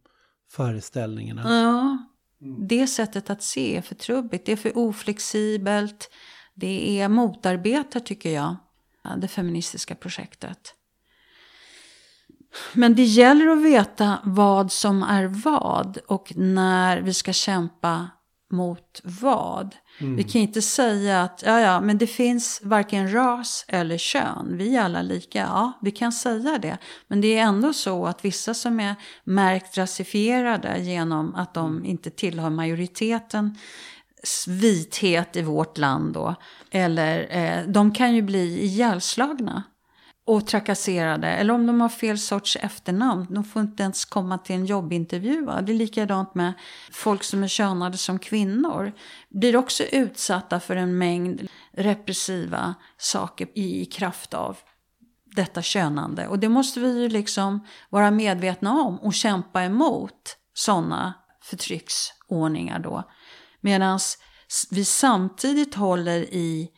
föreställningarna. 0.52 1.42
Ja, 1.50 1.98
det 2.68 2.88
sättet 2.88 3.30
att 3.30 3.44
se 3.44 3.78
är 3.78 3.82
för 3.82 3.96
trubbigt, 3.96 4.46
det 4.46 4.52
är 4.52 4.56
för 4.56 4.78
oflexibelt, 4.78 6.10
det 6.54 7.00
är 7.00 7.10
motarbetar 7.10 8.00
tycker 8.00 8.34
jag, 8.34 8.56
det 9.18 9.28
feministiska 9.28 9.96
projektet. 9.96 10.76
Men 12.74 12.96
det 12.96 13.04
gäller 13.04 13.48
att 13.48 13.64
veta 13.64 14.20
vad 14.24 14.72
som 14.72 15.04
är 15.04 15.26
vad 15.26 15.98
och 16.08 16.34
när 16.36 17.02
vi 17.02 17.14
ska 17.14 17.34
kämpa 17.34 18.10
mot 18.52 19.02
vad. 19.04 19.76
Mm. 20.00 20.16
Vi 20.16 20.24
kan 20.24 20.42
inte 20.42 20.62
säga 20.62 21.22
att 21.22 21.44
ja, 21.46 21.60
ja, 21.60 21.82
men 21.82 21.98
det 21.98 22.08
finns 22.08 22.62
varken 22.64 23.14
ras 23.14 23.66
eller 23.68 23.98
kön. 23.98 24.58
Vi 24.58 24.76
är 24.76 24.82
alla 24.82 25.02
lika. 25.02 25.40
Ja, 25.40 25.74
vi 25.82 25.92
kan 25.92 26.12
säga 26.12 26.58
det. 26.58 26.78
Men 27.08 27.22
det 27.22 27.38
är 27.38 27.44
ändå 27.44 27.74
så 27.74 28.06
att 28.06 28.26
vissa 28.26 28.54
som 28.54 28.80
är 28.80 28.96
märkt 29.24 29.78
rasifierade 29.78 30.80
genom 30.80 31.36
att 31.36 31.54
de 31.54 31.72
mm. 31.72 31.86
inte 31.86 32.10
tillhör 32.10 32.50
majoriteten 32.50 33.58
vithet 34.48 35.36
i 35.36 35.42
vårt 35.42 35.78
land 35.78 36.14
då. 36.14 36.36
Eller 36.72 37.38
eh, 37.38 37.68
de 37.68 37.94
kan 37.94 38.16
ju 38.16 38.22
bli 38.22 38.64
ihjälslagna 38.64 39.64
och 40.26 40.48
trakasserade. 40.48 41.28
Eller 41.28 41.54
om 41.54 41.68
de 41.68 41.82
har 41.82 41.90
fel 41.90 42.20
sorts 42.20 42.58
efternamn. 42.62 43.28
De 43.30 43.44
får 43.44 43.62
inte 43.62 43.84
ens 43.84 44.06
komma 44.06 44.38
till 44.38 44.56
en 44.56 44.66
jobbintervju. 44.66 45.46
Va? 45.46 45.62
Det 45.62 45.72
är 45.72 45.78
likadant 45.78 46.36
med 46.36 46.54
folk 46.92 47.24
som 47.24 47.44
är 47.44 47.48
könade 47.48 47.98
som 47.98 48.20
kvinnor. 48.20 48.94
Blir 49.30 49.56
också 49.56 49.84
utsatta 49.84 50.60
för 50.60 50.76
en 50.76 50.98
mängd 50.98 51.48
repressiva 51.74 52.76
saker 52.98 53.48
i 53.56 53.86
kraft 53.86 54.34
av 54.34 54.58
detta 55.36 55.62
könande. 55.62 56.28
Och 56.28 56.40
det 56.40 56.50
måste 56.50 56.80
vi 56.80 57.02
ju 57.02 57.10
liksom 57.10 57.68
vara 57.90 58.12
medvetna 58.12 58.82
om 58.82 59.00
och 59.00 59.14
kämpa 59.14 59.64
emot 59.64 60.38
sådana 60.54 61.14
förtrycksordningar 61.42 62.80
då. 62.80 63.04
Medan 63.62 64.00
vi 64.72 64.86
samtidigt 64.86 65.76
håller 65.76 66.20
i, 66.22 66.70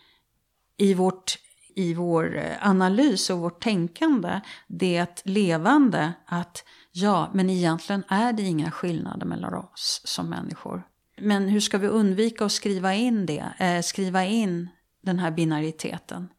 i 0.77 0.93
vårt 0.93 1.37
i 1.77 1.93
vår 1.93 2.37
eh, 2.37 2.67
analys 2.67 3.29
och 3.29 3.39
vårt 3.39 3.63
tänkande 3.63 4.41
det 4.67 5.25
levande 5.25 6.13
att 6.25 6.63
ja, 6.91 7.31
men 7.33 7.49
egentligen 7.49 8.03
är 8.07 8.33
det 8.33 8.43
inga 8.43 8.71
skillnader 8.71 9.25
mellan 9.25 9.53
oss 9.53 10.01
som 10.05 10.29
människor. 10.29 10.83
Men 11.17 11.47
hur 11.47 11.59
ska 11.59 11.77
vi 11.77 11.87
undvika 11.87 12.45
att 12.45 12.51
skriva 12.51 12.93
in 12.93 13.25
det, 13.25 13.45
eh, 13.59 13.81
skriva 13.81 14.25
in 14.25 14.69
den 15.03 15.19
här 15.19 15.31
binariteten? 15.31 16.29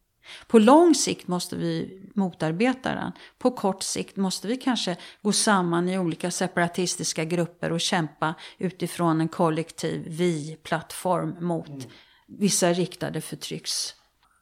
På 0.47 0.59
lång 0.59 0.95
sikt 0.95 1.27
måste 1.27 1.55
vi 1.55 2.01
motarbeta 2.15 2.95
den. 2.95 3.11
På 3.37 3.51
kort 3.51 3.83
sikt 3.83 4.15
måste 4.15 4.47
vi 4.47 4.57
kanske 4.57 4.97
gå 5.21 5.31
samman 5.31 5.89
i 5.89 5.99
olika 5.99 6.31
separatistiska 6.31 7.25
grupper 7.25 7.71
och 7.71 7.81
kämpa 7.81 8.35
utifrån 8.57 9.21
en 9.21 9.27
kollektiv 9.27 10.05
vi-plattform 10.07 11.35
mot 11.39 11.67
mm. 11.67 11.81
vissa 12.27 12.73
riktade 12.73 13.21
förtrycks 13.21 13.95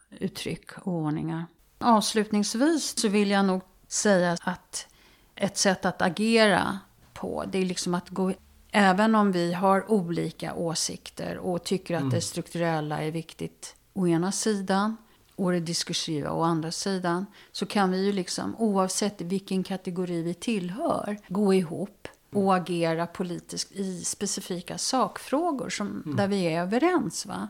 uttryck 0.09 0.77
och 0.77 0.93
ordningar. 0.93 1.45
Avslutningsvis 1.79 2.99
så 2.99 3.07
vill 3.07 3.31
jag 3.31 3.45
nog 3.45 3.61
säga 3.87 4.37
att 4.41 4.87
ett 5.35 5.57
sätt 5.57 5.85
att 5.85 6.01
agera 6.01 6.79
på, 7.13 7.43
det 7.51 7.57
är 7.57 7.65
liksom 7.65 7.93
att 7.93 8.09
gå 8.09 8.33
Även 8.71 9.15
om 9.15 9.31
vi 9.31 9.53
har 9.53 9.91
olika 9.91 10.53
åsikter 10.53 11.37
och 11.37 11.63
tycker 11.63 11.95
att 11.95 12.01
mm. 12.01 12.13
det 12.13 12.21
strukturella 12.21 13.03
är 13.03 13.11
viktigt 13.11 13.75
å 13.93 14.07
ena 14.07 14.31
sidan 14.31 14.97
och 15.35 15.51
det 15.51 15.59
diskursiva 15.59 16.31
å 16.31 16.41
andra 16.41 16.71
sidan 16.71 17.25
så 17.51 17.65
kan 17.65 17.91
vi 17.91 18.05
ju 18.05 18.11
liksom 18.11 18.55
oavsett 18.57 19.21
vilken 19.21 19.63
kategori 19.63 20.21
vi 20.21 20.33
tillhör 20.33 21.17
gå 21.27 21.53
ihop 21.53 22.07
och 22.33 22.55
agera 22.55 23.07
politiskt 23.07 23.71
i 23.71 24.03
specifika 24.03 24.77
sakfrågor 24.77 25.69
som, 25.69 26.03
mm. 26.05 26.17
där 26.17 26.27
vi 26.27 26.43
är 26.43 26.61
överens. 26.61 27.25
Va? 27.25 27.47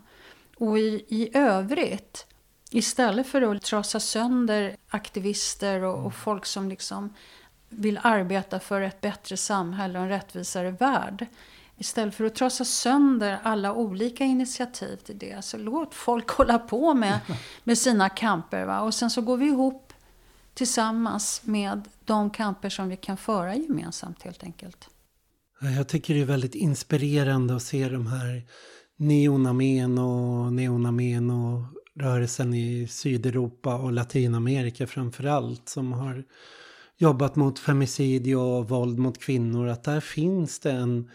Och 0.58 0.80
i, 0.80 1.06
i 1.08 1.30
övrigt 1.34 2.26
Istället 2.72 3.28
för 3.28 3.56
att 3.56 3.62
trasa 3.62 4.00
sönder 4.00 4.76
aktivister 4.90 5.82
och, 5.82 5.94
och, 5.94 6.00
mm. 6.00 6.12
folk 6.12 6.46
som 6.46 6.70
liksom 6.70 7.14
vill 7.70 8.00
arbeta 8.04 8.60
för 8.60 8.82
ett 8.82 9.02
bättre 9.02 9.38
samhälle 9.38 10.00
och 10.00 10.06
en 10.06 10.10
rättvisare 10.10 10.72
värld. 10.72 11.26
Istället 11.78 12.16
för 12.16 12.26
att 12.26 12.36
trasa 12.36 12.66
sönder 12.66 13.40
alla 13.44 13.74
olika 13.74 14.24
initiativ 14.24 14.96
till 14.96 15.18
det. 15.18 15.46
Så 15.46 15.58
låt 15.58 15.94
folk 15.94 16.30
hålla 16.38 16.60
på 16.60 16.94
med, 16.94 17.20
med 17.64 17.78
sina 17.78 18.10
kamper. 18.10 18.66
Va? 18.66 18.82
Och 18.82 18.94
sen 18.94 19.10
så 19.10 19.22
går 19.22 19.38
vi 19.38 19.46
ihop 19.46 19.94
tillsammans 20.54 21.42
med 21.44 21.82
de 22.06 22.30
kamper 22.30 22.70
som 22.70 22.90
vi 22.90 22.98
kan 22.98 23.18
föra 23.18 23.56
gemensamt 23.56 24.24
helt 24.24 24.44
enkelt. 24.44 24.90
Jag 25.60 25.88
tycker 25.88 26.14
det 26.14 26.22
är 26.22 26.26
väldigt 26.26 26.56
inspirerande 26.56 27.56
att 27.56 27.64
se 27.64 27.90
de 27.90 28.08
här 28.08 28.44
neonamen 28.98 29.98
och 29.98 30.54
neonamen 30.54 31.30
och 31.30 31.64
rörelsen 32.00 32.54
i 32.54 32.88
Sydeuropa 32.88 33.76
och 33.76 33.92
Latinamerika 33.92 34.88
framför 34.88 35.26
allt 35.26 35.70
som 35.70 35.94
har 35.94 36.24
jobbat 36.98 37.36
mot 37.36 37.60
femicid 37.60 38.36
och 38.36 38.70
våld 38.70 39.00
mot 39.00 39.20
kvinnor. 39.20 39.68
Att 39.68 39.84
där 39.84 40.00
finns 40.00 40.60
det 40.60 40.72
en 40.72 41.10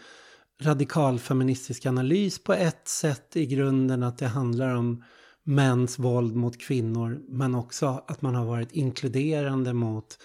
radikal 0.61 1.19
feministisk 1.19 1.85
analys 1.85 2.43
på 2.43 2.53
ett 2.53 2.87
sätt 2.87 3.35
i 3.35 3.45
grunden 3.45 4.03
att 4.03 4.17
det 4.17 4.27
handlar 4.27 4.75
om 4.75 5.03
mäns 5.43 5.99
våld 5.99 6.35
mot 6.35 6.59
kvinnor 6.59 7.21
men 7.27 7.55
också 7.55 8.03
att 8.07 8.21
man 8.21 8.35
har 8.35 8.45
varit 8.45 8.71
inkluderande 8.71 9.73
mot 9.73 10.17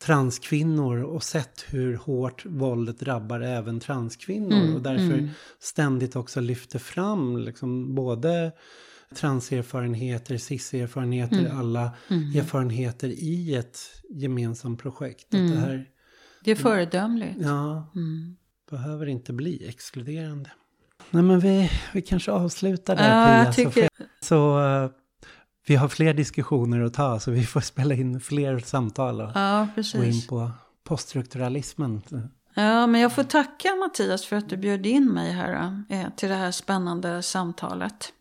transkvinnor 0.00 1.02
och 1.02 1.22
sett 1.22 1.64
hur 1.68 1.96
hårt 1.96 2.46
våldet 2.46 2.98
drabbar 2.98 3.40
även 3.40 3.80
transkvinnor 3.80 4.62
Mm, 4.62 4.74
och 4.74 4.82
därför 4.82 5.18
mm. 5.18 5.28
ständigt 5.58 6.16
också 6.16 6.40
lyfter 6.40 6.78
fram 6.78 7.36
liksom 7.36 7.94
både 7.94 8.52
transerfarenheter, 9.14 10.36
cis-erfarenheter, 10.38 11.38
Mm. 11.38 11.58
alla 11.58 11.90
Mm. 12.10 12.36
erfarenheter 12.38 13.08
i 13.08 13.54
ett 13.54 13.78
gemensamt 14.10 14.80
projekt. 14.82 15.34
Mm. 15.34 15.46
Att 15.46 15.52
det 15.52 15.60
här 15.60 15.84
Det 16.44 16.50
är 16.50 16.54
föredömligt. 16.56 17.36
ja, 17.40 17.90
Mm. 17.94 18.36
behöver 18.70 19.06
inte 19.06 19.32
bli 19.32 19.68
exkluderande. 19.68 20.50
Nej 21.10 21.22
men 21.22 21.40
vi, 21.40 21.70
vi 21.92 22.02
kanske 22.02 22.32
avslutar 22.32 22.96
där 22.96 23.18
Ja, 23.20 23.26
Pia. 23.26 23.44
jag 23.44 23.54
Så, 23.54 23.70
tycker... 23.70 23.88
så 24.20 24.60
eh, 24.66 24.90
vi 25.66 25.76
har 25.76 25.88
fler 25.88 26.14
diskussioner 26.14 26.80
att 26.80 26.94
ta 26.94 27.20
så 27.20 27.30
vi 27.30 27.44
får 27.44 27.60
spela 27.60 27.94
in 27.94 28.20
fler 28.20 28.58
samtal 28.58 29.20
och 29.20 29.30
Ja, 29.34 29.68
gå 29.94 30.04
in 30.04 30.22
på 30.28 30.50
poststrukturalismen. 30.84 32.02
Ja, 32.54 32.86
men 32.86 33.00
jag 33.00 33.12
får 33.14 33.24
tacka 33.24 33.68
Mattias 33.74 34.24
för 34.24 34.36
att 34.36 34.48
du 34.48 34.56
bjöd 34.56 34.86
in 34.86 35.08
mig 35.12 35.32
här 35.32 35.82
eh, 35.88 36.06
till 36.16 36.28
det 36.28 36.34
här 36.34 36.50
spännande 36.50 37.22
samtalet. 37.22 38.12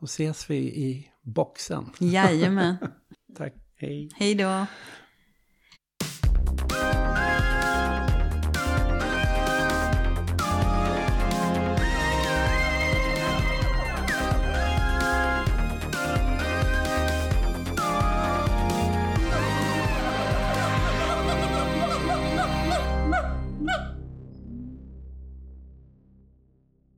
Och 0.00 0.08
ses 0.08 0.50
vi 0.50 0.56
i 0.56 1.10
boxen. 1.22 1.90
Jajamän. 1.98 2.76
Tack, 3.36 3.54
hej. 3.76 4.08
Hej 4.14 4.34
då. 4.34 4.66